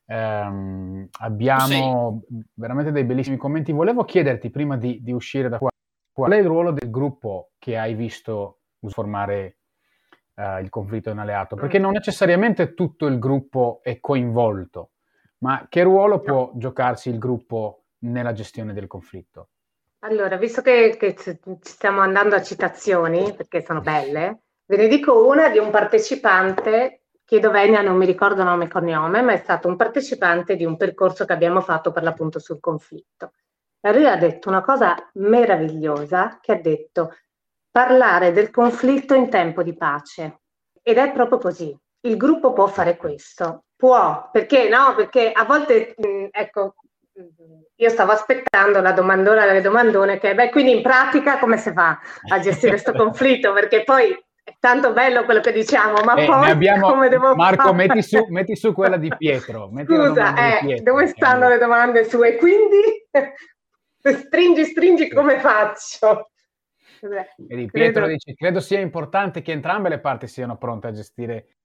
Um, 0.08 1.08
abbiamo 1.18 2.22
sì. 2.28 2.44
veramente 2.54 2.92
dei 2.92 3.04
bellissimi 3.04 3.36
commenti. 3.36 3.72
Volevo 3.72 4.04
chiederti 4.04 4.50
prima 4.50 4.76
di, 4.76 5.00
di, 5.02 5.12
uscire 5.12 5.48
da 5.48 5.58
qua, 5.58 5.70
qual 6.12 6.32
è 6.32 6.36
il 6.36 6.46
ruolo 6.46 6.70
del 6.70 6.90
gruppo 6.90 7.50
che 7.58 7.76
hai 7.76 7.94
visto 7.94 8.60
formare 8.86 9.58
uh, 10.34 10.60
il 10.60 10.70
conflitto 10.70 11.10
in 11.10 11.18
alleato? 11.18 11.56
Perché 11.56 11.78
non 11.78 11.92
necessariamente 11.92 12.74
tutto 12.74 13.06
il 13.06 13.18
gruppo 13.18 13.80
è 13.82 13.98
coinvolto, 13.98 14.90
ma 15.38 15.66
che 15.68 15.82
ruolo 15.82 16.20
può 16.20 16.52
giocarsi 16.54 17.10
il 17.10 17.18
gruppo 17.18 17.86
nella 18.00 18.32
gestione 18.32 18.72
del 18.72 18.86
conflitto? 18.86 19.48
Allora, 20.00 20.36
visto 20.36 20.62
che, 20.62 20.96
che 20.96 21.16
stiamo 21.62 22.00
andando 22.00 22.36
a 22.36 22.42
citazioni, 22.42 23.34
perché 23.34 23.64
sono 23.64 23.80
belle, 23.80 24.42
ve 24.66 24.76
ne 24.76 24.86
dico 24.86 25.26
una 25.26 25.48
di 25.48 25.58
un 25.58 25.70
partecipante 25.70 27.05
Chiedo 27.26 27.50
Venia, 27.50 27.82
non 27.82 27.96
mi 27.96 28.06
ricordo 28.06 28.44
nome 28.44 28.66
e 28.66 28.68
cognome, 28.68 29.20
ma 29.20 29.32
è 29.32 29.38
stato 29.38 29.66
un 29.66 29.74
partecipante 29.74 30.54
di 30.54 30.64
un 30.64 30.76
percorso 30.76 31.24
che 31.24 31.32
abbiamo 31.32 31.60
fatto 31.60 31.90
per 31.90 32.04
l'appunto 32.04 32.38
sul 32.38 32.60
conflitto. 32.60 33.32
E 33.80 33.92
lui 33.92 34.06
ha 34.06 34.16
detto 34.16 34.48
una 34.48 34.62
cosa 34.62 34.94
meravigliosa, 35.14 36.38
che 36.40 36.52
ha 36.52 36.60
detto 36.60 37.16
parlare 37.68 38.30
del 38.30 38.52
conflitto 38.52 39.14
in 39.14 39.28
tempo 39.28 39.64
di 39.64 39.76
pace. 39.76 40.42
Ed 40.80 40.98
è 40.98 41.10
proprio 41.10 41.38
così. 41.38 41.76
il 42.02 42.16
gruppo 42.16 42.52
può 42.52 42.68
fare 42.68 42.96
questo, 42.96 43.64
può, 43.74 44.28
perché 44.30 44.68
no? 44.68 44.94
Perché 44.94 45.32
a 45.32 45.44
volte, 45.44 45.96
mh, 45.96 46.26
ecco, 46.30 46.76
io 47.74 47.88
stavo 47.88 48.12
aspettando 48.12 48.80
la 48.80 48.92
domandona 48.92 49.44
delle 49.46 49.62
domandone 49.62 50.18
che, 50.18 50.32
beh, 50.36 50.50
quindi 50.50 50.76
in 50.76 50.82
pratica 50.82 51.40
come 51.40 51.56
si 51.58 51.72
fa 51.72 51.98
a 52.28 52.38
gestire 52.38 52.70
questo 52.72 52.92
conflitto? 52.94 53.52
Perché 53.52 53.82
poi 53.82 54.16
tanto 54.60 54.92
bello 54.92 55.24
quello 55.24 55.40
che 55.40 55.52
diciamo, 55.52 56.02
ma 56.04 56.14
eh, 56.14 56.26
poi 56.26 56.50
abbiamo, 56.50 56.88
come 56.90 57.08
devo 57.08 57.34
Marco, 57.34 57.62
fare? 57.62 57.74
Metti 57.74 58.02
su, 58.02 58.26
metti 58.28 58.56
su 58.56 58.72
quella 58.72 58.96
di 58.96 59.12
Pietro. 59.16 59.70
Scusa, 59.84 60.34
eh, 60.34 60.60
di 60.60 60.66
Pietro, 60.66 60.92
dove 60.92 61.06
stanno 61.08 61.48
le 61.48 61.58
domande 61.58 62.04
su? 62.04 62.22
E 62.22 62.36
quindi 62.36 63.06
stringi, 64.26 64.64
stringi, 64.64 65.08
come 65.10 65.38
faccio? 65.40 66.30
Vedi, 67.00 67.70
Pietro 67.70 68.04
credo... 68.04 68.06
dice, 68.06 68.34
credo 68.34 68.60
sia 68.60 68.80
importante 68.80 69.42
che 69.42 69.52
entrambe 69.52 69.88
le 69.88 70.00
parti 70.00 70.26
siano 70.26 70.56
pronte 70.56 70.86
a 70.86 70.92
gestire 70.92 71.56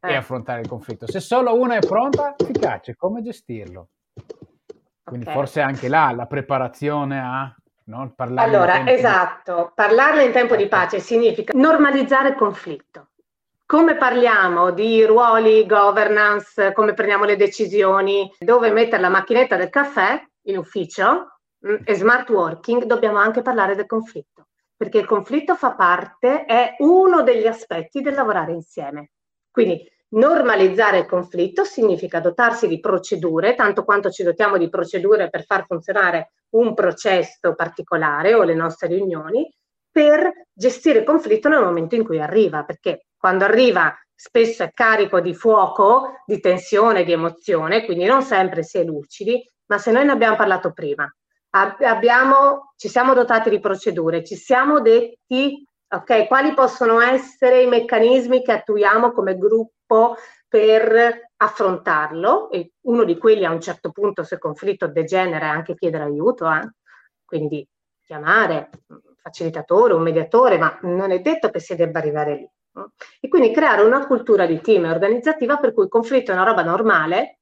eh. 0.00 0.12
e 0.12 0.14
affrontare 0.14 0.60
il 0.60 0.68
conflitto. 0.68 1.10
Se 1.10 1.20
solo 1.20 1.58
una 1.58 1.76
è 1.76 1.80
pronta, 1.80 2.34
efficace, 2.36 2.94
come 2.94 3.22
gestirlo? 3.22 3.90
Quindi 5.02 5.24
okay. 5.24 5.38
forse 5.38 5.60
anche 5.60 5.88
là 5.88 6.12
la 6.12 6.26
preparazione 6.26 7.18
a 7.18 7.54
no? 7.88 8.12
parlare 8.14 8.48
Allora, 8.48 8.86
esatto, 8.86 9.56
di... 9.56 9.72
parlarne 9.74 10.24
in 10.24 10.32
tempo 10.32 10.56
di 10.56 10.68
pace 10.68 11.00
significa 11.00 11.52
normalizzare 11.56 12.30
il 12.30 12.34
conflitto. 12.36 13.08
Come 13.66 13.96
parliamo 13.96 14.70
di 14.70 15.04
ruoli, 15.04 15.66
governance, 15.66 16.72
come 16.72 16.94
prendiamo 16.94 17.24
le 17.24 17.36
decisioni, 17.36 18.32
dove 18.38 18.70
mettere 18.70 19.02
la 19.02 19.10
macchinetta 19.10 19.56
del 19.56 19.68
caffè 19.68 20.22
in 20.44 20.56
ufficio 20.56 21.40
mm, 21.66 21.76
e 21.84 21.94
smart 21.94 22.30
working, 22.30 22.84
dobbiamo 22.84 23.18
anche 23.18 23.42
parlare 23.42 23.74
del 23.74 23.84
conflitto, 23.84 24.46
perché 24.74 24.98
il 24.98 25.06
conflitto 25.06 25.54
fa 25.54 25.72
parte, 25.72 26.46
è 26.46 26.76
uno 26.78 27.22
degli 27.22 27.46
aspetti 27.46 28.00
del 28.00 28.14
lavorare 28.14 28.52
insieme. 28.52 29.10
Quindi 29.50 29.86
Normalizzare 30.10 31.00
il 31.00 31.06
conflitto 31.06 31.64
significa 31.64 32.20
dotarsi 32.20 32.66
di 32.66 32.80
procedure, 32.80 33.54
tanto 33.54 33.84
quanto 33.84 34.10
ci 34.10 34.22
dotiamo 34.22 34.56
di 34.56 34.70
procedure 34.70 35.28
per 35.28 35.44
far 35.44 35.66
funzionare 35.66 36.32
un 36.50 36.72
processo 36.72 37.54
particolare 37.54 38.32
o 38.32 38.42
le 38.42 38.54
nostre 38.54 38.88
riunioni, 38.88 39.46
per 39.90 40.46
gestire 40.52 41.00
il 41.00 41.04
conflitto 41.04 41.48
nel 41.48 41.62
momento 41.62 41.94
in 41.94 42.04
cui 42.04 42.20
arriva, 42.20 42.64
perché 42.64 43.06
quando 43.18 43.44
arriva 43.44 43.94
spesso 44.14 44.62
è 44.62 44.70
carico 44.72 45.20
di 45.20 45.34
fuoco, 45.34 46.22
di 46.24 46.40
tensione, 46.40 47.04
di 47.04 47.12
emozione, 47.12 47.84
quindi 47.84 48.04
non 48.04 48.22
sempre 48.22 48.62
si 48.62 48.78
è 48.78 48.84
lucidi, 48.84 49.44
ma 49.66 49.76
se 49.76 49.90
noi 49.90 50.06
ne 50.06 50.12
abbiamo 50.12 50.36
parlato 50.36 50.72
prima, 50.72 51.06
abbiamo, 51.50 52.72
ci 52.76 52.88
siamo 52.88 53.12
dotati 53.12 53.50
di 53.50 53.60
procedure, 53.60 54.24
ci 54.24 54.36
siamo 54.36 54.80
detti 54.80 55.66
ok, 55.90 56.26
quali 56.26 56.54
possono 56.54 57.00
essere 57.00 57.62
i 57.62 57.66
meccanismi 57.66 58.42
che 58.42 58.52
attuiamo 58.52 59.12
come 59.12 59.36
gruppo 59.36 59.72
tempo 59.88 60.16
per 60.46 61.30
affrontarlo 61.36 62.50
e 62.50 62.72
uno 62.82 63.04
di 63.04 63.16
quelli 63.16 63.44
a 63.44 63.50
un 63.50 63.60
certo 63.60 63.90
punto 63.90 64.22
se 64.22 64.34
il 64.34 64.40
conflitto 64.40 64.86
degenera 64.86 65.46
è 65.46 65.48
anche 65.48 65.74
chiedere 65.74 66.04
aiuto, 66.04 66.50
eh? 66.50 66.72
quindi 67.24 67.66
chiamare 68.04 68.70
un 68.88 69.00
facilitatore, 69.16 69.94
un 69.94 70.02
mediatore, 70.02 70.58
ma 70.58 70.78
non 70.82 71.10
è 71.10 71.20
detto 71.20 71.50
che 71.50 71.60
si 71.60 71.74
debba 71.74 71.98
arrivare 71.98 72.34
lì. 72.34 72.50
E 73.20 73.28
quindi 73.28 73.52
creare 73.52 73.82
una 73.82 74.06
cultura 74.06 74.46
di 74.46 74.60
team 74.60 74.84
organizzativa 74.84 75.56
per 75.56 75.72
cui 75.74 75.84
il 75.84 75.90
conflitto 75.90 76.30
è 76.30 76.34
una 76.34 76.44
roba 76.44 76.62
normale, 76.62 77.40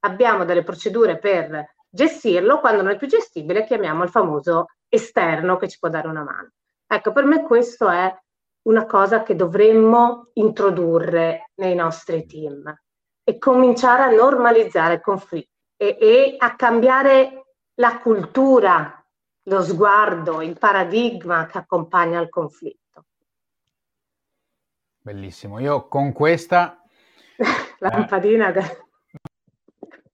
abbiamo 0.00 0.44
delle 0.44 0.64
procedure 0.64 1.18
per 1.18 1.74
gestirlo, 1.88 2.60
quando 2.60 2.82
non 2.82 2.92
è 2.92 2.96
più 2.96 3.06
gestibile 3.06 3.64
chiamiamo 3.64 4.02
il 4.02 4.10
famoso 4.10 4.66
esterno 4.88 5.56
che 5.56 5.68
ci 5.68 5.78
può 5.78 5.88
dare 5.88 6.08
una 6.08 6.24
mano. 6.24 6.50
Ecco, 6.86 7.12
per 7.12 7.24
me 7.24 7.42
questo 7.44 7.88
è 7.88 8.12
una 8.64 8.86
cosa 8.86 9.22
che 9.22 9.34
dovremmo 9.34 10.30
introdurre 10.34 11.50
nei 11.56 11.74
nostri 11.74 12.26
team 12.26 12.74
e 13.22 13.38
cominciare 13.38 14.02
a 14.02 14.10
normalizzare 14.10 14.94
il 14.94 15.00
conflitto 15.00 15.52
e, 15.76 15.96
e 16.00 16.34
a 16.38 16.54
cambiare 16.56 17.56
la 17.74 17.98
cultura, 17.98 19.04
lo 19.44 19.62
sguardo, 19.62 20.40
il 20.40 20.58
paradigma 20.58 21.46
che 21.46 21.58
accompagna 21.58 22.20
il 22.20 22.28
conflitto. 22.28 23.06
Bellissimo. 25.00 25.58
Io 25.58 25.88
con 25.88 26.12
questa... 26.12 26.82
lampadina... 27.80 28.52
Eh... 28.52 28.82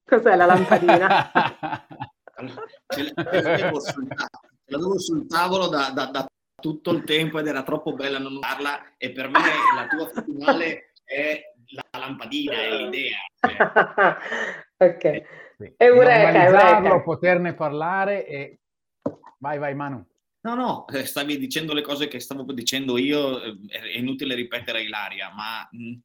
Cos'è 0.05 0.35
la 0.35 0.47
lampadina? 0.47 1.31
ce 2.89 3.13
l'avevo 3.15 3.79
sul, 3.79 4.09
sul 4.99 5.27
tavolo 5.27 5.69
da, 5.69 5.91
da, 5.91 6.07
da 6.07 6.27
tutto 6.61 6.93
il 6.93 7.05
tempo 7.05 7.39
ed 7.39 7.47
era 7.47 7.63
troppo 7.63 7.95
bella 7.95 8.19
non 8.19 8.37
usarla 8.37 8.97
e 8.97 9.11
per 9.11 9.29
me 9.29 9.41
la 9.75 9.87
tua 9.89 10.23
finale 10.23 10.93
è 11.05 11.43
la 11.73 11.99
lampadina, 11.99 12.55
è 12.55 12.77
l'idea. 12.77 13.19
Cioè. 13.41 14.17
ok. 14.89 15.23
Sì. 15.59 15.75
Eureka, 15.77 16.45
eureka. 16.45 17.01
poterne 17.03 17.55
parlare 17.55 18.27
e... 18.27 18.61
Vai, 19.39 19.59
vai 19.59 19.75
Manu. 19.75 20.07
No, 20.43 20.55
no, 20.55 20.87
eh, 20.89 21.05
stavi 21.05 21.37
dicendo 21.37 21.75
le 21.75 21.83
cose 21.83 22.09
che 22.09 22.19
stavo 22.19 22.51
dicendo 22.53 22.97
io, 22.97 23.43
eh, 23.43 23.59
è 23.69 23.99
inutile 23.99 24.35
ripetere 24.35 24.83
Ilaria, 24.83 25.31
ma 25.35 25.69
mh, 25.71 25.99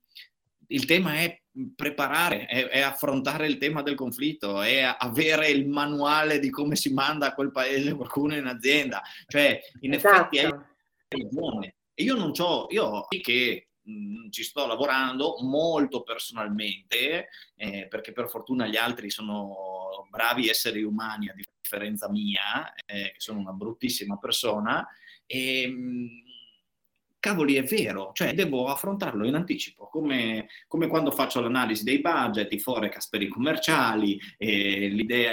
il 0.67 0.85
tema 0.85 1.15
è 1.15 1.41
preparare, 1.75 2.45
è, 2.45 2.67
è, 2.67 2.81
affrontare 2.81 3.47
il 3.47 3.57
tema 3.57 3.81
del 3.81 3.95
conflitto, 3.95 4.61
è 4.61 4.95
avere 4.97 5.49
il 5.49 5.67
manuale 5.67 6.39
di 6.39 6.49
come 6.49 6.75
si 6.75 6.91
manda 6.91 7.27
a 7.27 7.33
quel 7.33 7.51
paese 7.51 7.95
qualcuno 7.95 8.35
in 8.35 8.45
azienda. 8.45 9.01
Cioè, 9.27 9.59
in 9.81 9.93
esatto. 9.93 10.15
effetti 10.15 10.39
hai 10.39 10.51
ragione. 11.07 11.75
E 11.93 12.03
io 12.03 12.15
non 12.15 12.31
ho, 12.37 12.67
io 12.69 13.07
che 13.21 13.69
mh, 13.81 14.29
ci 14.29 14.43
sto 14.43 14.67
lavorando 14.67 15.37
molto 15.41 16.03
personalmente, 16.03 17.29
eh, 17.55 17.87
perché 17.87 18.11
per 18.11 18.27
fortuna 18.27 18.67
gli 18.67 18.75
altri 18.75 19.09
sono 19.09 20.07
bravi 20.09 20.49
esseri 20.49 20.83
umani 20.83 21.29
a 21.29 21.35
differenza 21.35 22.09
mia, 22.09 22.73
eh, 22.85 23.11
che 23.13 23.19
sono 23.19 23.39
una 23.39 23.53
bruttissima 23.53 24.17
persona, 24.17 24.85
e 25.25 25.67
mh, 25.67 26.24
cavoli, 27.25 27.55
è 27.55 27.63
vero, 27.63 28.11
cioè 28.13 28.35
devo 28.35 28.67
affrontarlo 28.67 29.25
in 29.25 29.33
anticipo, 29.33 29.87
come, 29.87 30.47
come 30.67 30.85
quando 30.85 31.09
faccio 31.09 31.41
l'analisi 31.41 31.83
dei 31.83 31.99
budget, 31.99 32.53
i 32.53 32.59
forecast 32.59 33.09
per 33.09 33.23
i 33.23 33.27
commerciali, 33.27 34.19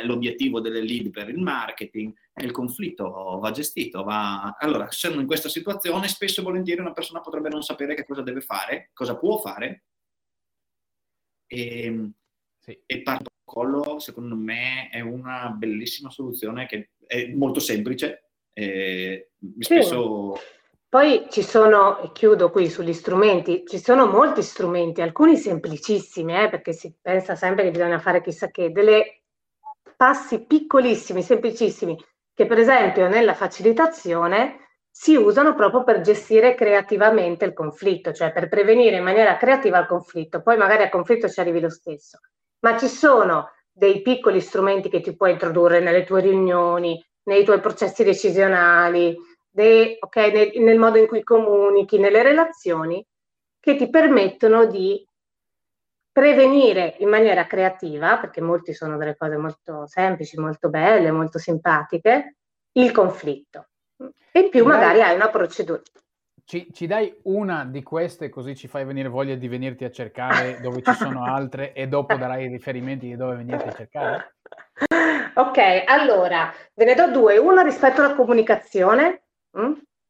l'obiettivo 0.05 0.61
delle 0.61 0.81
lead 0.81 1.11
per 1.11 1.29
il 1.29 1.39
marketing, 1.39 2.11
il 2.37 2.51
conflitto 2.51 3.39
va 3.39 3.51
gestito. 3.51 4.05
Va... 4.05 4.57
Allora, 4.59 4.89
essendo 4.89 5.21
in 5.21 5.27
questa 5.27 5.51
situazione, 5.51 6.09
spesso 6.09 6.41
e 6.41 6.45
volentieri 6.45 6.81
una 6.81 6.95
persona 6.95 7.21
potrebbe 7.21 7.51
non 7.51 7.63
sapere 7.63 7.95
che 7.95 8.07
cosa 8.07 8.23
deve 8.23 8.41
fare, 8.41 8.89
cosa 8.95 9.19
può 9.19 9.37
fare, 9.37 9.85
e, 11.47 11.85
ehm, 11.85 12.13
sì. 12.59 12.81
e 12.87 13.03
protocollo, 13.03 13.99
secondo 13.99 14.35
me, 14.35 14.89
è 14.89 15.01
una 15.01 15.51
bellissima 15.51 16.09
soluzione 16.09 16.65
che 16.65 16.93
è 17.07 17.27
molto 17.27 17.61
semplice. 17.61 18.31
Eh, 18.55 19.33
spesso 19.59 20.39
poi 20.93 21.25
ci 21.31 21.43
sono, 21.43 22.01
e 22.01 22.13
chiudo 22.13 22.51
qui 22.51 22.69
sugli 22.69 22.93
strumenti, 22.93 23.65
ci 23.67 23.79
sono 23.79 24.07
molti 24.09 24.43
strumenti, 24.43 25.01
alcuni 25.01 25.39
semplicissimi, 25.39 26.39
eh, 26.39 26.51
perché 26.51 26.75
si 26.75 26.95
pensa 27.01 27.35
sempre 27.35 27.65
che 27.65 27.71
bisogna 27.71 27.99
fare 27.99 28.21
chissà 28.21 28.51
che, 28.51 28.73
delle 28.73 29.23
passi 29.97 30.45
piccolissimi, 30.45 31.23
semplicissimi, 31.23 31.97
che 32.35 32.45
per 32.45 32.59
esempio 32.59 33.09
nella 33.09 33.33
facilitazione 33.33 34.69
si 34.91 35.17
usano 35.17 35.55
proprio 35.55 35.83
per 35.83 36.03
gestire 36.03 36.55
creativamente 36.55 37.47
il 37.47 37.55
conflitto, 37.55 38.13
cioè 38.13 38.31
per 38.31 38.51
prevenire 38.51 38.97
in 38.97 39.03
maniera 39.03 39.39
creativa 39.39 39.79
il 39.79 39.87
conflitto, 39.87 40.43
poi 40.43 40.59
magari 40.59 40.83
al 40.83 40.91
conflitto 40.91 41.27
ci 41.27 41.41
arrivi 41.41 41.61
lo 41.61 41.71
stesso. 41.71 42.19
Ma 42.67 42.77
ci 42.77 42.89
sono 42.89 43.53
dei 43.73 44.03
piccoli 44.03 44.43
strumenti 44.43 44.91
che 44.91 45.01
ti 45.01 45.17
puoi 45.17 45.31
introdurre 45.31 45.81
nelle 45.81 46.05
tue 46.05 46.21
riunioni, 46.21 47.03
nei 47.25 47.45
tuoi 47.45 47.61
processi 47.61 48.05
decisionali, 48.05 49.17
de, 49.53 49.99
okay, 50.01 50.33
nel, 50.33 50.63
nel 50.63 50.79
modo 50.79 50.99
in 50.99 51.07
cui 51.07 51.23
comunichi, 51.23 51.99
nelle 51.99 52.23
relazioni, 52.23 53.05
che 53.61 53.77
ti 53.77 53.89
permettono 53.91 54.65
di 54.67 55.07
prevenire 56.11 56.97
in 56.99 57.09
maniera 57.09 57.47
creativa, 57.47 58.19
perché 58.19 58.41
molti 58.41 58.75
sono 58.75 58.97
delle 58.97 59.17
cose 59.17 59.37
molto 59.37 59.87
semplici, 59.87 60.39
molto 60.39 60.69
belle, 60.69 61.11
molto 61.11 61.39
simpatiche, 61.39 62.37
il 62.73 62.91
conflitto. 62.91 63.69
E 64.33 64.41
in 64.41 64.51
più 64.51 64.65
magari 64.65 64.99
dai, 64.99 65.11
hai 65.11 65.15
una 65.15 65.31
procedura. 65.31 65.81
Ci, 66.45 66.73
ci, 66.73 66.87
dai 66.87 67.15
una 67.25 67.65
di 67.65 67.83
queste 67.83 68.29
così 68.29 68.57
ci 68.57 68.67
fai 68.67 68.85
venire 68.85 69.09
voglia 69.09 69.37
di 69.37 69.49
venirti 69.49 69.85
a 69.85 69.91
cercare 69.91 70.61
dove 70.61 70.83
ci 70.83 70.93
sono 70.95 71.25
altre 71.25 71.73
e 71.73 71.87
dopo 71.87 72.17
darai 72.17 72.47
i 72.47 72.49
riferimenti 72.49 73.07
di 73.07 73.17
dove 73.17 73.37
venirti 73.37 73.69
a 73.69 73.73
cercare? 73.73 74.35
Ok, 75.35 75.85
allora 75.87 76.53
ve 76.75 76.85
ne 76.85 76.95
do 76.95 77.11
due. 77.11 77.39
Una 77.39 77.63
rispetto 77.63 78.03
alla 78.03 78.15
comunicazione? 78.15 79.22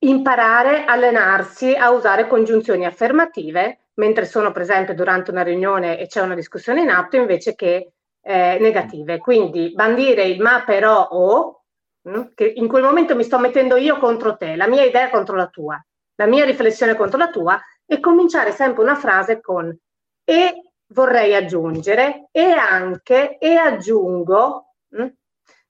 Imparare, 0.05 0.84
allenarsi 0.84 1.74
a 1.74 1.90
usare 1.90 2.26
congiunzioni 2.26 2.84
affermative 2.84 3.78
mentre 3.95 4.24
sono 4.24 4.51
presente 4.51 4.95
durante 4.95 5.30
una 5.30 5.43
riunione 5.43 5.99
e 5.99 6.07
c'è 6.07 6.20
una 6.20 6.34
discussione 6.34 6.80
in 6.80 6.90
atto 6.90 7.16
invece 7.16 7.55
che 7.55 7.93
eh, 8.20 8.59
negative. 8.61 9.18
Quindi 9.18 9.72
bandire 9.74 10.24
il 10.24 10.40
ma 10.40 10.64
però 10.64 11.07
o, 11.11 11.62
mm, 12.09 12.22
che 12.34 12.53
in 12.57 12.66
quel 12.68 12.82
momento 12.82 13.14
mi 13.14 13.22
sto 13.24 13.38
mettendo 13.38 13.76
io 13.76 13.99
contro 13.99 14.36
te, 14.36 14.57
la 14.57 14.66
mia 14.66 14.84
idea 14.84 15.11
contro 15.11 15.36
la 15.36 15.47
tua, 15.47 15.80
la 16.16 16.26
mia 16.26 16.45
riflessione 16.45 16.97
contro 16.97 17.18
la 17.18 17.30
tua 17.30 17.61
e 17.86 18.01
cominciare 18.01 18.51
sempre 18.53 18.82
una 18.82 18.97
frase 18.97 19.40
con 19.40 19.76
e 20.24 20.72
vorrei 20.88 21.34
aggiungere 21.34 22.28
e 22.32 22.51
anche 22.53 23.38
e 23.38 23.55
aggiungo. 23.55 24.74
Mh? 24.88 25.07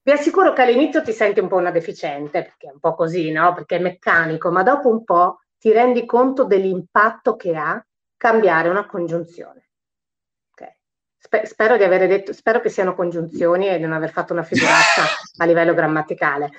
Vi 0.05 0.11
assicuro 0.11 0.53
che 0.53 0.63
all'inizio 0.63 1.01
ti 1.03 1.13
senti 1.13 1.39
un 1.39 1.47
po' 1.47 1.57
una 1.57 1.71
deficiente, 1.71 2.43
perché 2.43 2.67
è 2.69 2.73
un 2.73 2.81
po' 2.81 2.95
così, 2.95 3.31
no? 3.31 3.53
Perché 3.55 3.77
è 3.77 3.81
meccanico, 3.81 4.51
ma 4.51 4.65
dopo 4.65 4.89
un 4.89 5.05
po' 5.05 5.39
ti 5.59 5.71
rendi 5.73 6.05
conto 6.07 6.45
dell'impatto 6.45 7.37
che 7.37 7.55
ha 7.55 7.81
cambiare 8.17 8.69
una 8.69 8.85
congiunzione. 8.87 9.69
Spe- 11.25 11.47
spero 11.47 11.77
di 11.77 11.85
aver 11.85 12.09
detto, 12.09 12.33
spero 12.33 12.61
che 12.61 12.69
siano 12.69 12.97
congiunzioni 12.97 13.69
e 13.69 13.77
di 13.77 13.85
non 13.85 13.93
aver 13.93 14.11
fatto 14.11 14.33
una 14.33 14.43
figuraccia 14.43 15.03
a 15.39 15.45
livello 15.45 15.73
grammaticale. 15.73 16.51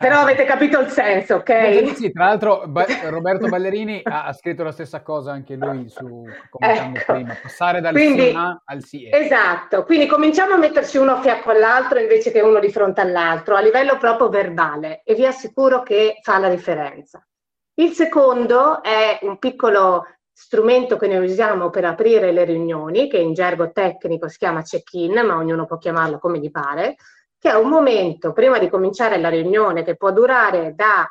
Però 0.00 0.18
avete 0.18 0.44
capito 0.44 0.80
il 0.80 0.88
senso, 0.88 1.36
ok? 1.36 1.94
Sì, 1.94 2.10
tra 2.10 2.24
l'altro 2.24 2.64
ba- 2.66 2.84
Roberto 3.08 3.46
Ballerini 3.46 4.00
ha, 4.02 4.24
ha, 4.24 4.32
scritto 4.32 4.64
la 4.64 4.72
stessa 4.72 5.02
cosa 5.02 5.30
anche 5.30 5.54
lui 5.54 5.88
su 5.88 6.28
come 6.50 6.74
ecco. 6.74 7.12
prima, 7.12 7.38
passare 7.40 7.80
dal 7.80 7.92
quindi, 7.92 8.30
sì 8.30 8.36
al 8.64 8.82
sì. 8.82 9.08
Esatto, 9.08 9.84
quindi 9.84 10.08
cominciamo 10.08 10.54
a 10.54 10.58
metterci 10.58 10.98
uno 10.98 11.12
a 11.12 11.20
fianco 11.20 11.50
all'altro 11.50 12.00
invece 12.00 12.32
che 12.32 12.40
uno 12.40 12.58
di 12.58 12.72
fronte 12.72 13.02
all'altro, 13.02 13.54
a 13.54 13.60
livello 13.60 13.98
proprio 13.98 14.30
verbale 14.30 15.02
e 15.04 15.14
vi 15.14 15.26
assicuro 15.26 15.84
che 15.84 16.18
fa 16.22 16.38
la 16.38 16.48
differenza. 16.48 17.24
Il 17.74 17.92
secondo 17.92 18.82
è 18.82 19.20
un 19.22 19.38
piccolo 19.38 20.06
strumento 20.32 20.96
che 20.96 21.06
noi 21.06 21.24
usiamo 21.24 21.70
per 21.70 21.84
aprire 21.84 22.32
le 22.32 22.44
riunioni, 22.44 23.08
che 23.08 23.18
in 23.18 23.34
gergo 23.34 23.70
tecnico 23.72 24.28
si 24.28 24.38
chiama 24.38 24.62
check-in, 24.62 25.24
ma 25.24 25.36
ognuno 25.36 25.66
può 25.66 25.76
chiamarlo 25.76 26.18
come 26.18 26.38
gli 26.38 26.50
pare, 26.50 26.96
che 27.38 27.50
è 27.50 27.54
un 27.54 27.68
momento 27.68 28.32
prima 28.32 28.58
di 28.58 28.68
cominciare 28.68 29.18
la 29.18 29.28
riunione 29.28 29.82
che 29.82 29.96
può 29.96 30.12
durare 30.12 30.74
da 30.74 31.06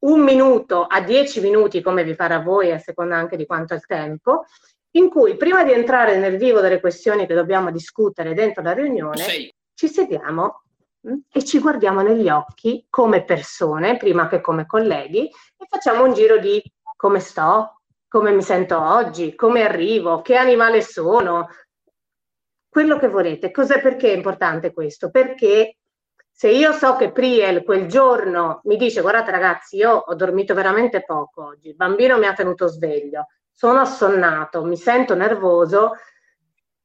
un 0.00 0.20
minuto 0.20 0.84
a 0.84 1.00
dieci 1.02 1.40
minuti, 1.40 1.82
come 1.82 2.04
vi 2.04 2.14
pare 2.14 2.34
a 2.34 2.42
voi, 2.42 2.72
a 2.72 2.78
seconda 2.78 3.16
anche 3.16 3.36
di 3.36 3.46
quanto 3.46 3.74
è 3.74 3.76
il 3.76 3.86
tempo, 3.86 4.44
in 4.92 5.08
cui 5.08 5.36
prima 5.36 5.62
di 5.62 5.72
entrare 5.72 6.16
nel 6.18 6.36
vivo 6.36 6.60
delle 6.60 6.80
questioni 6.80 7.26
che 7.26 7.34
dobbiamo 7.34 7.70
discutere 7.70 8.34
dentro 8.34 8.62
la 8.62 8.72
riunione, 8.72 9.18
Sei. 9.18 9.54
ci 9.74 9.88
sediamo 9.88 10.62
mm, 11.06 11.14
e 11.30 11.44
ci 11.44 11.58
guardiamo 11.58 12.00
negli 12.00 12.28
occhi 12.28 12.86
come 12.88 13.24
persone, 13.24 13.96
prima 13.98 14.28
che 14.28 14.40
come 14.40 14.66
colleghi, 14.66 15.26
e 15.28 15.66
facciamo 15.68 16.04
un 16.04 16.14
giro 16.14 16.38
di 16.38 16.60
come 16.96 17.20
sto, 17.20 17.79
come 18.10 18.32
mi 18.32 18.42
sento 18.42 18.76
oggi, 18.76 19.36
come 19.36 19.62
arrivo, 19.62 20.20
che 20.20 20.34
animale 20.34 20.82
sono, 20.82 21.48
quello 22.68 22.98
che 22.98 23.06
volete. 23.06 23.52
Cos'è 23.52 23.80
perché 23.80 24.12
è 24.12 24.16
importante 24.16 24.72
questo? 24.72 25.10
Perché 25.10 25.76
se 26.28 26.48
io 26.48 26.72
so 26.72 26.96
che 26.96 27.12
Priel 27.12 27.62
quel 27.62 27.86
giorno 27.86 28.62
mi 28.64 28.76
dice 28.76 29.00
guardate 29.00 29.30
ragazzi 29.30 29.76
io 29.76 29.92
ho 29.92 30.14
dormito 30.16 30.54
veramente 30.54 31.04
poco 31.04 31.44
oggi, 31.44 31.68
il 31.68 31.76
bambino 31.76 32.18
mi 32.18 32.26
ha 32.26 32.32
tenuto 32.32 32.66
sveglio, 32.66 33.28
sono 33.52 33.78
assonnato, 33.78 34.64
mi 34.64 34.76
sento 34.76 35.14
nervoso, 35.14 35.92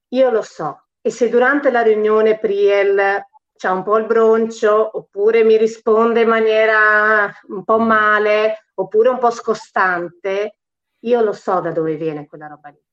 io 0.09 0.29
lo 0.29 0.43
so. 0.43 0.89
E 1.01 1.09
se 1.09 1.27
durante 1.29 1.71
la 1.71 1.81
riunione 1.81 2.37
Priel 2.37 3.25
c'ha 3.57 3.71
un 3.71 3.81
po' 3.81 3.97
il 3.97 4.05
broncio, 4.05 4.95
oppure 4.95 5.43
mi 5.43 5.57
risponde 5.57 6.21
in 6.21 6.29
maniera 6.29 7.33
un 7.47 7.63
po' 7.63 7.79
male, 7.79 8.65
oppure 8.75 9.09
un 9.09 9.17
po' 9.17 9.31
scostante, 9.31 10.57
io 11.05 11.21
lo 11.21 11.33
so 11.33 11.59
da 11.59 11.71
dove 11.71 11.95
viene 11.95 12.27
quella 12.27 12.47
roba 12.47 12.69
lì. 12.69 12.83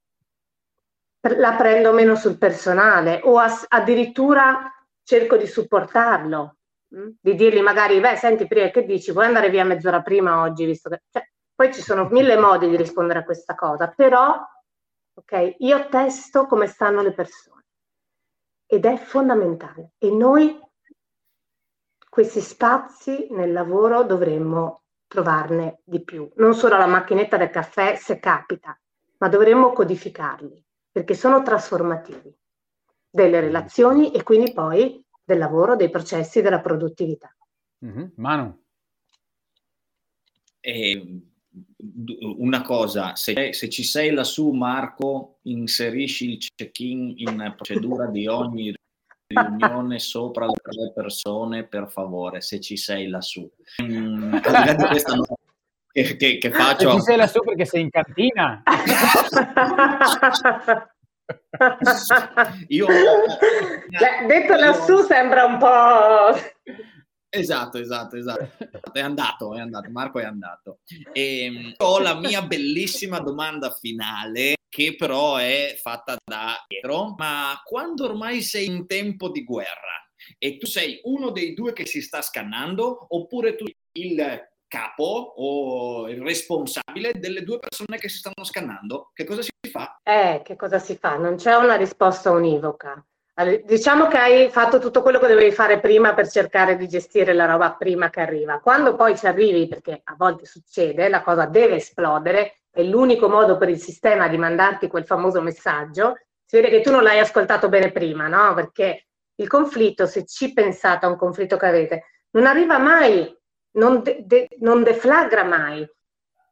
La 1.37 1.55
prendo 1.55 1.93
meno 1.93 2.15
sul 2.17 2.37
personale 2.37 3.21
o 3.23 3.39
as- 3.39 3.65
addirittura 3.69 4.71
cerco 5.03 5.37
di 5.37 5.47
supportarlo, 5.47 6.57
mh? 6.89 7.01
Mm? 7.01 7.09
di 7.21 7.35
dirgli 7.35 7.61
magari, 7.61 8.01
beh, 8.01 8.17
senti 8.17 8.47
prima 8.47 8.69
che 8.71 8.85
dici, 8.85 9.13
vuoi 9.13 9.27
andare 9.27 9.51
via 9.51 9.65
mezz'ora 9.65 10.03
prima 10.03 10.43
oggi, 10.43 10.65
visto 10.65 10.89
che... 10.91 11.03
Cioè, 11.11 11.29
poi 11.55 11.73
ci 11.73 11.81
sono 11.81 12.09
mille 12.09 12.37
modi 12.37 12.69
di 12.69 12.77
rispondere 12.77 13.21
a 13.21 13.25
questa 13.25 13.55
cosa, 13.55 13.89
però, 13.89 14.37
ok, 15.15 15.57
io 15.59 15.89
testo 15.89 16.47
come 16.47 16.67
stanno 16.67 17.03
le 17.03 17.13
persone 17.13 17.65
ed 18.67 18.85
è 18.85 18.97
fondamentale 18.97 19.93
e 19.99 20.11
noi 20.11 20.59
questi 22.09 22.41
spazi 22.41 23.29
nel 23.31 23.53
lavoro 23.53 24.03
dovremmo 24.03 24.82
trovarne 25.13 25.81
di 25.85 26.03
più. 26.03 26.27
Non 26.37 26.55
solo 26.55 26.79
la 26.79 26.87
macchinetta 26.87 27.37
del 27.37 27.51
caffè 27.51 27.97
se 27.97 28.19
capita, 28.19 28.79
ma 29.19 29.29
dovremmo 29.29 29.73
codificarli 29.73 30.65
perché 30.91 31.13
sono 31.13 31.43
trasformativi 31.43 32.35
delle 33.11 33.41
relazioni 33.41 34.11
e 34.11 34.23
quindi 34.23 34.55
poi 34.55 35.05
del 35.23 35.37
lavoro, 35.37 35.77
dei 35.77 35.91
processi, 35.91 36.41
della 36.41 36.61
produttività. 36.61 37.35
Mm-hmm. 37.85 38.05
Manu. 38.17 38.59
Eh, 40.61 41.23
una 42.39 42.63
cosa, 42.63 43.15
se, 43.15 43.53
se, 43.53 43.69
ci 43.69 43.85
sei 43.85 44.13
lassù 44.13 44.51
Marco, 44.53 45.41
inserisci 45.43 46.31
il 46.31 46.39
check-in 46.55 47.15
in 47.17 47.53
procedura 47.55 48.07
di 48.07 48.27
ogni 48.27 48.73
riunione 49.35 49.99
sopra 49.99 50.47
le 50.47 50.53
tre 50.63 50.93
persone, 50.95 51.65
per 51.65 51.91
favore, 51.91 52.41
se 52.41 52.61
ci 52.61 52.77
sei 52.77 53.09
lassù. 53.09 53.49
Mm, 53.83 54.37
questa 54.41 55.15
no, 55.15 55.25
che, 55.93 56.17
che, 56.17 56.39
che 56.39 56.51
faccio... 56.51 56.91
Se 56.91 56.97
ci 56.97 57.03
sei 57.03 57.17
lassù 57.17 57.41
perché 57.41 57.65
sei 57.67 57.83
in 57.83 57.91
cantina. 57.91 58.63
Io... 62.69 62.87
detto 64.27 64.55
lassù 64.55 65.03
sembra 65.03 65.45
un 65.45 65.59
po'... 65.59 66.35
Esatto, 67.35 67.79
esatto, 67.79 68.17
esatto. 68.17 68.47
È 68.93 69.01
andato, 69.01 69.55
è 69.55 69.61
andato, 69.61 69.89
Marco 69.91 70.19
è 70.19 70.25
andato. 70.25 70.81
E, 71.13 71.45
ehm, 71.45 71.73
ho 71.79 71.99
la 71.99 72.15
mia 72.15 72.43
bellissima 72.43 73.21
domanda 73.21 73.71
finale, 73.71 74.57
che 74.69 74.95
però 74.97 75.37
è 75.37 75.79
fatta 75.81 76.17
da 76.23 76.63
Pietro, 76.67 77.15
ma 77.17 77.59
quando 77.65 78.05
ormai 78.05 78.43
sei 78.43 78.67
in 78.67 78.87
tempo 78.87 79.31
di 79.31 79.45
guerra 79.45 80.07
e 80.37 80.59
tu 80.59 80.67
sei 80.67 81.01
uno 81.05 81.31
dei 81.31 81.55
due 81.55 81.73
che 81.73 81.87
si 81.87 82.03
sta 82.03 82.21
scannando, 82.21 83.07
oppure 83.09 83.57
tu 83.57 83.65
il 83.93 84.51
capo 84.69 85.33
o 85.37 86.11
il 86.11 86.21
responsabile 86.21 87.13
delle 87.15 87.45
due 87.45 87.59
persone 87.59 87.97
che 87.99 88.11
si 88.11 88.19
stanno 88.19 88.45
scannando, 88.45 89.11
che 89.15 89.25
cosa 89.25 89.41
si 89.41 89.51
fa? 89.71 90.01
Eh, 90.03 90.43
che 90.45 90.57
cosa 90.57 90.79
si 90.79 90.97
fa? 90.97 91.17
Non 91.17 91.37
c'è 91.37 91.55
una 91.55 91.77
risposta 91.77 92.31
univoca. 92.31 93.03
Diciamo 93.65 94.09
che 94.09 94.19
hai 94.19 94.51
fatto 94.51 94.79
tutto 94.79 95.03
quello 95.03 95.19
che 95.19 95.27
dovevi 95.29 95.53
fare 95.53 95.81
prima 95.81 96.15
per 96.15 96.29
cercare 96.29 96.77
di 96.77 96.89
gestire 96.89 97.33
la 97.33 97.47
roba 97.47 97.73
prima 97.75 98.11
che 98.11 98.21
arriva. 98.21 98.61
Quando 98.61 98.95
poi 98.95 99.17
ci 99.17 99.27
arrivi, 99.27 99.69
perché 99.69 100.01
a 100.05 100.15
volte 100.17 100.47
succede, 100.47 101.09
la 101.09 101.23
cosa 101.23 101.47
deve 101.47 101.77
esplodere, 101.77 102.63
è 102.71 102.83
l'unico 102.83 103.29
modo 103.29 103.59
per 103.59 103.69
il 103.69 103.79
sistema 103.79 104.29
di 104.29 104.39
mandarti 104.39 104.89
quel 104.89 105.05
famoso 105.05 105.41
messaggio, 105.41 106.19
si 106.45 106.57
vede 106.57 106.69
che 106.69 106.81
tu 106.81 106.91
non 106.91 107.03
l'hai 107.03 107.19
ascoltato 107.19 107.69
bene 107.69 107.93
prima, 107.93 108.29
no? 108.29 108.55
Perché 108.55 109.07
il 109.37 109.49
conflitto, 109.49 110.07
se 110.07 110.25
ci 110.27 110.53
pensate 110.53 111.07
a 111.07 111.09
un 111.09 111.17
conflitto 111.17 111.57
che 111.57 111.67
avete, 111.67 112.05
non 112.31 112.47
arriva 112.47 112.79
mai, 112.79 113.35
non, 113.73 114.03
de- 114.03 114.23
de- 114.25 114.49
non 114.61 114.83
deflagra 114.83 115.45
mai. 115.45 115.89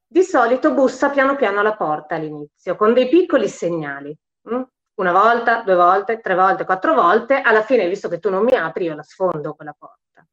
Di 0.06 0.22
solito 0.22 0.74
bussa 0.74 1.10
piano 1.10 1.36
piano 1.36 1.60
alla 1.60 1.76
porta 1.76 2.16
all'inizio, 2.16 2.76
con 2.76 2.92
dei 2.92 3.08
piccoli 3.08 3.48
segnali. 3.48 4.16
Hm? 4.48 4.62
Una 5.00 5.12
volta, 5.12 5.62
due 5.62 5.74
volte, 5.74 6.20
tre 6.20 6.34
volte, 6.34 6.64
quattro 6.64 6.94
volte, 6.94 7.40
alla 7.40 7.62
fine, 7.62 7.88
visto 7.88 8.08
che 8.08 8.18
tu 8.18 8.28
non 8.28 8.44
mi 8.44 8.54
apri, 8.54 8.84
io 8.84 8.94
la 8.94 9.02
sfondo 9.02 9.54
quella 9.54 9.74
porta. 9.76 10.26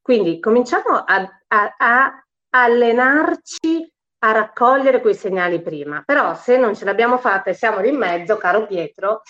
Quindi 0.00 0.40
cominciamo 0.40 0.96
a, 0.96 1.40
a, 1.46 1.74
a 1.76 2.24
allenarci 2.50 3.92
a 4.20 4.32
raccogliere 4.32 5.02
quei 5.02 5.14
segnali 5.14 5.60
prima. 5.60 6.02
Però 6.04 6.34
se 6.34 6.56
non 6.56 6.74
ce 6.74 6.86
l'abbiamo 6.86 7.18
fatta 7.18 7.50
e 7.50 7.54
siamo 7.54 7.80
di 7.82 7.92
mezzo, 7.92 8.38
caro 8.38 8.66
Pietro, 8.66 9.20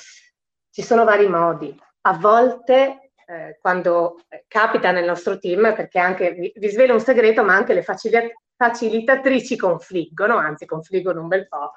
ci 0.70 0.82
sono 0.82 1.04
vari 1.04 1.28
modi. 1.28 1.76
A 2.02 2.12
volte, 2.16 3.10
eh, 3.26 3.58
quando 3.60 4.20
capita 4.46 4.92
nel 4.92 5.04
nostro 5.04 5.38
team, 5.38 5.74
perché 5.74 5.98
anche 5.98 6.30
vi, 6.32 6.52
vi 6.54 6.68
svelo 6.68 6.92
un 6.94 7.00
segreto, 7.00 7.42
ma 7.42 7.54
anche 7.54 7.74
le 7.74 7.82
facilitatrici 7.82 9.56
confliggono, 9.56 10.36
anzi 10.36 10.66
confliggono 10.66 11.20
un 11.20 11.28
bel 11.28 11.48
po', 11.48 11.72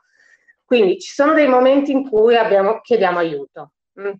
quindi 0.67 0.99
ci 0.99 1.13
sono 1.13 1.33
dei 1.33 1.47
momenti 1.47 1.93
in 1.93 2.09
cui 2.09 2.35
abbiamo, 2.35 2.81
chiediamo 2.81 3.19
aiuto. 3.19 3.71
Mm. 4.01 4.11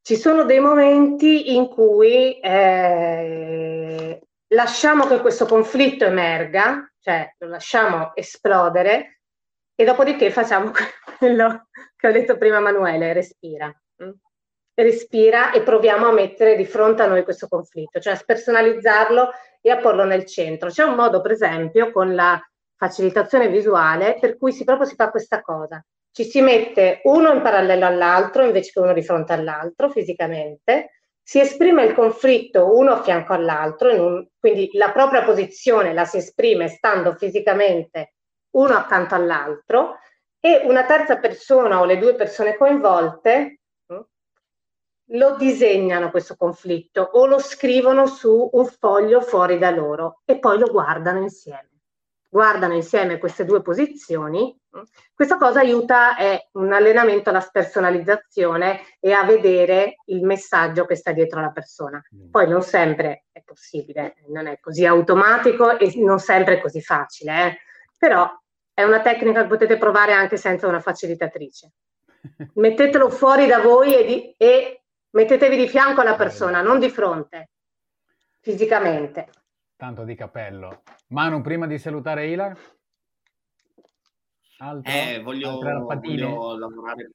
Ci 0.00 0.16
sono 0.16 0.44
dei 0.44 0.58
momenti 0.58 1.54
in 1.54 1.68
cui 1.68 2.40
eh, 2.40 4.22
lasciamo 4.54 5.06
che 5.06 5.20
questo 5.20 5.44
conflitto 5.44 6.06
emerga, 6.06 6.90
cioè 6.98 7.34
lo 7.36 7.48
lasciamo 7.48 8.12
esplodere 8.14 9.20
e 9.74 9.84
dopodiché 9.84 10.30
facciamo 10.30 10.72
quello 11.18 11.68
che 11.94 12.08
ho 12.08 12.12
detto 12.12 12.38
prima 12.38 12.58
Manuele, 12.58 13.12
respira. 13.12 13.70
Mm. 14.02 14.12
Respira 14.72 15.52
e 15.52 15.60
proviamo 15.60 16.08
a 16.08 16.12
mettere 16.12 16.56
di 16.56 16.64
fronte 16.64 17.02
a 17.02 17.06
noi 17.06 17.22
questo 17.22 17.48
conflitto, 17.48 18.00
cioè 18.00 18.14
a 18.14 18.16
spersonalizzarlo 18.16 19.30
e 19.60 19.70
a 19.70 19.76
porlo 19.76 20.04
nel 20.04 20.24
centro. 20.24 20.70
C'è 20.70 20.84
un 20.84 20.94
modo, 20.94 21.20
per 21.20 21.32
esempio, 21.32 21.92
con 21.92 22.14
la 22.14 22.40
facilitazione 22.80 23.48
visuale 23.48 24.16
per 24.18 24.38
cui 24.38 24.52
si, 24.52 24.64
proprio 24.64 24.86
si 24.86 24.94
fa 24.94 25.10
questa 25.10 25.42
cosa. 25.42 25.84
Ci 26.10 26.24
si 26.24 26.40
mette 26.40 27.02
uno 27.04 27.30
in 27.30 27.42
parallelo 27.42 27.84
all'altro 27.84 28.42
invece 28.42 28.72
che 28.72 28.80
uno 28.80 28.94
di 28.94 29.02
fronte 29.02 29.34
all'altro 29.34 29.90
fisicamente, 29.90 30.92
si 31.22 31.38
esprime 31.40 31.84
il 31.84 31.92
conflitto 31.92 32.74
uno 32.74 32.92
a 32.92 33.02
fianco 33.02 33.34
all'altro, 33.34 33.90
un, 34.02 34.26
quindi 34.38 34.70
la 34.72 34.92
propria 34.92 35.22
posizione 35.22 35.92
la 35.92 36.06
si 36.06 36.16
esprime 36.16 36.68
stando 36.68 37.14
fisicamente 37.14 38.14
uno 38.52 38.74
accanto 38.74 39.14
all'altro 39.14 39.98
e 40.40 40.62
una 40.64 40.86
terza 40.86 41.18
persona 41.18 41.80
o 41.80 41.84
le 41.84 41.98
due 41.98 42.14
persone 42.14 42.56
coinvolte 42.56 43.60
hm, 43.86 44.00
lo 45.10 45.36
disegnano 45.36 46.10
questo 46.10 46.34
conflitto 46.34 47.02
o 47.02 47.26
lo 47.26 47.38
scrivono 47.38 48.06
su 48.06 48.48
un 48.50 48.64
foglio 48.64 49.20
fuori 49.20 49.58
da 49.58 49.70
loro 49.70 50.22
e 50.24 50.38
poi 50.38 50.58
lo 50.58 50.70
guardano 50.70 51.20
insieme. 51.20 51.68
Guardano 52.32 52.74
insieme 52.74 53.18
queste 53.18 53.44
due 53.44 53.60
posizioni. 53.60 54.56
Questa 55.12 55.36
cosa 55.36 55.58
aiuta, 55.58 56.16
è 56.16 56.48
un 56.52 56.72
allenamento 56.72 57.30
alla 57.30 57.40
spersonalizzazione 57.40 58.82
e 59.00 59.10
a 59.10 59.24
vedere 59.24 59.96
il 60.06 60.22
messaggio 60.22 60.86
che 60.86 60.94
sta 60.94 61.10
dietro 61.10 61.40
la 61.40 61.50
persona. 61.50 62.00
Mm. 62.14 62.30
Poi 62.30 62.48
non 62.48 62.62
sempre 62.62 63.24
è 63.32 63.42
possibile, 63.42 64.14
non 64.28 64.46
è 64.46 64.60
così 64.60 64.86
automatico 64.86 65.76
e 65.76 65.92
non 65.96 66.20
sempre 66.20 66.58
è 66.58 66.60
così 66.60 66.80
facile, 66.80 67.46
eh? 67.46 67.58
però 67.98 68.30
è 68.72 68.84
una 68.84 69.00
tecnica 69.00 69.42
che 69.42 69.48
potete 69.48 69.76
provare 69.76 70.12
anche 70.12 70.36
senza 70.36 70.68
una 70.68 70.78
facilitatrice. 70.78 71.72
Mettetelo 72.54 73.10
fuori 73.10 73.48
da 73.48 73.58
voi 73.58 73.96
e, 73.96 74.04
di, 74.04 74.34
e 74.36 74.82
mettetevi 75.10 75.56
di 75.56 75.68
fianco 75.68 76.00
alla 76.02 76.14
persona, 76.14 76.62
non 76.62 76.78
di 76.78 76.90
fronte, 76.90 77.50
fisicamente. 78.38 79.28
Tanto 79.80 80.04
di 80.04 80.14
capello. 80.14 80.82
Manu, 81.06 81.40
prima 81.40 81.66
di 81.66 81.78
salutare 81.78 82.26
Ilar? 82.26 82.54
Altro, 84.58 84.92
eh, 84.92 85.22
voglio, 85.22 85.52
voglio 85.52 86.58
lavorare, 86.58 87.10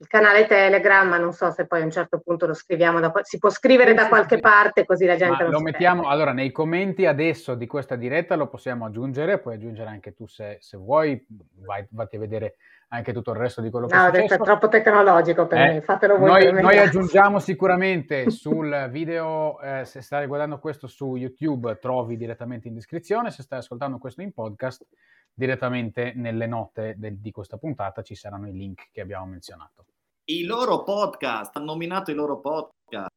il 0.00 0.06
canale 0.06 0.46
Telegram, 0.46 1.06
ma 1.06 1.18
non 1.18 1.34
so 1.34 1.50
se 1.50 1.66
poi 1.66 1.82
a 1.82 1.84
un 1.84 1.90
certo 1.90 2.20
punto 2.20 2.46
lo 2.46 2.54
scriviamo, 2.54 3.00
da, 3.00 3.12
si 3.22 3.38
può 3.38 3.50
scrivere 3.50 3.92
da 3.92 4.08
qualche 4.08 4.38
parte 4.40 4.86
così 4.86 5.04
la 5.04 5.16
gente 5.16 5.42
ma 5.42 5.50
lo, 5.50 5.58
lo 5.58 5.60
mettiamo, 5.60 6.08
allora 6.08 6.32
nei 6.32 6.50
commenti 6.52 7.04
adesso 7.04 7.54
di 7.54 7.66
questa 7.66 7.96
diretta 7.96 8.34
lo 8.34 8.48
possiamo 8.48 8.86
aggiungere, 8.86 9.38
puoi 9.38 9.56
aggiungere 9.56 9.90
anche 9.90 10.14
tu 10.14 10.26
se, 10.26 10.56
se 10.60 10.78
vuoi, 10.78 11.22
vai, 11.66 11.86
vatti 11.90 12.16
a 12.16 12.18
vedere 12.18 12.56
anche 12.92 13.12
tutto 13.12 13.30
il 13.30 13.36
resto 13.36 13.60
di 13.60 13.70
quello 13.70 13.86
che 13.86 13.94
no, 13.94 14.02
è 14.02 14.06
successo. 14.06 14.36
No, 14.36 14.42
è 14.42 14.46
troppo 14.46 14.68
tecnologico 14.68 15.46
per 15.46 15.58
eh, 15.58 15.72
me, 15.72 15.80
fatelo 15.80 16.18
voi. 16.18 16.50
Noi, 16.50 16.62
noi 16.62 16.78
aggiungiamo 16.78 17.38
sicuramente 17.38 18.30
sul 18.30 18.88
video, 18.90 19.60
eh, 19.60 19.84
se 19.84 20.00
stai 20.00 20.26
guardando 20.26 20.58
questo 20.58 20.86
su 20.86 21.14
YouTube 21.16 21.78
trovi 21.78 22.16
direttamente 22.16 22.68
in 22.68 22.74
descrizione, 22.74 23.30
se 23.30 23.42
stai 23.42 23.58
ascoltando 23.58 23.98
questo 23.98 24.22
in 24.22 24.32
podcast 24.32 24.86
direttamente 25.32 26.12
nelle 26.16 26.46
note 26.46 26.94
del, 26.98 27.18
di 27.18 27.30
questa 27.30 27.56
puntata 27.56 28.02
ci 28.02 28.14
saranno 28.14 28.48
i 28.48 28.52
link 28.52 28.88
che 28.90 29.00
abbiamo 29.00 29.26
menzionato. 29.26 29.86
I 30.24 30.44
loro 30.44 30.82
podcast, 30.82 31.56
hanno 31.56 31.66
nominato 31.66 32.10
i 32.10 32.14
loro 32.14 32.40
podcast. 32.40 33.08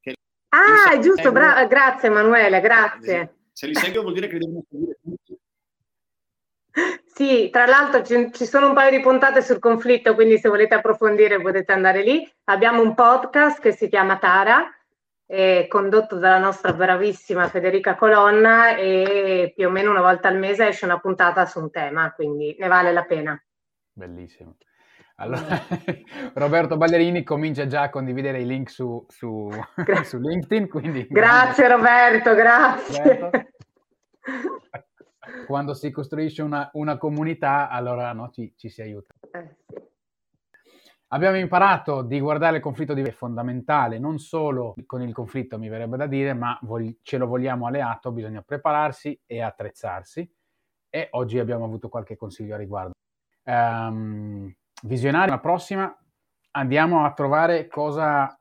Che 0.00 0.14
ah, 0.50 0.92
è 0.92 0.98
giusto, 1.00 1.32
bra- 1.32 1.66
grazie 1.66 2.08
Emanuele, 2.08 2.60
grazie. 2.60 3.34
Se 3.52 3.66
li 3.66 3.74
seguo 3.74 4.02
vuol 4.02 4.14
dire 4.14 4.28
che 4.28 4.38
devono 4.38 4.62
seguire 4.68 4.98
tutti. 5.02 5.17
Sì, 7.04 7.50
tra 7.50 7.66
l'altro 7.66 8.02
ci, 8.02 8.30
ci, 8.32 8.46
sono 8.46 8.68
un 8.68 8.74
paio 8.74 8.90
di 8.90 9.00
puntate 9.00 9.42
sul 9.42 9.58
conflitto, 9.58 10.14
quindi 10.14 10.38
se 10.38 10.48
volete 10.48 10.74
approfondire 10.74 11.40
potete 11.40 11.72
andare 11.72 12.02
lì. 12.02 12.30
Abbiamo 12.44 12.80
un 12.80 12.94
podcast 12.94 13.60
che 13.60 13.72
si 13.72 13.88
chiama 13.88 14.18
Tara, 14.18 14.64
eh, 15.26 15.66
condotto 15.68 16.16
dalla 16.16 16.38
nostra 16.38 16.72
bravissima 16.72 17.48
Federica 17.48 17.96
Colonna 17.96 18.76
e 18.76 19.52
più 19.54 19.66
o 19.66 19.70
meno 19.70 19.90
una 19.90 20.00
volta 20.00 20.28
al 20.28 20.38
mese 20.38 20.68
esce 20.68 20.84
una 20.84 21.00
puntata 21.00 21.44
su 21.44 21.58
un 21.58 21.70
tema, 21.70 22.12
quindi 22.12 22.56
ne 22.58 22.68
vale 22.68 22.92
la 22.92 23.04
pena. 23.04 23.42
Bellissimo. 23.92 24.56
Allora, 25.16 25.60
Roberto 26.34 26.76
Ballerini 26.76 27.24
comincia 27.24 27.66
già 27.66 27.82
a 27.82 27.90
condividere 27.90 28.40
i 28.40 28.46
link 28.46 28.70
su, 28.70 29.04
su, 29.08 29.50
su 30.04 30.18
LinkedIn. 30.18 30.68
Quindi 30.68 31.06
grazie 31.10 31.66
Roberto, 31.66 32.34
grazie. 32.34 33.18
Roberto 33.18 33.48
quando 35.46 35.74
si 35.74 35.90
costruisce 35.90 36.42
una, 36.42 36.68
una 36.74 36.98
comunità, 36.98 37.68
allora 37.68 38.12
no, 38.12 38.30
ci, 38.30 38.52
ci, 38.56 38.68
si 38.68 38.82
aiuta. 38.82 39.14
Eh, 39.32 39.56
Abbiamo 41.10 41.38
imparato 41.38 42.02
di 42.02 42.20
guardare 42.20 42.56
il 42.56 42.62
conflitto 42.62 42.92
di 42.92 43.00
è 43.00 43.10
fondamentale, 43.12 43.98
non 43.98 44.18
solo 44.18 44.74
con 44.84 45.00
il 45.00 45.14
conflitto 45.14 45.58
mi 45.58 45.70
verrebbe 45.70 45.96
da 45.96 46.06
dire, 46.06 46.34
ma 46.34 46.58
vog- 46.62 46.98
ce 47.00 47.16
lo 47.16 47.26
vogliamo 47.26 47.66
alleato, 47.66 48.12
bisogna 48.12 48.42
prepararsi 48.42 49.18
e 49.24 49.40
attrezzarsi 49.40 50.30
e 50.90 51.08
oggi 51.12 51.38
abbiamo 51.38 51.64
avuto 51.64 51.88
qualche 51.88 52.16
consiglio 52.16 52.54
a 52.54 52.58
riguardo. 52.58 52.92
Um, 53.44 54.54
visionario, 54.82 55.32
la 55.32 55.40
prossima 55.40 55.98
andiamo 56.50 57.02
a 57.06 57.12
trovare 57.14 57.68
cosa, 57.68 58.38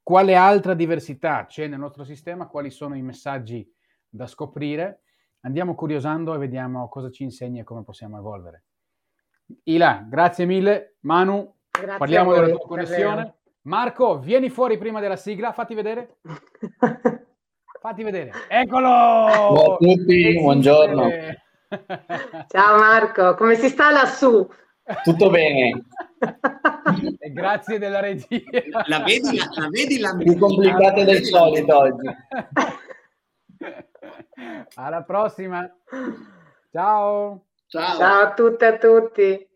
quale 0.00 0.36
altra 0.36 0.74
diversità 0.74 1.46
c'è 1.46 1.66
nel 1.66 1.80
nostro 1.80 2.04
sistema, 2.04 2.46
quali 2.46 2.70
sono 2.70 2.94
i 2.94 3.02
messaggi 3.02 3.68
da 4.08 4.28
scoprire 4.28 5.02
andiamo 5.42 5.74
curiosando 5.74 6.34
e 6.34 6.38
vediamo 6.38 6.88
cosa 6.88 7.10
ci 7.10 7.22
insegna 7.22 7.60
e 7.60 7.64
come 7.64 7.82
possiamo 7.84 8.18
evolvere. 8.18 8.64
Ila, 9.64 10.06
grazie 10.08 10.44
mille. 10.44 10.96
Manu, 11.00 11.54
grazie 11.70 11.98
parliamo 11.98 12.32
della 12.32 12.48
tua 12.48 12.66
connessione. 12.66 13.34
Marco, 13.62 14.18
vieni 14.18 14.50
fuori 14.50 14.76
prima 14.78 15.00
della 15.00 15.16
sigla, 15.16 15.52
fatti 15.52 15.74
vedere. 15.74 16.18
fatti 17.80 18.02
vedere. 18.02 18.32
Eccolo! 18.48 18.88
Ciao 18.88 19.74
a 19.74 19.76
tutti, 19.76 20.38
buongiorno. 20.40 21.08
Ciao 22.48 22.78
Marco, 22.78 23.34
come 23.34 23.54
si 23.54 23.68
sta 23.68 23.90
lassù? 23.90 24.46
Tutto 25.04 25.30
bene. 25.30 25.84
e 27.18 27.32
grazie 27.32 27.78
della 27.78 28.00
regia. 28.00 28.42
La 28.86 28.98
vedi, 29.00 29.36
la, 29.36 29.46
la 29.54 29.68
vedi 29.68 29.98
la 29.98 30.16
più 30.16 30.36
complicata 30.36 31.04
del 31.04 31.24
solito 31.24 31.78
oggi. 31.78 32.06
Alla 34.74 35.02
prossima. 35.02 35.68
Ciao. 36.70 37.46
Ciao, 37.66 37.96
Ciao 37.96 38.22
a 38.22 38.34
tutte 38.34 38.64
e 38.64 38.68
a 38.68 38.78
tutti. 38.78 39.50